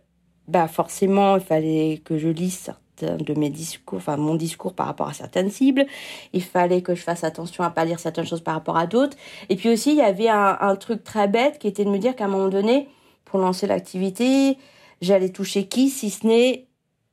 bah 0.48 0.66
forcément, 0.66 1.36
il 1.36 1.42
fallait 1.42 2.00
que 2.04 2.18
je 2.18 2.28
lise 2.28 2.72
de 3.00 3.34
mes 3.34 3.50
discours, 3.50 3.98
enfin 3.98 4.16
mon 4.16 4.34
discours 4.34 4.74
par 4.74 4.86
rapport 4.86 5.08
à 5.08 5.12
certaines 5.12 5.50
cibles. 5.50 5.86
Il 6.32 6.42
fallait 6.42 6.82
que 6.82 6.94
je 6.94 7.02
fasse 7.02 7.22
attention 7.22 7.62
à 7.62 7.70
pas 7.70 7.84
lire 7.84 8.00
certaines 8.00 8.26
choses 8.26 8.40
par 8.40 8.54
rapport 8.54 8.76
à 8.76 8.86
d'autres. 8.86 9.16
Et 9.48 9.56
puis 9.56 9.68
aussi, 9.68 9.90
il 9.90 9.98
y 9.98 10.02
avait 10.02 10.28
un, 10.28 10.56
un 10.60 10.74
truc 10.74 11.04
très 11.04 11.28
bête 11.28 11.58
qui 11.58 11.68
était 11.68 11.84
de 11.84 11.90
me 11.90 11.98
dire 11.98 12.16
qu'à 12.16 12.24
un 12.24 12.28
moment 12.28 12.48
donné, 12.48 12.88
pour 13.24 13.38
lancer 13.38 13.66
l'activité, 13.66 14.58
j'allais 15.00 15.28
toucher 15.28 15.68
qui 15.68 15.90
si 15.90 16.10
ce 16.10 16.26
n'est 16.26 16.66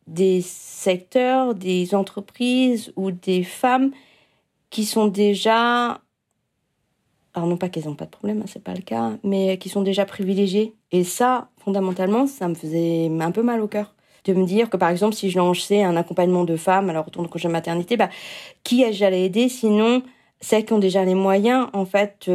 des 0.08 0.42
secteurs, 0.42 1.56
des 1.56 1.94
entreprises 1.94 2.94
ou 2.96 3.12
des 3.12 3.44
femmes 3.44 3.92
qui 4.70 4.86
sont 4.86 5.08
déjà 5.08 6.02
alors 7.36 7.50
non 7.50 7.58
pas 7.58 7.68
qu'elles 7.68 7.86
n'ont 7.86 7.96
pas 7.96 8.06
de 8.06 8.12
problème, 8.12 8.42
hein, 8.42 8.46
c'est 8.48 8.64
pas 8.64 8.74
le 8.74 8.82
cas, 8.82 9.12
mais 9.24 9.58
qui 9.58 9.68
sont 9.68 9.82
déjà 9.82 10.06
privilégiées. 10.06 10.74
Et 10.92 11.04
ça, 11.04 11.50
fondamentalement, 11.66 12.28
ça 12.28 12.48
me 12.48 12.56
faisait 12.56 13.12
un 13.20 13.32
peu 13.32 13.44
mal 13.44 13.62
au 13.62 13.68
cœur 13.68 13.94
de 14.24 14.34
me 14.34 14.46
dire 14.46 14.72
que 14.72 14.78
par 14.78 14.90
exemple 14.90 15.14
si 15.14 15.30
je 15.30 15.38
lançais 15.38 15.84
un 15.84 15.96
accompagnement 15.96 16.46
de 16.46 16.56
femmes 16.56 16.90
à 16.90 16.94
leur 16.94 17.06
retour 17.06 17.22
de 17.22 17.28
congé 17.28 17.48
maternité, 17.48 17.98
bah 17.98 18.10
qui 18.64 18.82
est-ce 18.82 18.98
j'allais 18.98 19.26
aider? 19.26 19.50
Sinon 19.50 20.02
celles 20.42 20.66
qui 20.66 20.74
ont 20.74 20.80
déjà 20.80 21.06
les 21.06 21.14
moyens 21.14 21.68
en 21.74 21.86
fait 21.86 22.30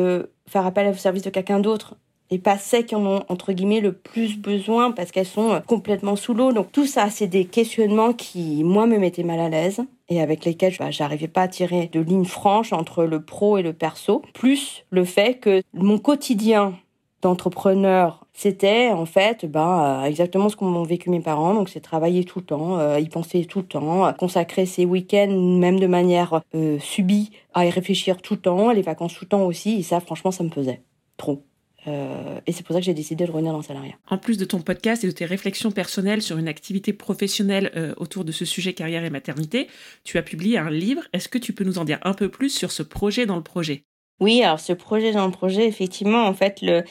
faire 0.46 0.66
appel 0.66 0.86
au 0.88 0.94
service 0.94 1.22
de 1.22 1.30
quelqu'un 1.30 1.58
d'autre 1.58 1.96
et 2.30 2.38
pas 2.38 2.58
celles 2.58 2.86
qui 2.86 2.94
en 2.94 3.04
ont 3.04 3.22
entre 3.28 3.52
guillemets 3.52 3.80
le 3.80 3.92
plus 3.92 4.38
besoin 4.38 4.92
parce 4.92 5.10
qu'elles 5.10 5.26
sont 5.26 5.52
euh, 5.52 5.60
complètement 5.60 6.16
sous 6.16 6.34
l'eau. 6.34 6.52
Donc 6.52 6.72
tout 6.72 6.86
ça, 6.86 7.10
c'est 7.10 7.26
des 7.26 7.44
questionnements 7.44 8.12
qui 8.12 8.62
moi 8.64 8.86
me 8.86 8.98
mettaient 8.98 9.24
mal 9.24 9.40
à 9.40 9.48
l'aise 9.48 9.80
et 10.08 10.20
avec 10.20 10.44
lesquels 10.44 10.74
bah, 10.78 10.90
j'arrivais 10.90 11.28
pas 11.28 11.42
à 11.42 11.48
tirer 11.48 11.88
de 11.92 12.00
ligne 12.00 12.24
franche 12.24 12.72
entre 12.72 13.04
le 13.04 13.22
pro 13.22 13.58
et 13.58 13.62
le 13.62 13.72
perso. 13.72 14.22
Plus 14.34 14.84
le 14.90 15.04
fait 15.04 15.38
que 15.38 15.62
mon 15.74 15.98
quotidien 15.98 16.74
d'entrepreneur, 17.22 18.26
c'était 18.40 18.88
en 18.88 19.04
fait 19.04 19.44
bah, 19.44 20.04
exactement 20.06 20.48
ce 20.48 20.56
qu'ont 20.56 20.82
vécu 20.82 21.10
mes 21.10 21.20
parents. 21.20 21.52
Donc 21.52 21.68
c'est 21.68 21.80
travailler 21.80 22.24
tout 22.24 22.38
le 22.38 22.46
temps, 22.46 22.78
euh, 22.78 22.98
y 22.98 23.06
penser 23.10 23.44
tout 23.44 23.58
le 23.58 23.66
temps, 23.66 24.10
consacrer 24.14 24.64
ses 24.64 24.86
week-ends 24.86 25.30
même 25.30 25.78
de 25.78 25.86
manière 25.86 26.40
euh, 26.54 26.78
subie 26.78 27.32
à 27.52 27.66
y 27.66 27.70
réfléchir 27.70 28.22
tout 28.22 28.34
le 28.34 28.40
temps, 28.40 28.72
les 28.72 28.80
vacances 28.80 29.12
tout 29.12 29.26
le 29.26 29.28
temps 29.28 29.42
aussi. 29.42 29.80
Et 29.80 29.82
ça, 29.82 30.00
franchement, 30.00 30.30
ça 30.30 30.42
me 30.42 30.48
pesait 30.48 30.80
trop. 31.18 31.44
Euh, 31.86 32.40
et 32.46 32.52
c'est 32.52 32.64
pour 32.64 32.72
ça 32.72 32.80
que 32.80 32.86
j'ai 32.86 32.94
décidé 32.94 33.26
de 33.26 33.30
revenir 33.30 33.52
dans 33.52 33.58
le 33.58 33.64
salariat. 33.64 33.92
En 34.08 34.16
plus 34.16 34.38
de 34.38 34.46
ton 34.46 34.60
podcast 34.60 35.04
et 35.04 35.06
de 35.06 35.12
tes 35.12 35.26
réflexions 35.26 35.70
personnelles 35.70 36.22
sur 36.22 36.38
une 36.38 36.48
activité 36.48 36.94
professionnelle 36.94 37.70
euh, 37.76 37.92
autour 37.98 38.24
de 38.24 38.32
ce 38.32 38.46
sujet 38.46 38.72
carrière 38.72 39.04
et 39.04 39.10
maternité, 39.10 39.68
tu 40.02 40.16
as 40.16 40.22
publié 40.22 40.56
un 40.56 40.70
livre. 40.70 41.02
Est-ce 41.12 41.28
que 41.28 41.36
tu 41.36 41.52
peux 41.52 41.64
nous 41.64 41.76
en 41.76 41.84
dire 41.84 41.98
un 42.04 42.14
peu 42.14 42.30
plus 42.30 42.48
sur 42.48 42.72
ce 42.72 42.82
projet 42.82 43.26
dans 43.26 43.36
le 43.36 43.42
projet? 43.42 43.82
Oui, 44.18 44.42
alors 44.42 44.60
ce 44.60 44.72
projet 44.72 45.12
dans 45.12 45.26
le 45.26 45.32
projet, 45.32 45.66
effectivement, 45.66 46.24
en 46.24 46.32
fait, 46.32 46.62
le... 46.62 46.84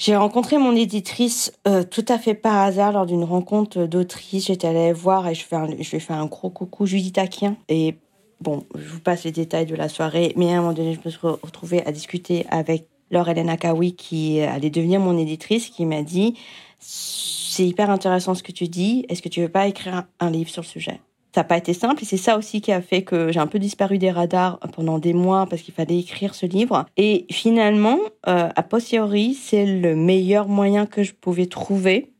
j'ai 0.00 0.16
rencontré 0.16 0.56
mon 0.56 0.74
éditrice 0.74 1.52
euh, 1.68 1.84
tout 1.84 2.06
à 2.08 2.18
fait 2.18 2.32
par 2.32 2.56
hasard 2.56 2.92
lors 2.92 3.04
d'une 3.04 3.22
rencontre 3.22 3.84
d'autrice. 3.84 4.46
J'étais 4.46 4.66
allée 4.66 4.94
voir 4.94 5.28
et 5.28 5.34
je, 5.34 5.44
un... 5.52 5.66
lui 5.66 5.78
ai 5.78 5.84
fait 5.84 6.14
un 6.14 6.24
gros 6.24 6.48
coucou 6.48 6.86
Judith 6.86 7.18
Aquien. 7.18 7.58
Et 7.68 7.96
bon, 8.40 8.64
je 8.74 8.88
vous 8.88 9.00
passe 9.00 9.24
les 9.24 9.30
détails 9.30 9.66
de 9.66 9.76
la 9.76 9.90
soirée, 9.90 10.32
mais 10.36 10.54
à 10.54 10.56
un 10.56 10.60
moment 10.62 10.72
donné, 10.72 10.94
je 10.94 11.00
me 11.04 11.10
suis 11.10 11.20
retrouvée 11.20 11.86
à 11.86 11.92
discuter 11.92 12.46
avec 12.48 12.88
Laure 13.10 13.28
Hélène 13.28 13.50
Akawi, 13.50 13.94
qui 13.94 14.40
allait 14.40 14.70
devenir 14.70 15.00
mon 15.00 15.18
éditrice, 15.18 15.68
qui 15.68 15.84
m'a 15.84 16.00
dit 16.00 16.34
C'est 16.78 17.66
hyper 17.66 17.90
intéressant 17.90 18.34
ce 18.34 18.42
que 18.42 18.52
tu 18.52 18.68
dis, 18.68 19.04
est-ce 19.10 19.20
que 19.20 19.28
tu 19.28 19.42
veux 19.42 19.50
pas 19.50 19.66
écrire 19.66 20.04
un 20.18 20.30
livre 20.30 20.48
sur 20.48 20.62
le 20.62 20.66
sujet? 20.66 20.98
Ça 21.34 21.40
n'a 21.40 21.44
pas 21.44 21.56
été 21.56 21.74
simple 21.74 22.02
et 22.02 22.06
c'est 22.06 22.16
ça 22.16 22.36
aussi 22.36 22.60
qui 22.60 22.72
a 22.72 22.82
fait 22.82 23.02
que 23.02 23.30
j'ai 23.30 23.38
un 23.38 23.46
peu 23.46 23.58
disparu 23.58 23.98
des 23.98 24.10
radars 24.10 24.58
pendant 24.72 24.98
des 24.98 25.12
mois 25.12 25.46
parce 25.46 25.62
qu'il 25.62 25.74
fallait 25.74 25.98
écrire 25.98 26.34
ce 26.34 26.46
livre. 26.46 26.86
Et 26.96 27.26
finalement, 27.30 27.98
euh, 28.26 28.48
a 28.54 28.62
posteriori, 28.62 29.34
c'est 29.34 29.64
le 29.64 29.94
meilleur 29.94 30.48
moyen 30.48 30.86
que 30.86 31.02
je 31.02 31.12
pouvais 31.12 31.46
trouver 31.46 32.12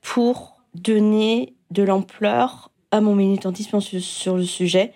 pour 0.00 0.60
donner 0.74 1.54
de 1.70 1.82
l'ampleur 1.82 2.72
à 2.90 3.00
mon 3.00 3.14
militantisme 3.14 3.80
sur 3.80 4.36
le 4.36 4.44
sujet 4.44 4.92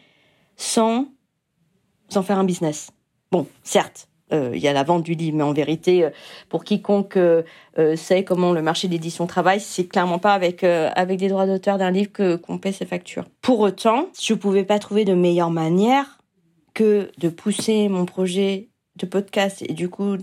sans 0.56 1.06
en 2.14 2.22
faire 2.22 2.38
un 2.38 2.44
business. 2.44 2.90
Bon, 3.30 3.46
certes, 3.62 4.09
euh, 4.32 4.52
il 4.54 4.60
y 4.60 4.68
a 4.68 4.72
la 4.72 4.82
vente 4.82 5.02
du 5.02 5.14
livre, 5.14 5.36
mais 5.36 5.42
en 5.42 5.52
vérité, 5.52 6.04
euh, 6.04 6.10
pour 6.48 6.64
quiconque 6.64 7.16
euh, 7.16 7.42
sait 7.96 8.24
comment 8.24 8.52
le 8.52 8.62
marché 8.62 8.88
d'édition 8.88 9.26
travaille, 9.26 9.60
c'est 9.60 9.86
clairement 9.86 10.18
pas 10.18 10.34
avec 10.34 10.64
avec 10.64 11.18
des 11.18 11.28
droits 11.28 11.46
d'auteur 11.46 11.78
d'un 11.78 11.90
livre 11.90 12.12
que 12.12 12.36
qu'on 12.36 12.58
paie 12.58 12.72
ses 12.72 12.86
factures. 12.86 13.24
Pour 13.40 13.60
autant, 13.60 14.08
je 14.20 14.34
pouvais 14.34 14.64
pas 14.64 14.78
trouver 14.78 15.04
de 15.04 15.14
meilleure 15.14 15.50
manière 15.50 16.18
que 16.74 17.10
de 17.18 17.28
pousser 17.28 17.88
mon 17.88 18.04
projet 18.04 18.68
de 18.96 19.06
podcast 19.06 19.64
et 19.66 19.72
du 19.72 19.88
coup 19.88 20.16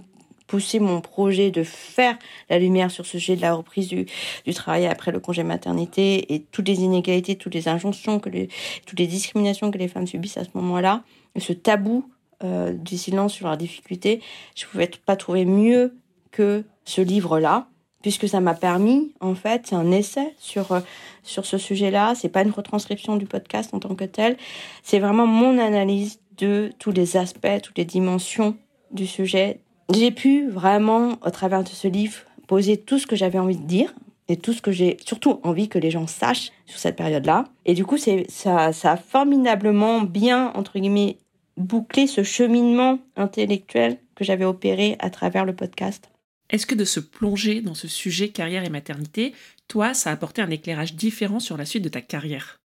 pousser 0.47 0.79
mon 0.79 1.01
projet 1.01 1.51
de 1.51 1.63
faire 1.63 2.17
la 2.49 2.57
lumière 2.57 2.89
sur 2.89 3.05
ce 3.05 3.19
sujet 3.19 3.35
de 3.35 3.41
la 3.41 3.53
reprise 3.53 3.89
du, 3.89 4.05
travail 4.53 4.87
après 4.87 5.11
le 5.11 5.19
congé 5.19 5.43
maternité 5.43 6.33
et 6.33 6.41
toutes 6.41 6.67
les 6.67 6.81
inégalités, 6.81 7.35
toutes 7.35 7.53
les 7.53 7.67
injonctions, 7.67 8.19
toutes 8.19 8.99
les 8.99 9.07
discriminations 9.07 9.71
que 9.71 9.77
les 9.77 9.89
femmes 9.89 10.07
subissent 10.07 10.37
à 10.37 10.45
ce 10.45 10.49
moment-là, 10.55 11.03
ce 11.37 11.53
tabou 11.53 12.09
euh, 12.43 12.73
du 12.73 12.97
silence 12.97 13.33
sur 13.33 13.47
la 13.47 13.57
difficulté, 13.57 14.21
je 14.55 14.65
pouvais 14.65 14.89
pas 15.05 15.15
trouver 15.15 15.45
mieux 15.45 15.95
que 16.31 16.63
ce 16.85 17.01
livre-là, 17.01 17.67
puisque 18.01 18.27
ça 18.27 18.39
m'a 18.39 18.53
permis, 18.53 19.13
en 19.19 19.35
fait, 19.35 19.67
c'est 19.67 19.75
un 19.75 19.91
essai 19.91 20.35
sur 20.37 20.71
euh, 20.71 20.79
sur 21.23 21.45
ce 21.45 21.57
sujet-là. 21.57 22.13
C'est 22.15 22.29
pas 22.29 22.43
une 22.43 22.51
retranscription 22.51 23.15
du 23.15 23.25
podcast 23.25 23.73
en 23.73 23.79
tant 23.79 23.95
que 23.95 24.05
tel. 24.05 24.37
C'est 24.83 24.99
vraiment 24.99 25.27
mon 25.27 25.57
analyse 25.57 26.19
de 26.37 26.71
tous 26.79 26.91
les 26.91 27.17
aspects, 27.17 27.61
toutes 27.63 27.77
les 27.77 27.85
dimensions 27.85 28.55
du 28.91 29.07
sujet. 29.07 29.59
J'ai 29.93 30.11
pu 30.11 30.47
vraiment, 30.47 31.17
au 31.25 31.31
travers 31.31 31.63
de 31.63 31.69
ce 31.69 31.87
livre, 31.87 32.19
poser 32.47 32.77
tout 32.77 32.99
ce 32.99 33.07
que 33.07 33.15
j'avais 33.15 33.39
envie 33.39 33.57
de 33.57 33.65
dire 33.65 33.93
et 34.29 34.37
tout 34.37 34.53
ce 34.53 34.61
que 34.61 34.71
j'ai 34.71 34.97
surtout 35.05 35.39
envie 35.43 35.69
que 35.69 35.79
les 35.79 35.91
gens 35.91 36.07
sachent 36.07 36.51
sur 36.65 36.79
cette 36.79 36.95
période-là. 36.95 37.45
Et 37.65 37.73
du 37.73 37.85
coup, 37.85 37.97
c'est 37.97 38.25
ça, 38.29 38.73
ça 38.73 38.93
a 38.93 38.97
formidablement 38.97 40.01
bien 40.01 40.51
entre 40.55 40.79
guillemets 40.79 41.17
boucler 41.57 42.07
ce 42.07 42.23
cheminement 42.23 42.99
intellectuel 43.15 43.97
que 44.15 44.23
j'avais 44.23 44.45
opéré 44.45 44.95
à 44.99 45.09
travers 45.09 45.45
le 45.45 45.55
podcast. 45.55 46.09
Est-ce 46.49 46.65
que 46.65 46.75
de 46.75 46.85
se 46.85 46.99
plonger 46.99 47.61
dans 47.61 47.73
ce 47.73 47.87
sujet 47.87 48.29
carrière 48.29 48.63
et 48.63 48.69
maternité, 48.69 49.33
toi, 49.67 49.93
ça 49.93 50.11
a 50.11 50.13
apporté 50.13 50.41
un 50.41 50.49
éclairage 50.49 50.95
différent 50.95 51.39
sur 51.39 51.57
la 51.57 51.65
suite 51.65 51.83
de 51.83 51.89
ta 51.89 52.01
carrière? 52.01 52.57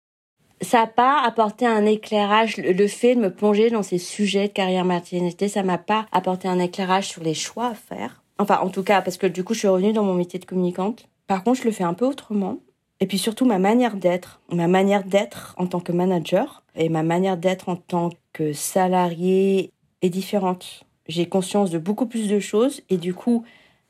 Ça 0.61 0.83
n'a 0.83 0.87
pas 0.87 1.21
apporté 1.21 1.67
un 1.67 1.85
éclairage, 1.85 2.57
le 2.59 2.87
fait 2.87 3.17
de 3.17 3.21
me 3.21 3.35
plonger 3.35 3.71
dans 3.71 3.83
ces 3.83 3.99
sujets 3.99 4.47
de 4.47 4.53
carrière 4.53 4.85
maternité, 4.85 5.49
ça 5.49 5.65
m'a 5.65 5.79
pas 5.79 6.07
apporté 6.13 6.47
un 6.47 6.61
éclairage 6.61 7.09
sur 7.09 7.25
les 7.25 7.35
choix 7.35 7.67
à 7.67 7.75
faire. 7.75 8.23
Enfin, 8.39 8.61
en 8.63 8.69
tout 8.69 8.85
cas, 8.85 9.03
parce 9.03 9.17
que 9.17 9.27
du 9.27 9.43
coup, 9.43 9.55
je 9.55 9.61
suis 9.61 9.69
revenue 9.69 9.93
dans 9.93 10.05
mon 10.05 10.15
métier 10.15 10.39
de 10.39 10.45
communicante. 10.45 11.09
Par 11.27 11.43
contre, 11.43 11.61
je 11.61 11.65
le 11.65 11.73
fais 11.73 11.85
un 11.85 11.95
peu 11.95 12.07
autrement. 12.07 12.59
Et 13.01 13.07
puis 13.07 13.19
surtout, 13.19 13.45
ma 13.45 13.59
manière 13.59 13.97
d'être, 13.97 14.41
ma 14.53 14.69
manière 14.69 15.03
d'être 15.03 15.57
en 15.59 15.67
tant 15.67 15.81
que 15.81 15.91
manager 15.91 16.63
et 16.77 16.89
ma 16.89 17.03
manière 17.03 17.37
d'être 17.37 17.69
en 17.69 17.75
tant 17.75 18.11
que 18.33 18.53
salarié 18.53 19.73
est 20.03 20.11
différente. 20.11 20.85
J'ai 21.09 21.27
conscience 21.29 21.71
de 21.71 21.79
beaucoup 21.79 22.07
plus 22.07 22.29
de 22.29 22.39
choses 22.39 22.83
et 22.89 22.97
du 22.97 23.15
coup, 23.15 23.45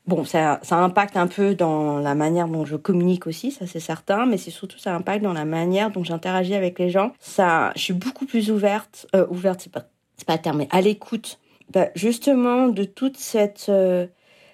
bon, 0.07 0.25
ça, 0.25 0.59
impacte 0.71 1.17
un 1.17 1.27
peu 1.27 1.55
dans 1.55 1.99
la 1.99 2.15
manière 2.15 2.47
dont 2.47 2.65
je 2.65 2.75
communique 2.75 3.27
aussi, 3.27 3.51
ça 3.51 3.67
c'est 3.67 3.79
certain, 3.79 4.25
mais 4.25 4.37
c'est 4.37 4.51
surtout 4.51 4.77
ça 4.77 4.95
impacte 4.95 5.23
dans 5.23 5.33
la 5.33 5.45
manière 5.45 5.91
dont 5.91 6.03
j'interagis 6.03 6.55
avec 6.55 6.79
les 6.79 6.89
gens. 6.89 7.13
Ça, 7.19 7.71
je 7.75 7.81
suis 7.81 7.93
beaucoup 7.93 8.25
plus 8.25 8.51
ouverte, 8.51 9.07
euh, 9.15 9.25
ouverte, 9.29 9.61
c'est 9.61 9.71
pas, 9.71 9.85
c'est 10.17 10.27
pas 10.27 10.35
le 10.35 10.41
terme, 10.41 10.57
mais 10.57 10.67
à 10.71 10.81
l'écoute. 10.81 11.39
Bah, 11.71 11.87
justement, 11.95 12.67
de 12.67 12.83
toute 12.83 13.17
cette 13.17 13.67
euh, 13.69 14.05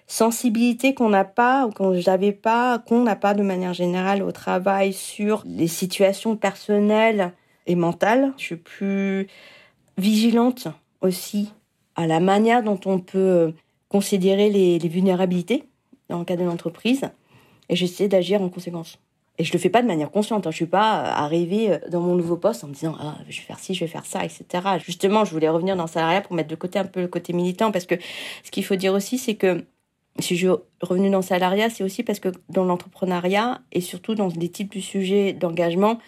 sensibilité 0.07 0.93
qu'on 0.93 1.09
n'a 1.09 1.25
pas 1.25 1.65
ou 1.65 1.71
qu'on 1.71 1.91
n'avais 1.91 2.31
pas, 2.31 2.79
qu'on 2.79 3.03
n'a 3.03 3.15
pas 3.15 3.33
de 3.33 3.43
manière 3.43 3.73
générale 3.73 4.23
au 4.23 4.31
travail 4.31 4.93
sur 4.93 5.43
les 5.45 5.67
situations 5.67 6.35
personnelles 6.35 7.33
et 7.67 7.75
mentales. 7.75 8.33
Je 8.37 8.43
suis 8.43 8.55
plus 8.55 9.27
vigilante 9.99 10.67
aussi 11.01 11.51
à 11.95 12.07
la 12.07 12.19
manière 12.19 12.63
dont 12.63 12.79
on 12.85 12.99
peut 12.99 13.53
considérer 13.89 14.49
les, 14.49 14.77
vulnérabilités 14.79 15.65
dans 16.09 16.19
le 16.19 16.25
cadre 16.25 16.41
d'une 16.41 16.49
entreprise 16.49 17.09
et 17.67 17.75
j'essaie 17.75 18.07
d'agir 18.07 18.41
en 18.41 18.49
conséquence. 18.49 18.99
Et 19.37 19.43
je 19.45 19.53
le 19.53 19.59
fais 19.59 19.69
pas 19.69 19.81
de 19.81 19.87
manière 19.87 20.11
consciente. 20.11 20.47
Hein. 20.47 20.51
Je 20.51 20.57
suis 20.57 20.65
pas 20.65 20.99
euh, 20.99 21.11
arrivée 21.11 21.71
euh, 21.71 21.77
dans 21.89 22.01
mon 22.01 22.15
nouveau 22.15 22.35
poste 22.35 22.63
en 22.65 22.67
me 22.67 22.73
disant 22.73 22.95
ah 22.99 23.15
je 23.29 23.39
vais 23.39 23.45
faire 23.45 23.59
ci, 23.59 23.73
je 23.73 23.81
vais 23.81 23.87
faire 23.87 24.05
ça, 24.05 24.25
etc. 24.25 24.43
Justement, 24.83 25.23
je 25.23 25.31
voulais 25.31 25.47
revenir 25.47 25.77
dans 25.77 25.83
le 25.83 25.89
salariat 25.89 26.21
pour 26.21 26.35
mettre 26.35 26.49
de 26.49 26.55
côté 26.55 26.77
un 26.77 26.85
peu 26.85 27.01
le 27.01 27.07
côté 27.07 27.31
militant 27.31 27.71
parce 27.71 27.85
que 27.85 27.95
ce 28.43 28.51
qu'il 28.51 28.65
faut 28.65 28.75
dire 28.75 28.93
aussi, 28.93 29.17
c'est 29.17 29.35
que 29.35 29.63
si 30.19 30.35
je 30.35 30.47
suis 30.47 30.57
revenue 30.81 31.09
dans 31.09 31.19
le 31.19 31.23
salariat, 31.23 31.69
c'est 31.69 31.83
aussi 31.83 32.03
parce 32.03 32.19
que 32.19 32.29
dans 32.49 32.65
l'entrepreneuriat 32.65 33.61
et 33.71 33.79
surtout 33.79 34.15
dans 34.15 34.27
des 34.27 34.49
types 34.49 34.75
de 34.75 34.81
sujets 34.81 35.31
d'engagement, 35.31 35.99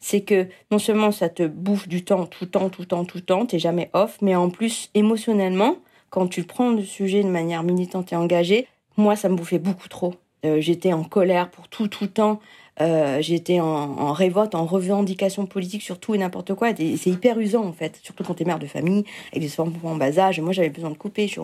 c'est 0.00 0.20
que 0.22 0.46
non 0.70 0.78
seulement 0.78 1.10
ça 1.10 1.28
te 1.28 1.46
bouffe 1.46 1.88
du 1.88 2.04
temps 2.04 2.26
tout 2.26 2.44
le 2.44 2.50
temps, 2.50 2.68
tout 2.68 2.82
le 2.82 2.86
temps, 2.86 3.04
tout 3.04 3.18
le 3.18 3.24
temps, 3.24 3.46
t'es 3.46 3.58
jamais 3.58 3.90
off, 3.92 4.18
mais 4.22 4.34
en 4.34 4.50
plus 4.50 4.90
émotionnellement, 4.94 5.76
quand 6.10 6.28
tu 6.28 6.44
prends 6.44 6.70
le 6.70 6.82
sujet 6.82 7.22
de 7.22 7.28
manière 7.28 7.62
militante 7.62 8.12
et 8.12 8.16
engagée, 8.16 8.66
moi 8.96 9.16
ça 9.16 9.28
me 9.28 9.36
bouffait 9.36 9.58
beaucoup 9.58 9.88
trop. 9.88 10.14
Euh, 10.44 10.60
j'étais 10.60 10.92
en 10.92 11.02
colère 11.02 11.50
pour 11.50 11.68
tout, 11.68 11.88
tout 11.88 12.04
le 12.04 12.10
temps. 12.10 12.40
Euh, 12.80 13.20
j'étais 13.20 13.58
en, 13.58 14.12
révolte, 14.12 14.54
en 14.54 14.64
revendication 14.64 15.46
politique 15.46 15.82
sur 15.82 15.98
tout 15.98 16.14
et 16.14 16.18
n'importe 16.18 16.54
quoi. 16.54 16.68
c'est 16.76 17.10
hyper 17.10 17.38
usant 17.40 17.64
en 17.64 17.72
fait, 17.72 17.98
surtout 18.04 18.22
quand 18.22 18.34
t'es 18.34 18.44
mère 18.44 18.60
de 18.60 18.66
famille 18.66 19.04
avec 19.32 19.42
des 19.42 19.60
enfants 19.60 19.72
en 19.82 19.96
bas 19.96 20.16
âge. 20.18 20.38
Et 20.38 20.42
moi, 20.42 20.52
j'avais 20.52 20.70
besoin 20.70 20.90
de 20.90 20.96
couper. 20.96 21.26
Je 21.26 21.32
suis, 21.32 21.40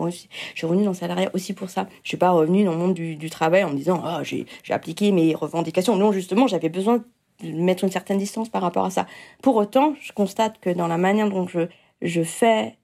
revenue 0.65 0.83
dans 0.83 0.91
le 0.91 0.95
salariat 0.95 1.29
aussi 1.33 1.53
pour 1.53 1.69
ça. 1.69 1.87
Je 2.03 2.09
suis 2.09 2.17
pas 2.17 2.31
revenue 2.31 2.63
dans 2.63 2.71
le 2.71 2.77
monde 2.77 2.93
du, 2.93 3.29
travail 3.29 3.65
en 3.65 3.73
disant 3.73 4.01
oh, 4.05 4.23
j'ai 4.23 4.45
appliqué 4.69 5.11
mes 5.11 5.35
revendications. 5.35 5.97
Non, 5.97 6.13
justement, 6.13 6.47
j'avais 6.47 6.69
besoin 6.69 7.03
mettre 7.43 7.83
une 7.83 7.91
certaine 7.91 8.17
distance 8.17 8.49
par 8.49 8.61
rapport 8.61 8.85
à 8.85 8.89
ça. 8.89 9.07
Pour 9.41 9.55
autant, 9.55 9.95
je 10.01 10.11
constate 10.11 10.59
que 10.59 10.69
dans 10.69 10.87
la 10.87 10.97
manière 10.97 11.29
dont 11.29 11.47
je, 11.47 11.67
je 12.01 12.23
fais 12.23 12.77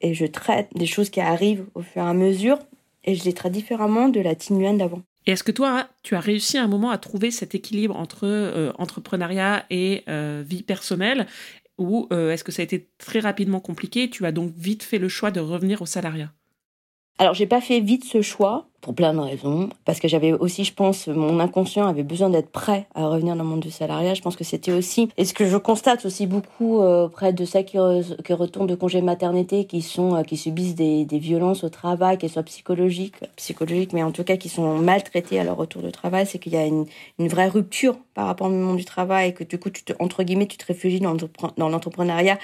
et 0.00 0.14
je 0.14 0.26
traite 0.26 0.68
des 0.74 0.86
choses 0.86 1.10
qui 1.10 1.20
arrivent 1.20 1.66
au 1.74 1.82
fur 1.82 2.02
et 2.02 2.06
à 2.06 2.14
mesure, 2.14 2.58
et 3.04 3.14
je 3.14 3.24
les 3.24 3.32
traite 3.32 3.52
différemment 3.52 4.08
de 4.08 4.20
la 4.20 4.34
Tinuane 4.34 4.78
d'avant. 4.78 5.02
Et 5.26 5.32
est-ce 5.32 5.44
que 5.44 5.52
toi, 5.52 5.86
tu 6.02 6.16
as 6.16 6.20
réussi 6.20 6.58
à 6.58 6.64
un 6.64 6.68
moment 6.68 6.90
à 6.90 6.98
trouver 6.98 7.30
cet 7.30 7.54
équilibre 7.54 7.96
entre 7.96 8.24
euh, 8.24 8.72
entrepreneuriat 8.78 9.64
et 9.70 10.02
euh, 10.08 10.42
vie 10.44 10.64
personnelle 10.64 11.26
ou 11.78 12.08
euh, 12.12 12.30
est-ce 12.30 12.44
que 12.44 12.52
ça 12.52 12.62
a 12.62 12.64
été 12.64 12.90
très 12.98 13.20
rapidement 13.20 13.60
compliqué 13.60 14.10
Tu 14.10 14.26
as 14.26 14.32
donc 14.32 14.52
vite 14.56 14.82
fait 14.82 14.98
le 14.98 15.08
choix 15.08 15.30
de 15.30 15.40
revenir 15.40 15.82
au 15.82 15.86
salariat? 15.86 16.32
Alors, 17.18 17.34
j'ai 17.34 17.46
pas 17.46 17.60
fait 17.60 17.80
vite 17.80 18.04
ce 18.04 18.22
choix 18.22 18.68
pour 18.82 18.94
plein 18.94 19.14
de 19.14 19.20
raisons. 19.20 19.70
Parce 19.86 20.00
que 20.00 20.08
j'avais 20.08 20.32
aussi, 20.32 20.64
je 20.64 20.74
pense, 20.74 21.06
mon 21.06 21.40
inconscient 21.40 21.86
avait 21.86 22.02
besoin 22.02 22.28
d'être 22.28 22.50
prêt 22.50 22.86
à 22.94 23.06
revenir 23.06 23.36
dans 23.36 23.44
le 23.44 23.48
monde 23.48 23.60
du 23.60 23.70
salariat. 23.70 24.12
Je 24.12 24.20
pense 24.20 24.36
que 24.36 24.44
c'était 24.44 24.72
aussi, 24.72 25.08
et 25.16 25.24
ce 25.24 25.32
que 25.32 25.46
je 25.46 25.56
constate 25.56 26.04
aussi 26.04 26.26
beaucoup 26.26 26.80
euh, 26.80 27.06
auprès 27.06 27.32
de 27.32 27.44
ceux 27.44 27.62
qui, 27.62 27.78
qui 28.24 28.32
retournent 28.32 28.66
de 28.66 28.74
congé 28.74 29.00
maternité, 29.00 29.64
qui 29.64 29.82
sont, 29.82 30.16
euh, 30.16 30.22
qui 30.22 30.36
subissent 30.36 30.74
des, 30.74 31.04
des 31.04 31.18
violences 31.18 31.62
au 31.64 31.68
travail, 31.68 32.18
qu'elles 32.18 32.30
soient 32.30 32.42
psychologiques, 32.42 33.14
psychologiques, 33.36 33.92
mais 33.92 34.02
en 34.02 34.10
tout 34.10 34.24
cas 34.24 34.36
qui 34.36 34.48
sont 34.48 34.78
maltraités 34.78 35.38
à 35.38 35.44
leur 35.44 35.56
retour 35.56 35.80
de 35.80 35.90
travail, 35.90 36.26
c'est 36.26 36.40
qu'il 36.40 36.52
y 36.52 36.56
a 36.56 36.66
une, 36.66 36.86
une 37.20 37.28
vraie 37.28 37.48
rupture 37.48 37.96
par 38.14 38.26
rapport 38.26 38.48
au 38.48 38.50
monde 38.50 38.76
du 38.76 38.84
travail 38.84 39.30
et 39.30 39.32
que 39.32 39.44
du 39.44 39.58
coup, 39.58 39.70
tu 39.70 39.84
te, 39.84 39.92
entre 40.00 40.24
guillemets, 40.24 40.46
tu 40.46 40.58
te 40.58 40.66
réfugies 40.66 41.00
dans 41.00 41.68
l'entrepreneuriat 41.68 42.38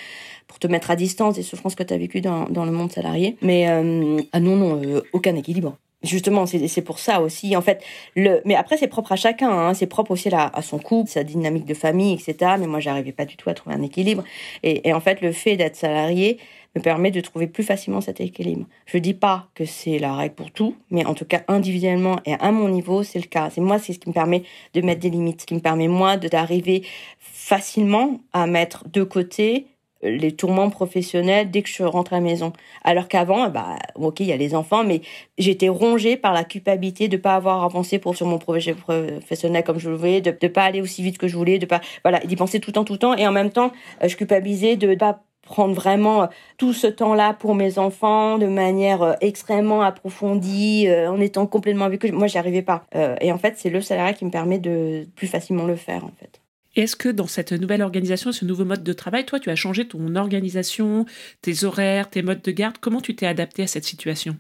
pour 0.47 0.61
te 0.61 0.69
mettre 0.69 0.93
à 0.93 0.97
distance 0.97 1.35
des 1.35 1.43
souffrances 1.43 1.75
que 1.75 1.83
tu 1.83 1.93
as 1.93 1.99
vécues 1.99 2.21
dans, 2.21 2.45
dans 2.45 2.65
le 2.65 2.71
monde 2.71 2.93
salarié. 2.93 3.37
Mais, 3.43 3.69
euh, 3.69 4.21
ah 4.33 4.41
non, 4.41 4.57
non, 4.57 5.03
aucun 5.13 5.35
équilibre. 5.35 5.77
Justement, 6.05 6.47
c'est 6.47 6.83
pour 6.83 7.01
ça 7.01 7.21
aussi. 7.21 7.57
En 7.57 7.61
fait, 7.61 7.83
le, 8.15 8.41
mais 8.45 8.55
après, 8.55 8.77
c'est 8.77 8.87
propre 8.87 9.11
à 9.11 9.17
chacun. 9.17 9.51
Hein. 9.51 9.75
C'est 9.75 9.89
propre 9.89 10.13
aussi 10.13 10.33
à, 10.33 10.47
à, 10.47 10.63
son 10.63 10.79
couple, 10.79 11.11
sa 11.11 11.25
dynamique 11.25 11.65
de 11.65 11.75
famille, 11.75 12.15
etc. 12.15 12.53
Mais 12.61 12.69
moi, 12.69 12.79
j'arrivais 12.79 13.11
pas 13.11 13.25
du 13.25 13.37
tout 13.37 13.51
à 13.51 13.55
trouver 13.55 13.75
un 13.75 13.83
équilibre. 13.83 14.23
Et, 14.63 14.93
en 14.93 15.01
fait, 15.01 15.21
le 15.21 15.33
fait 15.33 15.57
d'être 15.57 15.75
salarié 15.75 16.39
me 16.77 16.81
permet 16.81 17.11
de 17.11 17.21
trouver 17.21 17.49
plus 17.49 17.65
facilement 17.65 18.01
cet 18.01 18.21
équilibre. 18.21 18.67
Je 18.87 18.99
dis 18.99 19.15
pas 19.15 19.49
que 19.57 19.65
c'est 19.65 19.99
la 19.99 20.15
règle 20.15 20.37
pour 20.37 20.53
tout, 20.53 20.77
mais 20.93 21.05
en 21.05 21.15
tout 21.15 21.25
cas, 21.25 21.43
individuellement 21.49 22.21
et 22.25 22.35
à 22.35 22.53
mon 22.53 22.69
niveau, 22.69 23.03
c'est 23.03 23.19
le 23.19 23.27
cas. 23.27 23.51
C'est 23.51 23.61
moi, 23.61 23.81
c'est 23.81 23.93
ce 23.93 23.99
qui 23.99 24.09
me 24.09 24.15
permet 24.15 24.45
de 24.75 24.81
mettre 24.83 25.01
des 25.01 25.11
limites, 25.11 25.41
ce 25.41 25.47
qui 25.47 25.55
me 25.55 25.61
permet, 25.61 25.89
moi, 25.89 26.17
d'arriver 26.17 26.85
facilement 27.19 28.21
à 28.33 28.47
mettre 28.47 28.89
de 28.89 29.03
côté 29.03 29.67
les 30.03 30.33
tourments 30.33 30.71
professionnels 30.71 31.51
dès 31.51 31.63
que 31.63 31.69
je 31.69 31.83
rentre 31.83 32.13
à 32.13 32.17
la 32.17 32.23
maison. 32.23 32.53
Alors 32.85 33.09
qu'avant, 33.09 33.49
bah, 33.49 33.77
ok, 33.97 34.21
il 34.21 34.27
y 34.27 34.33
a 34.33 34.37
les 34.37 34.55
enfants, 34.55 34.85
mais 34.85 35.03
j'étais 35.39 35.69
rongée 35.69 36.17
par 36.17 36.33
la 36.33 36.45
culpabilité 36.45 37.09
de 37.09 37.17
pas 37.17 37.35
avoir 37.35 37.65
avancé 37.65 37.99
pour 37.99 38.17
sur 38.17 38.27
mon 38.27 38.39
projet 38.39 38.75
professionnel 38.75 39.65
comme 39.65 39.79
je 39.79 39.91
le 39.91 39.97
voulais, 39.97 40.21
de, 40.21 40.35
ne 40.41 40.49
pas 40.49 40.65
aller 40.65 40.81
aussi 40.81 41.03
vite 41.03 41.19
que 41.19 41.29
je 41.29 41.37
voulais, 41.37 41.59
de 41.59 41.67
pas, 41.67 41.81
voilà, 42.05 42.21
d'y 42.21 42.37
penser 42.37 42.61
tout 42.61 42.71
le 42.71 42.75
temps, 42.75 42.85
tout 42.85 42.93
le 42.95 42.99
temps, 42.99 43.17
et 43.17 43.27
en 43.27 43.33
même 43.33 43.51
temps, 43.51 43.73
euh, 44.03 44.09
je 44.09 44.17
culpabilisais 44.17 44.77
de 44.77 44.95
pas 44.95 45.21
prendre 45.43 45.75
vraiment 45.75 46.23
euh, 46.23 46.27
tout 46.59 46.73
ce 46.73 46.87
temps-là 46.87 47.33
pour 47.33 47.55
mes 47.55 47.79
enfants 47.79 48.39
de 48.39 48.47
manière 48.47 49.03
euh, 49.03 49.13
extrêmement 49.21 49.83
approfondie, 49.83 50.89
en 50.91 51.21
étant 51.21 51.47
complètement 51.47 51.87
avec 51.87 52.05
eux. 52.05 52.13
Moi, 52.13 52.27
j'y 52.27 52.39
arrivais 52.39 52.63
pas. 52.63 52.85
et 53.21 53.33
en 53.33 53.39
fait, 53.39 53.55
c'est 53.57 53.71
le 53.71 53.81
salariat 53.81 54.13
qui 54.13 54.25
me 54.25 54.31
permet 54.31 54.59
de 54.59 55.07
plus 55.17 55.27
facilement 55.27 55.65
le 55.65 55.77
faire, 55.77 56.05
en 56.05 56.13
fait. 56.19 56.38
Est-ce 56.79 56.95
que 56.95 57.09
dans 57.09 57.27
cette 57.27 57.51
nouvelle 57.51 57.83
organisation, 57.83 58.31
ce 58.31 58.45
nouveau 58.45 58.65
mode 58.65 58.85
de 58.85 58.93
travail, 58.93 59.27
toi, 59.27 59.41
tu 59.41 59.51
as 59.51 59.57
changé 59.57 59.89
ton 59.89 60.15
organisation, 60.15 61.07
tes 61.43 61.65
horaires, 61.65 62.09
tes 62.09 62.23
modes 62.23 62.41
de 62.41 62.53
garde? 62.53 62.77
Comment 62.81 63.01
tu 63.01 63.17
t'es 63.17 63.27
adapté 63.27 63.65
à 63.65 63.67
cette 63.67 63.85
situation? 63.85 64.37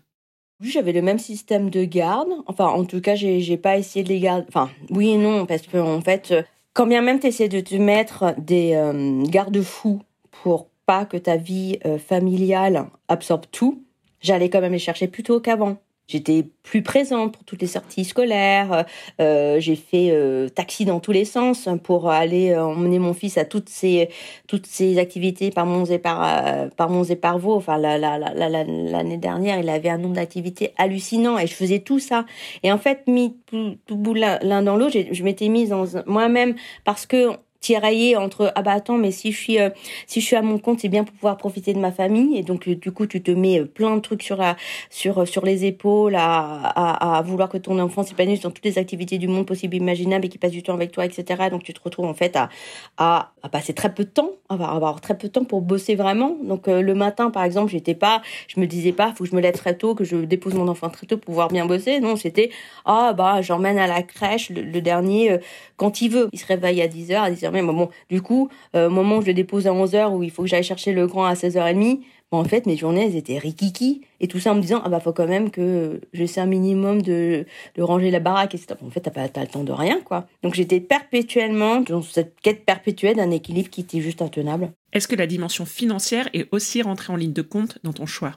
J'avais 0.60 0.92
le 0.92 1.02
même 1.02 1.18
système 1.18 1.68
de 1.68 1.82
garde. 1.82 2.28
Enfin, 2.46 2.66
en 2.66 2.84
tout 2.84 3.00
cas, 3.00 3.16
j'ai 3.16 3.56
pas 3.56 3.76
essayé 3.76 4.04
de 4.04 4.08
les 4.10 4.20
garder. 4.20 4.44
Enfin, 4.46 4.70
oui 4.90 5.08
et 5.10 5.16
non, 5.16 5.46
parce 5.46 5.62
que 5.62 5.78
en 5.78 6.00
fait, 6.00 6.32
quand 6.74 6.86
bien 6.86 7.02
même 7.02 7.18
tu 7.18 7.26
essaies 7.26 7.48
de 7.48 7.58
te 7.58 7.74
mettre 7.74 8.36
des 8.38 8.74
euh, 8.74 9.24
garde-fous 9.24 10.00
pour 10.30 10.68
pas 10.86 11.06
que 11.06 11.16
ta 11.16 11.36
vie 11.36 11.80
euh, 11.86 11.98
familiale 11.98 12.86
absorbe 13.08 13.46
tout, 13.50 13.82
j'allais 14.20 14.48
quand 14.48 14.60
même 14.60 14.74
les 14.74 14.78
chercher 14.78 15.08
plus 15.08 15.24
tôt 15.24 15.40
qu'avant. 15.40 15.78
J'étais 16.08 16.46
plus 16.62 16.82
présente 16.82 17.34
pour 17.34 17.44
toutes 17.44 17.60
les 17.60 17.68
sorties 17.68 18.06
scolaires. 18.06 18.86
Euh, 19.20 19.60
j'ai 19.60 19.76
fait 19.76 20.08
euh, 20.10 20.48
taxi 20.48 20.86
dans 20.86 21.00
tous 21.00 21.12
les 21.12 21.26
sens 21.26 21.68
pour 21.84 22.08
aller 22.08 22.52
euh, 22.52 22.64
emmener 22.64 22.98
mon 22.98 23.12
fils 23.12 23.36
à 23.36 23.44
toutes 23.44 23.68
ces 23.68 24.08
toutes 24.46 24.66
ces 24.66 24.98
activités 24.98 25.50
par 25.50 25.66
Mons 25.66 25.84
et 25.84 25.98
par 25.98 26.22
euh, 26.24 26.68
par 26.74 26.88
Mons 26.88 27.10
et 27.10 27.16
par 27.16 27.38
Vaux. 27.38 27.54
Enfin 27.54 27.76
l'année 27.76 29.18
dernière, 29.18 29.58
il 29.58 29.68
avait 29.68 29.90
un 29.90 29.98
nombre 29.98 30.14
d'activités 30.14 30.72
hallucinant 30.78 31.38
et 31.38 31.46
je 31.46 31.54
faisais 31.54 31.80
tout 31.80 31.98
ça. 31.98 32.24
Et 32.62 32.72
en 32.72 32.78
fait, 32.78 33.06
mis 33.06 33.36
tout, 33.44 33.76
tout 33.84 33.96
bout 33.96 34.14
l'un 34.14 34.62
dans 34.62 34.76
l'autre, 34.76 34.96
je 35.12 35.22
m'étais 35.22 35.48
mise 35.48 35.68
dans 35.68 35.84
moi-même 36.06 36.54
parce 36.84 37.04
que 37.04 37.32
tirailler 37.60 38.16
entre 38.16 38.52
ah 38.54 38.62
bah 38.62 38.72
attends 38.72 38.98
mais 38.98 39.10
si 39.10 39.32
je 39.32 39.36
suis 39.36 39.58
euh, 39.58 39.70
si 40.06 40.20
je 40.20 40.26
suis 40.26 40.36
à 40.36 40.42
mon 40.42 40.58
compte 40.58 40.80
c'est 40.80 40.88
bien 40.88 41.02
pour 41.02 41.14
pouvoir 41.14 41.36
profiter 41.36 41.74
de 41.74 41.78
ma 41.78 41.90
famille. 41.90 42.38
Et 42.38 42.42
donc 42.42 42.68
euh, 42.68 42.76
du 42.76 42.92
coup 42.92 43.06
tu 43.06 43.22
te 43.22 43.30
mets 43.30 43.60
euh, 43.60 43.64
plein 43.64 43.96
de 43.96 44.00
trucs 44.00 44.22
sur 44.22 44.36
la 44.36 44.56
sur 44.90 45.26
sur 45.26 45.44
les 45.44 45.64
épaules 45.64 46.14
à, 46.14 47.18
à, 47.18 47.22
vouloir 47.22 47.48
que 47.48 47.58
ton 47.58 47.78
enfant 47.80 48.02
s'épanouisse 48.04 48.40
dans 48.40 48.50
toutes 48.50 48.64
les 48.64 48.78
activités 48.78 49.18
du 49.18 49.26
monde 49.28 49.46
possible 49.46 49.76
imaginables 49.76 50.26
et 50.26 50.28
qu'il 50.28 50.40
passe 50.40 50.52
du 50.52 50.62
temps 50.62 50.74
avec 50.74 50.92
toi 50.92 51.04
etc 51.04 51.48
donc 51.50 51.64
tu 51.64 51.74
te 51.74 51.80
retrouves 51.82 52.06
en 52.06 52.14
fait 52.14 52.36
à 52.36 52.48
à, 52.96 53.32
à 53.42 53.48
passer 53.48 53.74
très 53.74 53.92
peu 53.92 54.04
de 54.04 54.10
temps 54.10 54.30
à 54.48 54.54
avoir 54.54 55.00
très 55.00 55.16
peu 55.18 55.28
de 55.28 55.32
temps 55.32 55.44
pour 55.44 55.60
bosser 55.60 55.94
vraiment. 55.96 56.36
Donc 56.42 56.68
le 56.68 56.94
matin 56.94 57.30
par 57.30 57.42
exemple 57.44 57.70
j'étais 57.72 57.94
pas 57.94 58.22
je 58.46 58.60
me 58.60 58.66
disais 58.66 58.92
pas 58.92 59.12
faut 59.12 59.24
que 59.24 59.30
je 59.30 59.36
me 59.36 59.40
lève 59.40 59.54
très 59.54 59.76
tôt 59.76 59.94
que 59.94 60.04
je 60.04 60.16
dépose 60.16 60.54
mon 60.54 60.68
enfant 60.68 60.88
très 60.90 61.06
tôt 61.06 61.16
pour 61.16 61.26
pouvoir 61.26 61.48
bien 61.48 61.66
bosser. 61.66 62.00
Non 62.00 62.16
c'était 62.16 62.50
ah 62.84 63.12
bah 63.14 63.42
j'emmène 63.42 63.78
à 63.78 63.86
la 63.86 64.02
crèche 64.02 64.50
le, 64.50 64.80
dernier 64.80 65.38
quand 65.76 66.00
il 66.00 66.10
veut. 66.10 66.28
Il 66.32 66.38
se 66.38 66.46
réveille 66.46 66.80
à 66.82 66.86
10h 66.88 67.16
à 67.16 67.30
10h 67.30 67.47
mais 67.52 67.62
bon, 67.62 67.88
du 68.08 68.22
coup, 68.22 68.48
euh, 68.74 68.88
au 68.88 68.90
moment 68.90 69.18
où 69.18 69.22
je 69.22 69.26
le 69.26 69.34
dépose 69.34 69.66
à 69.66 69.70
11h, 69.70 70.14
où 70.14 70.22
il 70.22 70.30
faut 70.30 70.42
que 70.42 70.48
j'aille 70.48 70.62
chercher 70.62 70.92
le 70.92 71.06
grand 71.06 71.24
à 71.24 71.34
16h30, 71.34 72.00
bon, 72.30 72.38
en 72.38 72.44
fait, 72.44 72.66
mes 72.66 72.76
journées, 72.76 73.06
elles 73.06 73.16
étaient 73.16 73.38
rikiki. 73.38 74.02
Et 74.20 74.28
tout 74.28 74.38
ça 74.38 74.52
en 74.52 74.54
me 74.54 74.60
disant, 74.60 74.80
ah 74.84 74.88
bah, 74.88 75.00
faut 75.00 75.12
quand 75.12 75.26
même 75.26 75.50
que 75.50 76.00
j'essaie 76.12 76.40
un 76.40 76.46
minimum 76.46 77.02
de, 77.02 77.46
de 77.76 77.82
ranger 77.82 78.10
la 78.10 78.20
baraque, 78.20 78.54
etc. 78.54 78.74
En 78.84 78.90
fait, 78.90 79.00
t'as 79.00 79.10
pas 79.10 79.22
as 79.22 79.40
le 79.40 79.46
temps 79.46 79.64
de 79.64 79.72
rien, 79.72 80.00
quoi. 80.04 80.26
Donc, 80.42 80.54
j'étais 80.54 80.80
perpétuellement 80.80 81.80
dans 81.80 82.02
cette 82.02 82.40
quête 82.40 82.64
perpétuelle 82.64 83.16
d'un 83.16 83.30
équilibre 83.30 83.70
qui 83.70 83.82
était 83.82 84.00
juste 84.00 84.22
intenable. 84.22 84.70
Est-ce 84.92 85.08
que 85.08 85.16
la 85.16 85.26
dimension 85.26 85.66
financière 85.66 86.28
est 86.32 86.48
aussi 86.52 86.82
rentrée 86.82 87.12
en 87.12 87.16
ligne 87.16 87.32
de 87.32 87.42
compte 87.42 87.78
dans 87.82 87.92
ton 87.92 88.06
choix? 88.06 88.32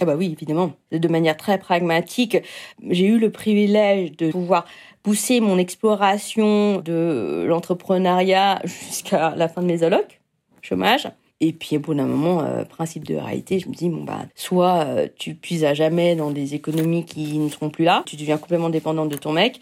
Ah 0.00 0.04
bah 0.04 0.16
oui, 0.16 0.32
évidemment. 0.32 0.72
De 0.90 1.08
manière 1.08 1.36
très 1.36 1.58
pragmatique, 1.58 2.38
j'ai 2.90 3.06
eu 3.06 3.18
le 3.18 3.30
privilège 3.30 4.12
de 4.16 4.32
pouvoir 4.32 4.66
pousser 5.04 5.40
mon 5.40 5.58
exploration 5.58 6.80
de 6.80 7.44
l'entrepreneuriat 7.46 8.60
jusqu'à 8.64 9.34
la 9.36 9.48
fin 9.48 9.62
de 9.62 9.68
mes 9.68 9.84
allocs, 9.84 10.20
chômage. 10.62 11.08
Et 11.40 11.52
puis, 11.52 11.76
au 11.76 11.80
bout 11.80 11.94
d'un 11.94 12.06
moment, 12.06 12.40
euh, 12.40 12.64
principe 12.64 13.04
de 13.04 13.16
réalité, 13.16 13.58
je 13.58 13.68
me 13.68 13.74
dis, 13.74 13.90
bon, 13.90 14.02
bah, 14.02 14.22
soit 14.34 14.84
euh, 14.86 15.08
tu 15.16 15.34
puises 15.34 15.64
à 15.64 15.74
jamais 15.74 16.16
dans 16.16 16.30
des 16.30 16.54
économies 16.54 17.04
qui 17.04 17.38
ne 17.38 17.50
seront 17.50 17.68
plus 17.68 17.84
là, 17.84 18.02
tu 18.06 18.16
deviens 18.16 18.38
complètement 18.38 18.70
dépendante 18.70 19.10
de 19.10 19.16
ton 19.16 19.32
mec, 19.32 19.60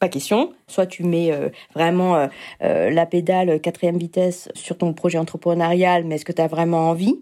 pas 0.00 0.08
question. 0.08 0.52
Soit 0.66 0.86
tu 0.86 1.04
mets 1.04 1.30
euh, 1.30 1.50
vraiment 1.74 2.28
la 2.60 3.06
pédale 3.06 3.60
quatrième 3.60 3.98
vitesse 3.98 4.48
sur 4.54 4.76
ton 4.76 4.92
projet 4.92 5.18
entrepreneurial, 5.18 6.04
mais 6.04 6.16
est-ce 6.16 6.24
que 6.24 6.32
tu 6.32 6.42
as 6.42 6.48
vraiment 6.48 6.90
envie 6.90 7.20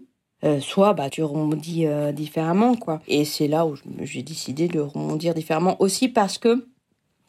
soit 0.61 0.93
bah 0.93 1.09
tu 1.09 1.21
rebondis 1.21 1.85
différemment 2.13 2.75
quoi 2.75 3.01
et 3.09 3.25
c'est 3.25 3.49
là 3.49 3.65
où 3.65 3.75
j'ai 4.03 4.23
décidé 4.23 4.69
de 4.69 4.79
rebondir 4.79 5.33
différemment 5.33 5.75
aussi 5.79 6.07
parce 6.07 6.37
que 6.37 6.65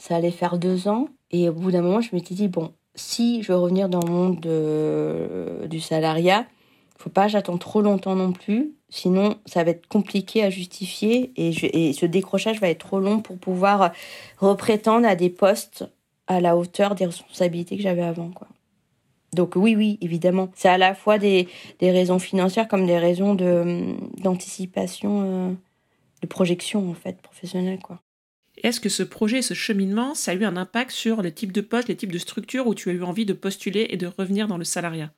ça 0.00 0.16
allait 0.16 0.30
faire 0.30 0.58
deux 0.58 0.88
ans. 0.88 1.08
Et 1.30 1.48
au 1.48 1.52
bout 1.52 1.70
d'un 1.70 1.82
moment, 1.82 2.00
je 2.00 2.08
m'étais 2.12 2.34
dit, 2.34 2.48
bon, 2.48 2.72
si 2.94 3.42
je 3.42 3.52
veux 3.52 3.58
revenir 3.58 3.88
dans 3.88 4.00
le 4.00 4.10
monde 4.10 4.40
de, 4.40 5.66
du 5.68 5.78
salariat, 5.78 6.46
faut 6.98 7.10
pas 7.10 7.28
j'attends 7.28 7.58
trop 7.58 7.82
longtemps 7.82 8.16
non 8.16 8.32
plus. 8.32 8.72
Sinon, 8.88 9.36
ça 9.46 9.62
va 9.62 9.70
être 9.70 9.86
compliqué 9.86 10.42
à 10.42 10.50
justifier 10.50 11.32
et 11.36 11.92
ce 11.92 12.06
décrochage 12.06 12.60
va 12.60 12.70
être 12.70 12.80
trop 12.80 12.98
long 12.98 13.20
pour 13.20 13.38
pouvoir 13.38 13.92
reprétendre 14.38 15.06
à 15.06 15.14
des 15.14 15.30
postes 15.30 15.84
à 16.26 16.40
la 16.40 16.56
hauteur 16.56 16.94
des 16.94 17.06
responsabilités 17.06 17.76
que 17.76 17.82
j'avais 17.82 18.02
avant, 18.02 18.30
quoi. 18.30 18.48
Donc 19.32 19.54
oui, 19.54 19.76
oui, 19.76 19.98
évidemment. 20.00 20.48
C'est 20.54 20.68
à 20.68 20.78
la 20.78 20.94
fois 20.94 21.18
des, 21.18 21.46
des, 21.78 21.92
raisons 21.92 22.18
financières 22.18 22.66
comme 22.66 22.84
des 22.84 22.98
raisons 22.98 23.34
de 23.36 23.94
d'anticipation, 24.20 25.22
euh, 25.22 25.52
de 26.20 26.26
projection 26.26 26.90
en 26.90 26.94
fait 26.94 27.20
professionnelle, 27.22 27.78
quoi. 27.78 28.00
Est-ce 28.62 28.81
que 28.81 28.88
ce 28.88 29.03
projet, 29.03 29.42
ce 29.42 29.55
cheminement, 29.55 30.14
ça 30.14 30.33
a 30.33 30.35
eu 30.35 30.44
un 30.44 30.57
impact 30.57 30.90
sur 30.90 31.23
le 31.23 31.33
type 31.33 31.53
de 31.53 31.61
poste, 31.61 31.88
les 31.88 31.96
types 31.96 32.12
de 32.12 32.18
structures 32.18 32.66
où 32.66 32.75
tu 32.75 32.90
as 32.90 32.92
eu 32.92 33.03
envie 33.03 33.27
de 33.27 33.33
postuler 33.33 33.87
et 33.90 33.96
de 33.96 34.07
revenir 34.07 34.49
dans 34.49 34.59
le 34.59 34.64
salariat? 34.64 35.12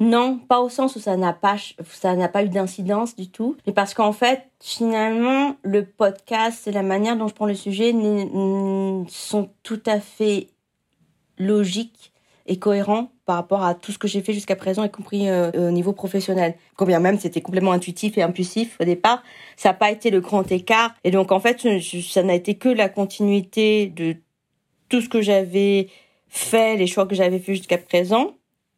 Non, 0.00 0.38
pas 0.38 0.60
au 0.60 0.68
sens 0.68 0.96
où 0.96 1.00
ça 1.00 1.16
n'a 1.16 1.32
pas, 1.32 1.56
ça 1.84 2.16
n'a 2.16 2.28
pas 2.28 2.42
eu 2.42 2.48
d'incidence 2.48 3.14
du 3.14 3.30
tout. 3.30 3.56
Mais 3.66 3.72
parce 3.72 3.94
qu'en 3.94 4.12
fait, 4.12 4.50
finalement, 4.58 5.56
le 5.62 5.84
podcast 5.84 6.66
et 6.66 6.72
la 6.72 6.82
manière 6.82 7.16
dont 7.16 7.28
je 7.28 7.34
prends 7.34 7.46
le 7.46 7.54
sujet 7.54 7.92
sont 9.08 9.50
tout 9.62 9.82
à 9.86 10.00
fait 10.00 10.48
logiques 11.38 12.12
et 12.46 12.58
cohérents 12.58 13.12
par 13.32 13.38
rapport 13.38 13.64
à 13.64 13.74
tout 13.74 13.92
ce 13.92 13.98
que 13.98 14.08
j'ai 14.08 14.20
fait 14.20 14.34
jusqu'à 14.34 14.56
présent, 14.56 14.84
y 14.84 14.90
compris 14.90 15.26
euh, 15.26 15.68
au 15.68 15.70
niveau 15.70 15.94
professionnel. 15.94 16.54
Combien 16.76 17.00
même 17.00 17.18
c'était 17.18 17.40
complètement 17.40 17.72
intuitif 17.72 18.18
et 18.18 18.22
impulsif 18.22 18.76
au 18.78 18.84
départ, 18.84 19.22
ça 19.56 19.70
n'a 19.70 19.72
pas 19.72 19.90
été 19.90 20.10
le 20.10 20.20
grand 20.20 20.52
écart. 20.52 20.94
Et 21.02 21.10
donc 21.10 21.32
en 21.32 21.40
fait, 21.40 21.66
ça 22.02 22.22
n'a 22.22 22.34
été 22.34 22.56
que 22.56 22.68
la 22.68 22.90
continuité 22.90 23.86
de 23.86 24.16
tout 24.90 25.00
ce 25.00 25.08
que 25.08 25.22
j'avais 25.22 25.88
fait, 26.28 26.76
les 26.76 26.86
choix 26.86 27.06
que 27.06 27.14
j'avais 27.14 27.38
fait 27.38 27.54
jusqu'à 27.54 27.78
présent 27.78 28.34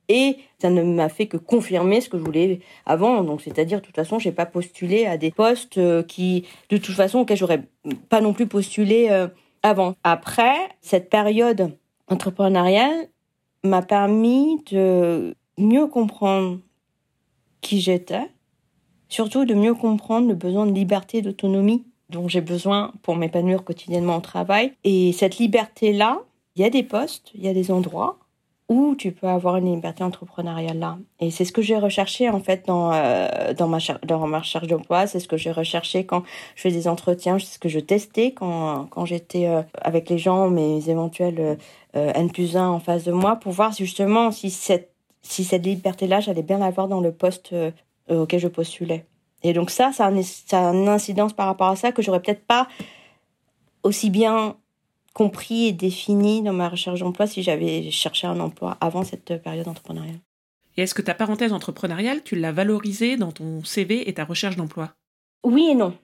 et 0.09 0.37
ça 0.61 0.71
ne 0.71 0.85
m'a 0.85 1.09
fait 1.09 1.27
que 1.27 1.37
confirmer 1.37 2.01
ce 2.01 2.09
que 2.09 2.17
je 2.17 2.23
voulais 2.23 2.61
avant. 2.87 3.25
Donc, 3.25 3.41
c'est-à-dire, 3.43 3.81
de 3.81 3.85
toute 3.85 3.97
façon, 3.97 4.21
j'ai 4.21 4.31
pas 4.31 4.47
postulé 4.47 5.07
à 5.07 5.17
des 5.17 5.33
postes 5.33 5.79
euh, 5.79 6.05
qui, 6.05 6.47
de 6.69 6.77
toute 6.77 6.95
façon, 6.95 7.21
auxquels 7.21 7.39
j'aurais 7.39 7.65
pas 8.09 8.21
non 8.21 8.35
plus 8.35 8.47
postulé 8.47 9.09
euh, 9.11 9.27
avant. 9.65 9.97
Après, 10.05 10.55
cette 10.81 11.11
période 11.11 11.77
entrepreneuriale 12.07 13.09
m'a 13.65 13.83
permis 13.83 14.63
de 14.71 15.35
mieux 15.59 15.87
comprendre 15.87 16.59
qui 17.61 17.81
j'étais, 17.81 18.31
surtout 19.09 19.45
de 19.45 19.55
mieux 19.55 19.75
comprendre 19.75 20.29
le 20.29 20.35
besoin 20.35 20.67
de 20.67 20.73
liberté 20.73 21.19
et 21.19 21.23
d'autonomie 21.23 21.85
dont 22.11 22.29
j'ai 22.29 22.43
besoin 22.43 22.93
pour 23.03 23.17
m'épanouir 23.17 23.65
quotidiennement 23.65 24.17
au 24.17 24.21
travail. 24.21 24.73
Et 24.85 25.13
cette 25.13 25.39
liberté-là, 25.39 26.21
il 26.57 26.63
y 26.63 26.65
a 26.65 26.71
des 26.71 26.83
postes, 26.83 27.31
il 27.35 27.43
y 27.43 27.49
a 27.49 27.55
des 27.55 27.71
endroits 27.71 28.19
où 28.69 28.95
tu 28.97 29.13
peux 29.13 29.27
avoir 29.27 29.57
une 29.57 29.67
liberté 29.75 30.03
entrepreneuriale 30.03 30.79
là. 30.79 30.97
Et 31.21 31.31
c'est 31.31 31.45
ce 31.45 31.53
que 31.53 31.61
j'ai 31.61 31.77
recherché 31.77 32.31
en 32.31 32.41
fait 32.41 32.65
dans 32.67 32.93
euh, 32.95 33.53
dans 33.53 33.69
ma 33.69 33.79
dans 34.07 34.27
ma 34.27 34.39
recherche 34.39 34.67
d'emploi, 34.67 35.07
c'est 35.07 35.21
ce 35.21 35.29
que 35.29 35.37
j'ai 35.37 35.53
recherché 35.53 36.07
quand 36.07 36.23
je 36.57 36.63
fais 36.63 36.71
des 36.71 36.89
entretiens, 36.89 37.39
c'est 37.39 37.55
ce 37.55 37.59
que 37.59 37.69
je 37.69 37.79
testais 37.79 38.33
quand 38.33 38.87
quand 38.87 39.05
j'étais 39.05 39.47
euh, 39.49 39.63
avec 39.83 40.09
les 40.09 40.17
gens, 40.17 40.49
mes 40.49 40.89
éventuels 40.89 41.41
euh, 41.41 41.57
N 41.95 42.31
plus 42.31 42.57
1 42.57 42.69
en 42.69 42.81
face 42.81 43.05
de 43.05 43.13
moi, 43.13 43.37
pour 43.37 43.53
voir 43.53 43.73
justement 43.73 44.31
si 44.31 44.51
cette 44.51 44.93
si 45.23 45.43
cette 45.43 45.65
liberté 45.65 46.07
là, 46.07 46.21
j'allais 46.21 46.43
bien 46.43 46.59
l'avoir 46.59 46.87
dans 46.87 47.01
le 47.01 47.11
poste 47.11 47.55
auquel 48.11 48.41
je 48.41 48.49
postulais. 48.49 49.07
Et 49.43 49.53
donc 49.53 49.71
ça, 49.71 49.93
ça 49.93 50.07
a, 50.07 50.23
ça 50.23 50.69
a 50.69 50.73
une 50.75 50.89
incidence 50.89 51.33
par 51.33 51.47
rapport 51.47 51.69
à 51.69 51.77
ça 51.77 51.93
que 51.93 52.03
j'aurais 52.03 52.21
peut-être 52.21 52.45
pas 52.45 52.69
aussi 53.83 54.11
bien 54.11 54.57
compris 55.13 55.67
et 55.67 55.73
défini 55.73 56.43
dans 56.43 56.53
ma 56.53 56.69
recherche 56.69 57.01
d'emploi 57.01 57.27
si 57.27 57.43
j'avais 57.43 57.91
cherché 57.91 58.27
un 58.27 58.41
emploi 58.41 58.77
avant 58.81 59.05
cette 59.05 59.41
période 59.43 59.69
entrepreneuriale. 59.69 60.19
Et 60.77 60.83
est-ce 60.83 60.95
que 60.95 61.03
ta 61.03 61.15
parenthèse 61.15 61.53
entrepreneuriale, 61.53 62.23
tu 62.25 62.35
l'as 62.35 62.53
valorisée 62.53 63.17
dans 63.17 63.31
ton 63.31 63.63
CV 63.63 64.09
et 64.09 64.15
ta 64.15 64.25
recherche 64.25 64.57
d'emploi? 64.57 64.91
Oui 65.45 65.69
et 65.71 65.75
non. 65.75 65.97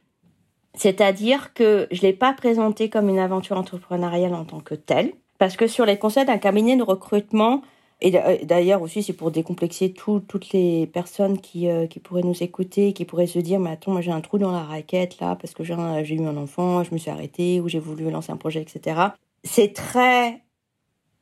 C'est-à-dire 0.74 1.52
que 1.54 1.88
je 1.90 1.96
ne 1.96 2.02
l'ai 2.02 2.12
pas 2.12 2.32
présentée 2.32 2.88
comme 2.88 3.08
une 3.08 3.18
aventure 3.18 3.56
entrepreneuriale 3.56 4.34
en 4.34 4.44
tant 4.44 4.60
que 4.60 4.76
telle, 4.76 5.12
parce 5.40 5.56
que 5.56 5.66
sur 5.66 5.86
les 5.86 5.98
conseils 5.98 6.26
d'un 6.26 6.36
cabinet 6.36 6.76
de 6.76 6.82
recrutement, 6.82 7.62
et 8.02 8.10
d'ailleurs 8.44 8.82
aussi, 8.82 9.02
c'est 9.02 9.14
pour 9.14 9.30
décomplexer 9.30 9.90
toutes 9.90 10.52
les 10.52 10.86
personnes 10.86 11.40
qui, 11.40 11.66
euh, 11.66 11.86
qui 11.86 11.98
pourraient 11.98 12.22
nous 12.22 12.42
écouter, 12.42 12.92
qui 12.92 13.06
pourraient 13.06 13.26
se 13.26 13.38
dire, 13.38 13.58
mais 13.58 13.70
attends, 13.70 13.92
moi 13.92 14.02
j'ai 14.02 14.10
un 14.10 14.20
trou 14.20 14.36
dans 14.36 14.52
la 14.52 14.62
raquette 14.62 15.18
là, 15.18 15.36
parce 15.36 15.54
que 15.54 15.64
j'ai 15.64 15.72
eu 15.72 16.26
un 16.26 16.36
enfant, 16.36 16.84
je 16.84 16.92
me 16.92 16.98
suis 16.98 17.10
arrêtée, 17.10 17.58
ou 17.58 17.70
j'ai 17.70 17.78
voulu 17.78 18.10
lancer 18.10 18.30
un 18.32 18.36
projet, 18.36 18.60
etc. 18.60 19.00
C'est 19.42 19.72
très 19.72 20.42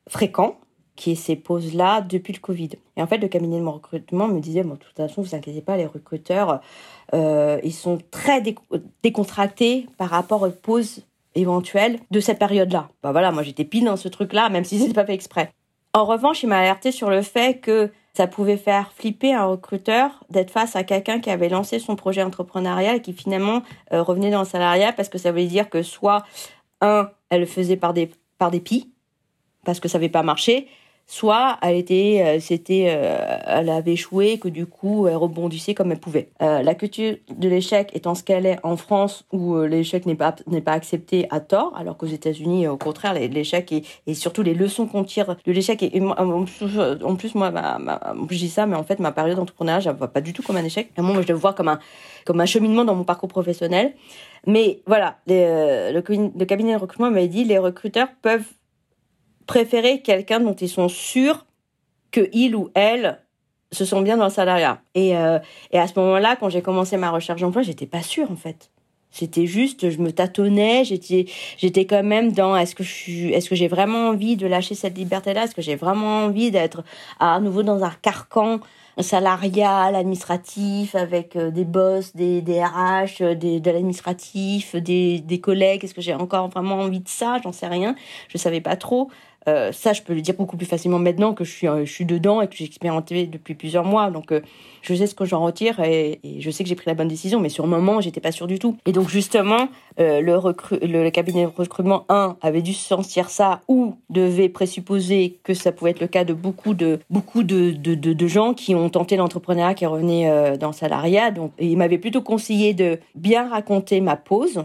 fréquent 0.09 0.59
qui 0.97 1.11
est 1.11 1.15
ces 1.15 1.37
pauses-là 1.37 2.01
depuis 2.01 2.33
le 2.33 2.39
Covid. 2.39 2.71
Et 2.97 3.01
en 3.01 3.07
fait, 3.07 3.19
le 3.19 3.29
cabinet 3.29 3.57
de 3.61 3.65
recrutement 3.65 4.27
me 4.27 4.41
disait, 4.41 4.63
bon, 4.63 4.73
de 4.73 4.79
toute 4.79 4.97
façon, 4.97 5.21
vous 5.21 5.33
inquiétez 5.33 5.61
pas, 5.61 5.77
les 5.77 5.85
recruteurs, 5.85 6.59
euh, 7.13 7.57
ils 7.63 7.73
sont 7.73 7.99
très 8.11 8.43
décontractés 9.01 9.87
par 9.97 10.09
rapport 10.09 10.41
aux 10.41 10.49
pauses 10.49 11.03
éventuelles 11.35 11.99
de 12.11 12.19
cette 12.19 12.39
période-là. 12.39 12.89
Bah 13.03 13.11
voilà, 13.11 13.31
moi 13.31 13.43
j'étais 13.43 13.65
pile 13.65 13.85
dans 13.85 13.97
ce 13.97 14.07
truc-là, 14.07 14.49
même 14.49 14.65
si 14.65 14.79
c'était 14.79 14.93
pas 14.93 15.05
fait 15.05 15.13
exprès. 15.13 15.51
En 15.93 16.05
revanche, 16.05 16.43
il 16.43 16.49
m'a 16.49 16.59
alerté 16.59 16.91
sur 16.91 17.09
le 17.09 17.21
fait 17.21 17.59
que 17.59 17.91
ça 18.13 18.27
pouvait 18.27 18.57
faire 18.57 18.91
flipper 18.93 19.33
un 19.33 19.45
recruteur 19.45 20.23
d'être 20.29 20.51
face 20.51 20.75
à 20.75 20.83
quelqu'un 20.83 21.19
qui 21.19 21.29
avait 21.29 21.49
lancé 21.49 21.79
son 21.79 21.95
projet 21.95 22.21
entrepreneurial 22.21 22.97
et 22.97 23.01
qui 23.01 23.13
finalement 23.13 23.63
euh, 23.93 24.03
revenait 24.03 24.29
dans 24.29 24.39
le 24.39 24.45
salariat 24.45 24.93
parce 24.93 25.09
que 25.09 25.17
ça 25.17 25.31
voulait 25.31 25.47
dire 25.47 25.69
que 25.69 25.81
soit 25.83 26.23
un, 26.81 27.09
elle 27.29 27.41
le 27.41 27.45
faisait 27.45 27.77
par 27.77 27.93
des 27.93 28.11
par 28.37 28.51
parce 29.65 29.79
que 29.79 29.87
ça 29.87 29.97
n'avait 29.97 30.09
pas 30.09 30.23
marché, 30.23 30.67
soit 31.09 31.57
elle 31.63 31.75
était, 31.75 32.21
euh, 32.23 32.39
c'était, 32.39 32.85
euh, 32.89 33.39
elle 33.47 33.69
avait 33.71 33.93
échoué, 33.93 34.37
que 34.37 34.47
du 34.47 34.67
coup 34.67 35.07
elle 35.07 35.15
rebondissait 35.15 35.73
comme 35.73 35.91
elle 35.91 35.99
pouvait. 35.99 36.29
Euh, 36.43 36.61
la 36.61 36.75
culture 36.75 37.15
de 37.35 37.49
l'échec 37.49 37.89
étant 37.95 38.13
ce 38.13 38.21
qu'elle 38.21 38.45
est 38.45 38.59
en 38.61 38.77
France, 38.77 39.25
où 39.33 39.59
l'échec 39.61 40.05
n'est 40.05 40.13
pas 40.13 40.35
n'est 40.45 40.61
pas 40.61 40.73
accepté 40.73 41.25
à 41.31 41.39
tort, 41.39 41.73
alors 41.75 41.97
qu'aux 41.97 42.05
États-Unis, 42.05 42.67
au 42.67 42.77
contraire, 42.77 43.15
l'échec 43.15 43.71
et, 43.71 43.83
et 44.05 44.13
surtout 44.13 44.43
les 44.43 44.53
leçons 44.53 44.85
qu'on 44.85 45.03
tire 45.03 45.35
de 45.45 45.51
l'échec. 45.51 45.81
Et, 45.81 45.99
en, 45.99 46.45
plus, 47.15 47.33
moi, 47.33 47.49
ma, 47.49 47.79
ma, 47.79 47.99
je 48.29 48.37
dis 48.37 48.49
ça, 48.49 48.67
mais 48.67 48.75
en 48.75 48.83
fait, 48.83 48.99
ma 48.99 49.11
période 49.11 49.37
d'entrepreneuriat, 49.37 49.79
je 49.79 49.85
la 49.87 49.93
vois 49.93 50.09
pas 50.09 50.21
du 50.21 50.31
tout 50.31 50.43
comme 50.43 50.57
un 50.57 50.63
échec. 50.63 50.91
Moi, 50.99 51.23
je 51.23 51.27
le 51.27 51.33
vois 51.33 51.53
comme 51.53 51.69
un 51.69 51.79
comme 52.25 52.39
un 52.39 52.45
cheminement 52.45 52.85
dans 52.85 52.93
mon 52.93 53.03
parcours 53.03 53.29
professionnel. 53.29 53.93
Mais 54.45 54.81
voilà, 54.85 55.17
le, 55.25 55.91
le 55.91 56.45
cabinet 56.45 56.73
de 56.75 56.79
recrutement 56.79 57.09
m'avait 57.09 57.27
dit 57.27 57.45
les 57.45 57.57
recruteurs 57.57 58.09
peuvent 58.21 58.45
préférer 59.49 60.01
quelqu'un 60.01 60.39
dont 60.39 60.53
ils 60.53 60.69
sont 60.69 60.89
sûrs 60.89 61.47
que 62.11 62.29
il 62.33 62.55
ou 62.55 62.69
elle 62.75 63.19
se 63.71 63.83
sont 63.83 64.01
bien 64.01 64.15
dans 64.15 64.25
le 64.25 64.29
salariat. 64.29 64.79
Et, 64.93 65.17
euh, 65.17 65.39
et 65.71 65.79
à 65.79 65.87
ce 65.87 65.99
moment-là, 65.99 66.35
quand 66.35 66.49
j'ai 66.49 66.61
commencé 66.61 66.97
ma 66.97 67.09
recherche 67.09 67.41
d'emploi, 67.41 67.63
j'étais 67.63 67.87
pas 67.87 68.03
sûre 68.03 68.29
en 68.31 68.35
fait. 68.35 68.69
C'était 69.09 69.47
juste, 69.47 69.89
je 69.89 69.97
me 69.97 70.11
tâtonnais, 70.11 70.83
j'étais, 70.85 71.25
j'étais 71.57 71.85
quand 71.85 72.03
même 72.03 72.31
dans 72.31 72.55
est-ce 72.55 72.75
que 72.75 72.83
je 72.83 73.29
est-ce 73.29 73.49
que 73.49 73.55
j'ai 73.55 73.67
vraiment 73.67 74.09
envie 74.09 74.37
de 74.37 74.45
lâcher 74.45 74.75
cette 74.75 74.95
liberté-là, 74.95 75.45
est-ce 75.45 75.55
que 75.55 75.63
j'ai 75.63 75.75
vraiment 75.75 76.25
envie 76.25 76.51
d'être 76.51 76.83
à 77.19 77.39
nouveau 77.39 77.63
dans 77.63 77.83
un 77.83 77.93
carcan 78.03 78.59
salarial, 79.01 79.95
administratif, 79.95 80.93
avec 80.93 81.35
euh, 81.35 81.51
des 81.51 81.65
boss, 81.65 82.15
des, 82.15 82.41
des 82.41 82.61
RH, 82.63 83.21
euh, 83.21 83.35
des, 83.35 83.59
de 83.59 83.71
l'administratif, 83.71 84.75
des, 84.75 85.19
des 85.19 85.39
collègues, 85.39 85.83
est-ce 85.83 85.93
que 85.93 86.01
j'ai 86.01 86.13
encore 86.13 86.49
vraiment 86.49 86.75
envie 86.75 86.99
de 86.99 87.07
ça, 87.07 87.37
j'en 87.43 87.51
sais 87.51 87.67
rien, 87.67 87.95
je 88.27 88.37
savais 88.37 88.61
pas 88.61 88.75
trop. 88.75 89.09
Euh, 89.47 89.71
ça, 89.71 89.93
je 89.93 90.01
peux 90.01 90.13
le 90.13 90.21
dire 90.21 90.35
beaucoup 90.35 90.57
plus 90.57 90.65
facilement 90.65 90.99
maintenant 90.99 91.33
que 91.33 91.43
je 91.43 91.51
suis, 91.51 91.67
euh, 91.67 91.85
je 91.85 91.91
suis 91.91 92.05
dedans 92.05 92.41
et 92.41 92.47
que 92.47 92.55
j'ai 92.55 92.65
expérimenté 92.65 93.25
depuis 93.25 93.55
plusieurs 93.55 93.85
mois. 93.85 94.11
Donc, 94.11 94.31
euh, 94.31 94.41
je 94.81 94.93
sais 94.93 95.07
ce 95.07 95.15
que 95.15 95.25
j'en 95.25 95.41
retire 95.41 95.79
et, 95.79 96.19
je 96.39 96.51
sais 96.51 96.63
que 96.63 96.69
j'ai 96.69 96.75
pris 96.75 96.87
la 96.87 96.93
bonne 96.93 97.07
décision. 97.07 97.39
Mais 97.39 97.49
sur 97.49 97.63
le 97.63 97.69
moment, 97.69 98.01
j'étais 98.01 98.21
pas 98.21 98.31
sûre 98.31 98.47
du 98.47 98.59
tout. 98.59 98.77
Et 98.85 98.91
donc, 98.91 99.09
justement, 99.09 99.69
le, 99.97 100.21
le, 100.85 101.09
cabinet 101.09 101.43
de 101.43 101.51
recrutement 101.55 102.05
1 102.09 102.37
avait 102.41 102.61
dû 102.61 102.73
sentir 102.73 103.29
ça 103.29 103.61
ou 103.67 103.95
devait 104.09 104.49
présupposer 104.49 105.39
que 105.43 105.53
ça 105.53 105.71
pouvait 105.71 105.91
être 105.91 105.99
le 105.99 106.07
cas 106.07 106.23
de 106.23 106.33
beaucoup 106.33 106.73
de, 106.73 106.99
beaucoup 107.09 107.43
de, 107.43 107.71
de, 107.71 107.95
de, 107.95 108.27
gens 108.27 108.53
qui 108.53 108.75
ont 108.75 108.89
tenté 108.89 109.17
l'entrepreneuriat, 109.17 109.73
qui 109.73 109.85
revenaient 109.85 110.57
dans 110.57 110.67
le 110.67 110.73
salariat. 110.73 111.31
Donc, 111.31 111.51
il 111.59 111.77
m'avait 111.77 111.97
plutôt 111.97 112.21
conseillé 112.21 112.73
de 112.73 112.99
bien 113.15 113.49
raconter 113.49 113.99
ma 114.01 114.15
pause 114.15 114.63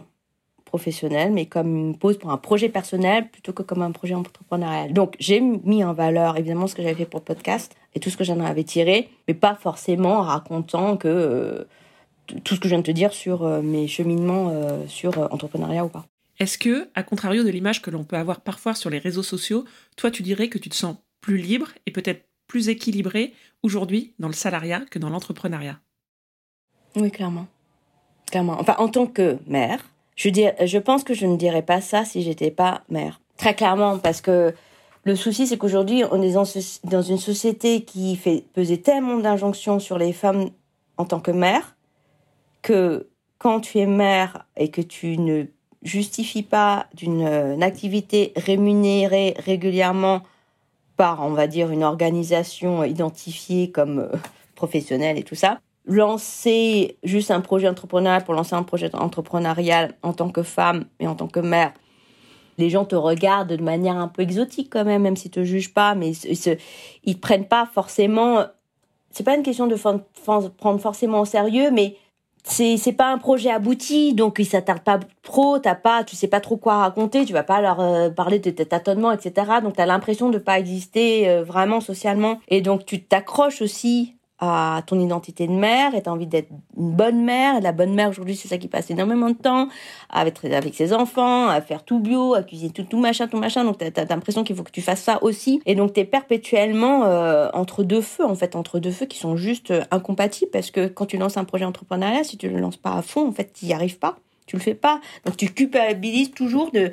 professionnel, 0.74 1.30
mais 1.30 1.46
comme 1.46 1.76
une 1.76 1.96
pause 1.96 2.18
pour 2.18 2.32
un 2.32 2.37
projet 2.37 2.68
personnel 2.68 3.28
plutôt 3.30 3.52
que 3.52 3.62
comme 3.62 3.82
un 3.82 3.92
projet 3.92 4.14
entrepreneurial. 4.16 4.92
Donc, 4.92 5.14
j'ai 5.20 5.40
mis 5.40 5.84
en 5.84 5.92
valeur 5.92 6.37
évidemment 6.37 6.66
ce 6.66 6.74
que 6.74 6.82
j'avais 6.82 6.96
fait 6.96 7.06
pour 7.06 7.20
le 7.20 7.24
podcast 7.24 7.76
et 7.94 8.00
tout 8.00 8.10
ce 8.10 8.16
que 8.16 8.24
j'en 8.24 8.40
avais 8.40 8.64
tiré, 8.64 9.08
mais 9.28 9.34
pas 9.34 9.54
forcément 9.54 10.14
en 10.18 10.22
racontant 10.22 10.96
que 10.96 11.06
euh, 11.06 11.64
tout 12.42 12.56
ce 12.56 12.60
que 12.60 12.66
je 12.66 12.70
viens 12.70 12.80
de 12.80 12.87
te 12.87 12.90
dire 12.90 13.12
sur 13.12 13.44
euh, 13.44 13.62
mes 13.62 13.87
cheminements 13.87 14.48
euh, 14.50 14.84
sur 14.88 15.16
entrepreneuriat 15.32 15.84
ou 15.84 15.88
pas. 15.88 16.06
Est-ce 16.40 16.58
que, 16.58 16.88
à 16.96 17.04
contrario 17.04 17.44
de 17.44 17.50
l'image 17.50 17.80
que 17.80 17.92
l'on 17.92 18.02
peut 18.02 18.16
avoir 18.16 18.40
parfois 18.40 18.74
sur 18.74 18.90
les 18.90 18.98
réseaux 18.98 19.22
sociaux, 19.22 19.64
toi 19.96 20.10
tu 20.10 20.24
dirais 20.24 20.48
que 20.48 20.58
tu 20.58 20.70
te 20.70 20.74
sens 20.74 20.96
plus 21.20 21.37
libre 21.37 21.68
et 21.87 21.92
peut-être 21.92 22.26
plus 22.48 22.68
équilibré 22.68 23.32
aujourd'hui 23.62 24.12
dans 24.18 24.26
le 24.26 24.34
salariat 24.34 24.80
que 24.90 24.98
dans 24.98 25.10
l'entrepreneuriat? 25.10 25.78
Oui, 26.96 27.12
clairement. 27.12 27.46
Clairement. 28.26 28.56
Enfin, 28.58 28.74
en 28.78 28.88
tant 28.88 29.06
que 29.06 29.38
mère, 29.46 29.78
je, 30.16 30.31
je 30.64 30.79
pense 30.79 31.05
que 31.05 31.14
je 31.14 31.27
ne 31.27 31.37
dirais 31.37 31.62
pas 31.62 31.81
ça 31.81 32.05
si 32.05 32.22
j'étais 32.22 32.50
pas 32.50 32.83
mère. 32.88 33.20
Très 33.37 33.55
clairement, 33.55 33.98
parce 33.98 34.20
que 34.20 34.55
le 35.05 35.16
souci, 35.16 35.46
c'est 35.46 35.59
qu'aujourd'hui, 35.59 36.03
on 36.11 36.22
est 36.22 36.33
dans, 36.33 37.03
une 37.03 37.18
société 37.18 37.83
qui 37.83 38.16
fait 38.16 38.44
peser 38.55 38.81
tellement 38.81 39.18
d'injonctions 39.18 39.79
sur 39.79 39.98
les 39.98 40.14
femmes 40.14 40.48
en 40.96 41.05
tant 41.05 41.20
que 41.20 41.31
mère, 41.31 41.77
que 42.62 43.09
quand 43.38 43.61
tu 43.61 43.79
es 43.79 43.87
mère 43.87 44.46
et 44.57 44.70
que 44.70 44.81
tu 44.81 45.18
ne 45.18 45.44
justifie 45.83 46.42
pas 46.42 46.87
d'une 46.94 47.27
euh, 47.27 47.61
activité 47.61 48.33
rémunérée 48.37 49.35
régulièrement 49.37 50.22
par, 50.96 51.22
on 51.22 51.33
va 51.33 51.46
dire, 51.48 51.70
une 51.70 51.85
organisation 51.85 52.85
identifiée 52.85 53.70
comme 53.70 53.98
euh, 53.98 54.16
professionnelle 54.55 55.18
et 55.18 55.24
tout 55.24 55.35
ça, 55.35 55.59
lancer 55.87 56.97
juste 57.03 57.31
un 57.31 57.40
projet 57.40 57.68
entrepreneurial 57.68 58.25
pour 58.25 58.35
lancer 58.35 58.55
un 58.55 58.62
projet 58.62 58.94
entrepreneurial 58.94 59.94
en 60.03 60.12
tant 60.12 60.31
que 60.31 60.42
femme 60.42 60.87
et 61.01 61.07
en 61.07 61.14
tant 61.14 61.29
que 61.29 61.40
mère, 61.40 61.73
les 62.59 62.70
gens 62.70 62.85
te 62.85 62.94
regardent 62.94 63.55
de 63.55 63.62
manière 63.62 63.97
un 63.97 64.09
peu 64.09 64.23
exotique 64.23 64.70
quand 64.70 64.85
même, 64.85 65.03
même 65.03 65.16
s'ils 65.16 65.31
te 65.31 65.44
jugent 65.44 65.75
pas, 65.75 65.94
mais 65.94 66.11
ils, 66.11 66.37
se, 66.37 66.51
ils 67.05 67.18
prennent 67.18 67.47
pas 67.47 67.68
forcément. 67.73 68.44
C'est 69.11 69.25
pas 69.25 69.37
une 69.37 69.42
question 69.42 69.66
de 69.66 69.77
prendre 69.77 70.81
forcément 70.81 71.20
au 71.20 71.25
sérieux, 71.25 71.70
mais 71.70 71.97
c'est 72.44 72.77
c'est 72.77 72.92
pas 72.92 73.11
un 73.11 73.18
projet 73.18 73.51
abouti 73.51 74.12
donc 74.12 74.37
ils 74.38 74.44
s'attardent 74.44 74.83
pas 74.83 75.01
trop 75.23 75.59
t'as 75.59 75.75
pas 75.75 76.05
tu 76.05 76.14
sais 76.14 76.29
pas 76.29 76.40
trop 76.40 76.59
quoi 76.59 76.77
raconter 76.77 77.25
tu 77.25 77.33
vas 77.33 77.42
pas 77.42 77.62
leur 77.62 77.81
euh, 77.81 78.11
parler 78.11 78.38
de 78.38 78.51
tes 78.51 78.66
tâtonnements 78.66 79.12
etc 79.12 79.47
donc 79.62 79.77
t'as 79.77 79.87
l'impression 79.87 80.29
de 80.29 80.37
pas 80.37 80.59
exister 80.59 81.29
euh, 81.29 81.42
vraiment 81.42 81.81
socialement 81.81 82.40
et 82.49 82.61
donc 82.61 82.85
tu 82.85 83.03
t'accroches 83.03 83.62
aussi 83.62 84.13
à 84.40 84.83
ton 84.87 84.99
identité 84.99 85.47
de 85.47 85.53
mère 85.53 85.94
et 85.94 86.03
tu 86.03 86.09
as 86.09 86.12
envie 86.12 86.27
d'être 86.27 86.49
une 86.77 86.92
bonne 86.92 87.25
mère. 87.25 87.59
Et 87.59 87.61
la 87.61 87.73
bonne 87.73 87.94
mère 87.94 88.09
aujourd'hui, 88.09 88.35
c'est 88.35 88.49
ça 88.49 88.59
qui 88.59 88.68
passe 88.68 88.90
énormément 88.90 89.31
de 89.31 89.37
temps 89.37 89.68
avec, 90.11 90.38
ses 90.75 90.92
enfants, 90.92 91.49
à 91.49 91.61
faire 91.61 91.85
tout 91.85 92.01
bio, 92.01 92.35
à 92.35 92.42
cuisiner 92.42 92.70
tout, 92.70 92.83
tout 92.83 92.99
machin, 92.99 93.29
tout 93.29 93.38
machin. 93.38 93.64
Donc 93.64 93.79
tu 93.79 93.85
as, 93.85 94.05
l'impression 94.05 94.42
qu'il 94.42 94.57
faut 94.57 94.64
que 94.64 94.73
tu 94.73 94.83
fasses 94.83 95.03
ça 95.03 95.23
aussi. 95.23 95.62
Et 95.66 95.75
donc 95.75 95.92
tu 95.92 96.01
es 96.01 96.05
perpétuellement 96.05 97.05
euh, 97.05 97.49
entre 97.55 97.85
deux 97.85 98.01
feux, 98.01 98.25
en 98.25 98.35
fait, 98.35 98.57
entre 98.57 98.79
deux 98.81 98.90
feux 98.90 99.07
qui 99.07 99.18
sont 99.18 99.37
juste 99.37 99.70
euh, 99.70 99.83
incompatibles 99.90 100.51
parce 100.51 100.70
que 100.70 100.88
quand 100.88 101.07
tu 101.07 101.16
lances 101.16 101.37
un 101.37 101.44
projet 101.44 101.64
entrepreneurial, 101.64 102.25
si 102.25 102.37
tu 102.37 102.49
le 102.49 102.59
lances 102.59 102.77
pas 102.77 102.94
à 102.94 103.03
fond, 103.03 103.29
en 103.29 103.33
fait, 103.33 103.53
tu 103.55 103.66
n'y 103.66 103.73
arrives 103.73 103.99
pas. 103.99 104.16
Tu 104.47 104.57
le 104.57 104.62
fais 104.62 104.75
pas. 104.75 105.01
Donc 105.25 105.38
tu 105.38 105.49
culpabilises 105.49 106.33
toujours 106.33 106.70
de, 106.70 106.90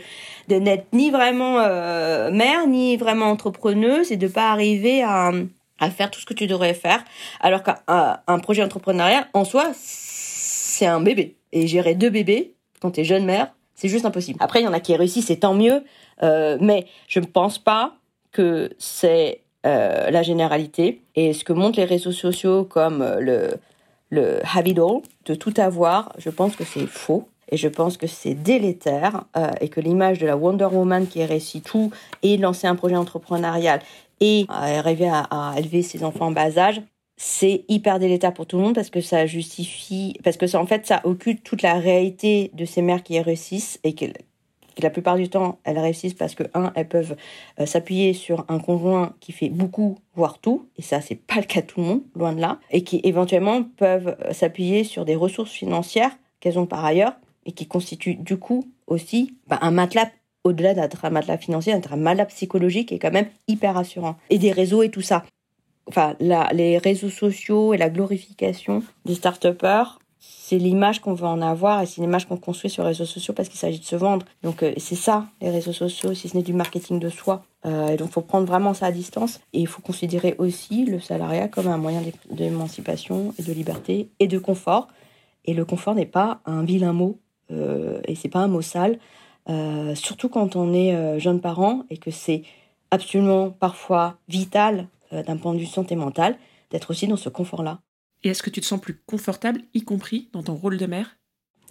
de 0.48 0.56
n'être 0.56 0.86
ni 0.94 1.12
vraiment 1.12 1.60
euh, 1.60 2.32
mère, 2.32 2.66
ni 2.68 2.96
vraiment 2.96 3.26
entrepreneuse 3.26 4.12
et 4.12 4.18
de 4.18 4.28
pas 4.28 4.52
arriver 4.52 5.04
à 5.04 5.32
à 5.82 5.90
faire 5.90 6.10
tout 6.10 6.22
ce 6.22 6.26
que 6.26 6.34
tu 6.34 6.48
devrais 6.48 6.74
faire. 6.74 7.04
Alors 7.42 7.64
qu'un 7.64 8.40
projet 8.40 8.64
entrepreneurial, 8.64 9.28
en 9.34 9.44
soi, 9.44 9.72
c'est 9.76 10.86
un 10.86 11.02
bébé. 11.02 11.36
Et 11.52 11.68
gérer 11.68 11.96
deux 11.96 12.10
bébés, 12.10 12.54
quand 12.80 12.92
tu 12.92 13.02
es 13.02 13.04
jeune 13.04 13.26
mère, 13.26 13.54
c'est 13.76 13.90
juste 13.90 14.06
impossible. 14.06 14.38
Après, 14.42 14.62
il 14.62 14.64
y 14.64 14.68
en 14.68 14.74
a 14.74 14.80
qui 14.80 14.96
réussissent, 14.96 15.26
c'est 15.26 15.38
tant 15.38 15.56
mieux. 15.56 15.84
Euh, 16.24 16.58
mais 16.62 16.86
je 17.08 17.20
ne 17.20 17.26
pense 17.26 17.58
pas 17.58 17.96
que 18.32 18.70
c'est 18.78 19.42
euh, 19.66 20.10
la 20.12 20.24
généralité. 20.24 21.02
Et 21.16 21.34
ce 21.34 21.44
que 21.44 21.52
montrent 21.52 21.80
les 21.80 21.86
réseaux 21.86 22.12
sociaux 22.12 22.64
comme 22.64 23.02
euh, 23.02 23.20
le, 23.20 23.50
le 24.12 24.40
have 24.56 24.68
it 24.68 24.78
all, 24.78 25.02
de 25.26 25.36
tout 25.36 25.54
avoir, 25.58 26.14
je 26.20 26.30
pense 26.30 26.56
que 26.56 26.64
c'est 26.64 26.88
faux. 26.88 27.28
Et 27.52 27.58
je 27.58 27.68
pense 27.68 27.98
que 27.98 28.08
c'est 28.08 28.34
délétère 28.34 29.26
et 29.60 29.68
que 29.68 29.82
l'image 29.82 30.20
de 30.20 30.26
la 30.26 30.38
Wonder 30.38 30.70
Woman 30.72 31.06
qui 31.06 31.24
réussit 31.26 31.64
tout 31.64 31.92
et 32.24 32.38
lancer 32.38 32.66
un 32.66 32.76
projet 32.76 32.96
entrepreneurial 32.96 33.82
et 34.22 34.46
arriver 34.48 35.10
à, 35.10 35.54
élever 35.58 35.82
ses 35.82 36.04
enfants 36.06 36.28
en 36.28 36.32
bas 36.32 36.58
âge, 36.58 36.82
c'est 37.18 37.66
hyper 37.68 38.00
délétère 38.00 38.34
pour 38.34 38.46
tout 38.48 38.58
le 38.58 38.64
monde 38.64 38.76
parce 38.76 38.90
que 38.90 39.02
ça 39.02 39.26
justifie, 39.26 40.16
parce 40.24 40.38
que 40.38 40.48
ça, 40.48 40.60
en 40.60 40.66
fait, 40.66 40.88
ça 40.88 41.02
occulte 41.04 41.44
toute 41.44 41.62
la 41.62 41.74
réalité 41.76 42.50
de 42.54 42.66
ces 42.66 42.82
mères 42.82 43.04
qui 43.04 43.20
réussissent 43.20 43.80
et 43.84 43.94
que, 43.94 44.06
la 44.82 44.90
plupart 44.90 45.18
du 45.18 45.30
temps, 45.30 45.60
elles 45.64 45.78
réussissent 45.78 46.16
parce 46.16 46.34
que, 46.34 46.44
un, 46.56 46.72
elles 46.76 46.88
peuvent 46.88 47.16
euh, 47.60 47.68
s'appuyer 47.68 48.14
sur 48.14 48.46
un 48.48 48.58
conjoint 48.58 49.14
qui 49.20 49.34
fait 49.34 49.50
beaucoup, 49.50 50.00
voire 50.16 50.40
tout, 50.40 50.68
et 50.78 50.82
ça, 50.82 51.02
c'est 51.02 51.16
pas 51.16 51.36
le 51.36 51.44
cas 51.44 51.62
de 51.62 51.68
tout 51.68 51.82
le 51.82 51.86
monde, 51.86 52.02
loin 52.16 52.34
de 52.34 52.42
là, 52.42 52.60
et 52.72 52.84
qui 52.84 53.02
éventuellement 53.04 53.62
peuvent 53.78 54.16
euh, 54.26 54.34
s'appuyer 54.34 54.84
sur 54.84 55.06
des 55.06 55.16
ressources 55.16 55.52
financières 55.52 56.18
qu'elles 56.40 56.58
ont 56.58 56.66
par 56.66 56.84
ailleurs 56.84 57.14
et 57.46 57.52
qui 57.52 57.68
constituent 57.68 58.16
du 58.16 58.38
coup 58.38 58.66
aussi 58.88 59.36
bah, 59.48 59.60
un 59.62 59.72
matelas 59.72 60.10
au-delà 60.44 60.74
d'un 60.74 61.10
matelas 61.10 61.38
financier, 61.38 61.74
un 61.74 61.96
matelas 61.96 62.26
psychologique 62.26 62.92
est 62.92 63.00
quand 63.00 63.12
même 63.12 63.28
hyper 63.48 63.76
rassurant. 63.76 64.16
Et 64.30 64.40
des 64.40 64.52
réseaux 64.52 64.82
et 64.82 64.90
tout 64.90 65.02
ça. 65.02 65.24
Enfin, 65.88 66.16
les 66.20 66.78
réseaux 66.78 67.10
sociaux 67.10 67.74
et 67.74 67.78
la 67.78 67.90
glorification 67.90 68.82
des 69.06 69.16
start 69.16 69.46
c'est 70.22 70.60
l'image 70.60 71.02
qu'on 71.02 71.14
veut 71.14 71.26
en 71.26 71.42
avoir 71.42 71.82
et 71.82 71.86
c'est 71.88 72.00
l'image 72.00 72.28
qu'on 72.28 72.38
construit 72.38 72.70
sur 72.70 72.84
les 72.84 72.90
réseaux 72.90 73.06
sociaux 73.06 73.34
parce 73.34 73.50
qu'il 73.50 73.60
s'agit 73.60 73.80
de 73.80 73.86
se 73.86 73.96
vendre. 73.96 74.26
Donc 74.44 74.62
euh, 74.62 74.74
c'est 74.78 74.96
ça, 74.96 75.26
les 75.42 75.50
réseaux 75.50 75.74
sociaux, 75.74 76.14
si 76.14 76.30
ce 76.30 76.38
n'est 76.38 76.44
du 76.44 76.54
marketing 76.54 77.00
de 77.00 77.10
soi. 77.10 77.44
Euh, 77.66 77.88
et 77.88 77.98
donc 77.98 78.10
il 78.10 78.14
faut 78.14 78.22
prendre 78.22 78.46
vraiment 78.46 78.74
ça 78.74 78.88
à 78.88 78.92
distance 78.92 79.40
et 79.54 79.60
il 79.60 79.68
faut 79.68 79.82
considérer 79.82 80.36
aussi 80.38 80.86
le 80.86 81.00
salariat 81.00 81.48
comme 81.48 81.68
un 81.68 81.78
moyen 81.78 82.04
d'émancipation 82.30 83.34
et 83.40 83.44
de 83.44 83.52
liberté 83.52 84.10
et 84.20 84.28
de 84.28 84.38
confort. 84.38 84.90
Et 85.46 85.56
le 85.56 85.66
confort 85.66 85.96
n'est 85.96 86.06
pas 86.06 86.42
un 86.46 86.64
vilain 86.64 86.94
mot 86.94 87.18
et 88.08 88.16
c'est 88.16 88.30
pas 88.30 88.40
un 88.40 88.48
mot 88.48 88.62
sale. 88.62 89.00
Euh, 89.50 89.96
surtout 89.96 90.30
quand 90.30 90.56
on 90.56 90.74
est 90.74 90.96
euh, 90.96 91.20
jeune 91.20 91.42
parent 91.42 91.84
et 91.90 91.98
que 91.98 92.12
c'est 92.12 92.44
absolument 92.92 93.50
parfois 93.50 94.18
vital 94.28 94.88
euh, 95.14 95.24
d'un 95.24 95.38
point 95.38 95.54
de 95.54 95.60
vue 95.60 95.66
santé 95.66 95.96
mentale 95.96 96.38
d'être 96.70 96.92
aussi 96.92 97.08
dans 97.08 97.18
ce 97.18 97.30
confort-là. 97.30 97.80
Et 98.24 98.30
est-ce 98.30 98.44
que 98.44 98.52
tu 98.52 98.62
te 98.62 98.66
sens 98.66 98.80
plus 98.80 99.02
confortable, 99.06 99.62
y 99.74 99.84
compris 99.84 100.30
dans 100.32 100.44
ton 100.44 100.54
rôle 100.54 100.78
de 100.78 100.86
mère? 100.86 101.18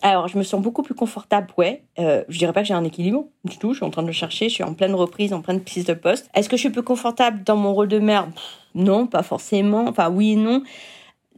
Alors, 0.02 0.28
je 0.28 0.36
me 0.36 0.42
sens 0.42 0.60
beaucoup 0.60 0.82
plus 0.82 0.94
confortable, 0.94 1.48
ouais. 1.58 1.84
Euh, 1.98 2.24
je 2.28 2.38
dirais 2.38 2.52
pas 2.52 2.62
que 2.62 2.66
j'ai 2.66 2.74
un 2.74 2.84
équilibre 2.84 3.26
du 3.44 3.58
tout. 3.58 3.72
Je 3.72 3.76
suis 3.76 3.84
en 3.84 3.90
train 3.90 4.02
de 4.02 4.06
le 4.06 4.14
chercher. 4.14 4.48
Je 4.48 4.54
suis 4.54 4.64
en 4.64 4.74
pleine 4.74 4.94
reprise, 4.94 5.32
en 5.32 5.42
pleine 5.42 5.60
prise 5.60 5.84
de 5.84 5.92
poste. 5.92 6.28
Est-ce 6.34 6.48
que 6.48 6.56
je 6.56 6.62
suis 6.62 6.70
plus 6.70 6.82
confortable 6.82 7.44
dans 7.44 7.56
mon 7.56 7.74
rôle 7.74 7.88
de 7.88 7.98
mère? 7.98 8.26
Non, 8.74 9.06
pas 9.06 9.22
forcément. 9.22 9.86
Enfin, 9.86 10.10
oui 10.10 10.32
et 10.32 10.36
non. 10.36 10.62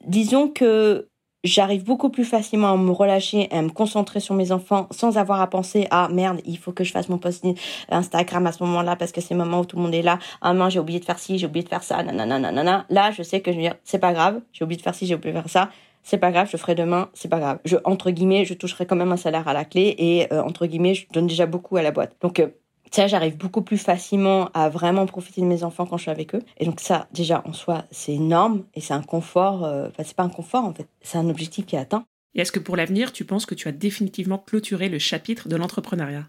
Disons 0.06 0.48
que 0.48 1.08
j'arrive 1.44 1.84
beaucoup 1.84 2.10
plus 2.10 2.24
facilement 2.24 2.72
à 2.72 2.76
me 2.76 2.90
relâcher 2.90 3.48
à 3.50 3.62
me 3.62 3.70
concentrer 3.70 4.20
sur 4.20 4.34
mes 4.34 4.52
enfants 4.52 4.86
sans 4.90 5.18
avoir 5.18 5.40
à 5.40 5.48
penser 5.48 5.86
à 5.90 6.08
merde, 6.08 6.40
il 6.44 6.58
faut 6.58 6.72
que 6.72 6.84
je 6.84 6.92
fasse 6.92 7.08
mon 7.08 7.18
post 7.18 7.44
Instagram 7.90 8.46
à 8.46 8.52
ce 8.52 8.62
moment-là 8.64 8.96
parce 8.96 9.12
que 9.12 9.20
c'est 9.20 9.34
le 9.34 9.38
moment 9.38 9.60
où 9.60 9.64
tout 9.64 9.76
le 9.76 9.82
monde 9.82 9.94
est 9.94 10.02
là. 10.02 10.18
Ah 10.40 10.52
non, 10.52 10.68
j'ai 10.68 10.78
oublié 10.78 11.00
de 11.00 11.04
faire 11.04 11.18
ci, 11.18 11.38
j'ai 11.38 11.46
oublié 11.46 11.64
de 11.64 11.68
faire 11.68 11.82
ça, 11.82 12.02
nanana, 12.02 12.38
nanana. 12.38 12.86
Là, 12.88 13.10
je 13.10 13.22
sais 13.22 13.40
que 13.40 13.50
je 13.50 13.56
vais 13.56 13.62
dire, 13.62 13.74
c'est 13.84 13.98
pas 13.98 14.12
grave, 14.12 14.40
j'ai 14.52 14.64
oublié 14.64 14.76
de 14.76 14.82
faire 14.82 14.94
ci, 14.94 15.06
j'ai 15.06 15.14
oublié 15.14 15.32
de 15.32 15.38
faire 15.40 15.50
ça. 15.50 15.70
C'est 16.04 16.18
pas 16.18 16.32
grave, 16.32 16.48
je 16.50 16.56
ferai 16.56 16.74
demain, 16.74 17.10
c'est 17.14 17.28
pas 17.28 17.38
grave. 17.38 17.58
Je, 17.64 17.76
entre 17.84 18.10
guillemets, 18.10 18.44
je 18.44 18.54
toucherai 18.54 18.86
quand 18.86 18.96
même 18.96 19.12
un 19.12 19.16
salaire 19.16 19.46
à 19.46 19.52
la 19.52 19.64
clé 19.64 19.94
et, 19.98 20.32
euh, 20.32 20.42
entre 20.42 20.66
guillemets, 20.66 20.94
je 20.94 21.06
donne 21.12 21.28
déjà 21.28 21.46
beaucoup 21.46 21.76
à 21.76 21.82
la 21.82 21.92
boîte. 21.92 22.16
Donc, 22.20 22.40
euh, 22.40 22.48
ça, 22.92 23.06
j'arrive 23.06 23.36
beaucoup 23.38 23.62
plus 23.62 23.78
facilement 23.78 24.50
à 24.52 24.68
vraiment 24.68 25.06
profiter 25.06 25.40
de 25.40 25.46
mes 25.46 25.64
enfants 25.64 25.86
quand 25.86 25.96
je 25.96 26.02
suis 26.02 26.10
avec 26.10 26.34
eux. 26.34 26.42
Et 26.58 26.66
donc 26.66 26.78
ça, 26.80 27.08
déjà, 27.12 27.42
en 27.46 27.54
soi, 27.54 27.84
c'est 27.90 28.12
énorme 28.12 28.64
et 28.74 28.80
c'est 28.82 28.92
un 28.92 29.02
confort. 29.02 29.64
Euh, 29.64 29.88
enfin, 29.88 30.02
c'est 30.04 30.14
pas 30.16 30.22
un 30.22 30.28
confort, 30.28 30.64
en 30.64 30.74
fait. 30.74 30.86
C'est 31.00 31.16
un 31.16 31.28
objectif 31.30 31.64
qui 31.64 31.74
est 31.74 31.78
atteint. 31.78 32.04
Et 32.34 32.42
est-ce 32.42 32.52
que 32.52 32.58
pour 32.58 32.76
l'avenir, 32.76 33.12
tu 33.12 33.24
penses 33.24 33.46
que 33.46 33.54
tu 33.54 33.66
as 33.66 33.72
définitivement 33.72 34.38
clôturé 34.38 34.90
le 34.90 34.98
chapitre 34.98 35.48
de 35.48 35.56
l'entrepreneuriat? 35.56 36.28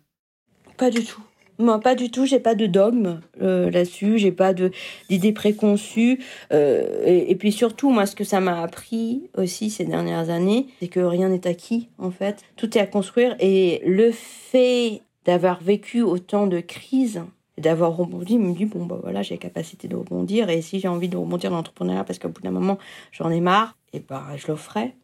Pas 0.77 0.89
du 0.89 1.03
tout. 1.03 1.21
Moi, 1.59 1.79
pas 1.81 1.95
du 1.95 2.09
tout. 2.09 2.25
J'ai 2.25 2.39
pas 2.39 2.55
de 2.55 2.65
dogme 2.65 3.19
euh, 3.41 3.69
là-dessus. 3.69 4.17
J'ai 4.17 4.31
pas 4.31 4.53
de 4.53 4.71
d'idées 5.09 5.33
préconçues. 5.33 6.19
Euh, 6.53 7.03
et, 7.05 7.29
et, 7.29 7.35
puis 7.35 7.51
surtout, 7.51 7.89
moi, 7.89 8.05
ce 8.05 8.15
que 8.15 8.23
ça 8.23 8.39
m'a 8.39 8.61
appris 8.61 9.29
aussi 9.37 9.69
ces 9.69 9.83
dernières 9.83 10.29
années, 10.29 10.67
c'est 10.79 10.87
que 10.87 11.01
rien 11.01 11.27
n'est 11.27 11.45
acquis. 11.45 11.89
En 11.97 12.09
fait, 12.09 12.41
tout 12.55 12.77
est 12.77 12.81
à 12.81 12.87
construire. 12.87 13.35
Et 13.39 13.81
le 13.85 14.11
fait 14.11 15.01
d'avoir 15.25 15.61
vécu 15.61 16.01
autant 16.01 16.47
de 16.47 16.59
crises, 16.59 17.23
d'avoir 17.57 17.95
rebondi, 17.95 18.37
me 18.37 18.53
dit 18.53 18.65
bon 18.65 18.85
bah 18.85 18.99
voilà 19.01 19.21
j'ai 19.21 19.35
la 19.35 19.39
capacité 19.39 19.87
de 19.87 19.95
rebondir 19.95 20.49
et 20.49 20.61
si 20.61 20.79
j'ai 20.79 20.87
envie 20.87 21.09
de 21.09 21.17
rebondir 21.17 21.49
dans 21.49 21.57
l'entrepreneuriat 21.57 22.03
parce 22.03 22.19
qu'au 22.19 22.29
bout 22.29 22.41
d'un 22.41 22.51
moment 22.51 22.77
j'en 23.11 23.29
ai 23.29 23.41
marre, 23.41 23.77
et 23.93 23.99
bah 23.99 24.25
je 24.35 24.47
le 24.47 24.55
ferai. 24.55 24.95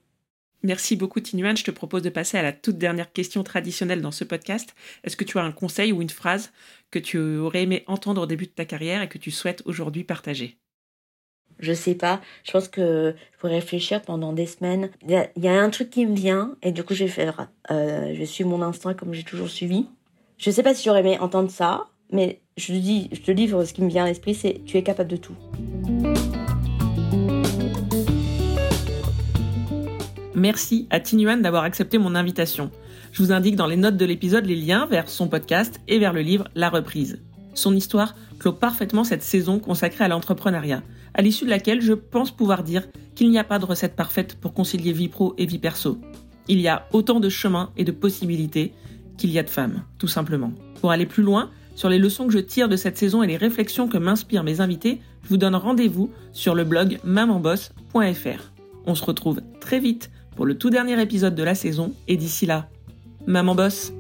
Merci 0.61 0.97
beaucoup 0.97 1.21
Tinuan, 1.21 1.55
je 1.55 1.63
te 1.63 1.71
propose 1.71 2.01
de 2.01 2.09
passer 2.09 2.37
à 2.37 2.41
la 2.41 2.51
toute 2.51 2.77
dernière 2.77 3.13
question 3.13 3.43
traditionnelle 3.43 4.01
dans 4.01 4.11
ce 4.11 4.25
podcast. 4.25 4.75
Est-ce 5.05 5.15
que 5.15 5.23
tu 5.23 5.39
as 5.39 5.43
un 5.43 5.53
conseil 5.53 5.93
ou 5.93 6.01
une 6.01 6.09
phrase 6.09 6.51
que 6.91 6.99
tu 6.99 7.17
aurais 7.37 7.63
aimé 7.63 7.83
entendre 7.87 8.23
au 8.23 8.25
début 8.25 8.45
de 8.45 8.51
ta 8.51 8.65
carrière 8.65 9.01
et 9.01 9.07
que 9.07 9.17
tu 9.17 9.31
souhaites 9.31 9.61
aujourd'hui 9.65 10.03
partager? 10.03 10.57
Je 11.59 11.73
sais 11.73 11.95
pas. 11.95 12.21
Je 12.43 12.51
pense 12.51 12.67
que 12.67 13.15
je 13.33 13.37
pourrais 13.37 13.55
réfléchir 13.55 14.01
pendant 14.01 14.33
des 14.33 14.45
semaines. 14.45 14.89
Il 15.07 15.27
y, 15.37 15.47
a 15.47 15.61
un 15.61 15.69
truc 15.69 15.89
qui 15.89 16.05
me 16.05 16.15
vient 16.15 16.55
et 16.61 16.71
du 16.71 16.83
coup 16.83 16.93
je 16.93 17.05
vais 17.05 17.09
faire. 17.09 17.49
Euh, 17.69 18.13
je 18.15 18.23
suis 18.23 18.43
mon 18.43 18.61
instinct 18.61 18.93
comme 18.93 19.13
j'ai 19.13 19.23
toujours 19.23 19.49
suivi. 19.49 19.87
Je 20.39 20.51
sais 20.51 20.63
pas 20.63 20.73
si 20.73 20.85
j'aurais 20.85 21.01
aimé 21.01 21.19
entendre 21.19 21.51
ça, 21.51 21.87
mais 22.13 22.39
je 22.55 22.67
te 22.67 22.71
dis, 22.71 23.09
je 23.11 23.19
te 23.19 23.29
livre 23.29 23.65
ce 23.65 23.73
qui 23.73 23.81
me 23.81 23.89
vient 23.89 24.05
à 24.05 24.07
l'esprit, 24.07 24.33
c'est 24.33 24.61
tu 24.65 24.77
es 24.77 24.83
capable 24.83 25.11
de 25.11 25.17
tout. 25.17 25.35
Merci 30.33 30.87
à 30.91 31.01
Tinuan 31.01 31.41
d'avoir 31.41 31.63
accepté 31.63 31.97
mon 31.97 32.15
invitation. 32.15 32.71
Je 33.11 33.21
vous 33.21 33.33
indique 33.33 33.57
dans 33.57 33.67
les 33.67 33.75
notes 33.75 33.97
de 33.97 34.05
l'épisode 34.05 34.45
les 34.45 34.55
liens 34.55 34.85
vers 34.85 35.09
son 35.09 35.27
podcast 35.27 35.81
et 35.89 35.99
vers 35.99 36.13
le 36.13 36.21
livre 36.21 36.47
La 36.55 36.69
reprise. 36.69 37.21
Son 37.53 37.75
histoire 37.75 38.15
clôt 38.39 38.53
parfaitement 38.53 39.03
cette 39.03 39.23
saison 39.23 39.59
consacrée 39.59 40.05
à 40.05 40.07
l'entrepreneuriat, 40.07 40.83
à 41.15 41.21
l'issue 41.21 41.43
de 41.43 41.49
laquelle 41.49 41.81
je 41.81 41.91
pense 41.91 42.31
pouvoir 42.31 42.63
dire 42.63 42.87
qu'il 43.13 43.29
n'y 43.29 43.39
a 43.39 43.43
pas 43.43 43.59
de 43.59 43.65
recette 43.65 43.97
parfaite 43.97 44.35
pour 44.35 44.53
concilier 44.53 44.93
vie 44.93 45.09
pro 45.09 45.35
et 45.37 45.45
vie 45.45 45.59
perso. 45.59 45.99
Il 46.47 46.61
y 46.61 46.69
a 46.69 46.87
autant 46.93 47.19
de 47.19 47.27
chemins 47.27 47.73
et 47.75 47.83
de 47.83 47.91
possibilités 47.91 48.73
qu'il 49.19 49.29
y 49.29 49.37
a 49.37 49.43
de 49.43 49.49
femmes, 49.49 49.83
tout 49.99 50.07
simplement. 50.07 50.51
Pour 50.81 50.91
aller 50.91 51.05
plus 51.05 51.21
loin, 51.21 51.51
sur 51.75 51.89
les 51.89 51.99
leçons 51.99 52.25
que 52.25 52.33
je 52.33 52.39
tire 52.39 52.69
de 52.69 52.75
cette 52.75 52.97
saison 52.97 53.21
et 53.21 53.27
les 53.27 53.37
réflexions 53.37 53.87
que 53.87 53.97
m'inspirent 53.97 54.43
mes 54.43 54.61
invités, 54.61 55.01
je 55.23 55.29
vous 55.29 55.37
donne 55.37 55.55
rendez-vous 55.55 56.09
sur 56.31 56.55
le 56.55 56.63
blog 56.63 56.99
mamanboss.fr. 57.03 58.51
On 58.85 58.95
se 58.95 59.03
retrouve 59.03 59.41
très 59.59 59.79
vite 59.79 60.09
pour 60.35 60.45
le 60.45 60.57
tout 60.57 60.69
dernier 60.69 60.99
épisode 61.01 61.35
de 61.35 61.43
la 61.43 61.53
saison 61.53 61.93
et 62.07 62.17
d'ici 62.17 62.45
là, 62.45 62.69
Maman 63.27 63.55
Boss 63.55 63.91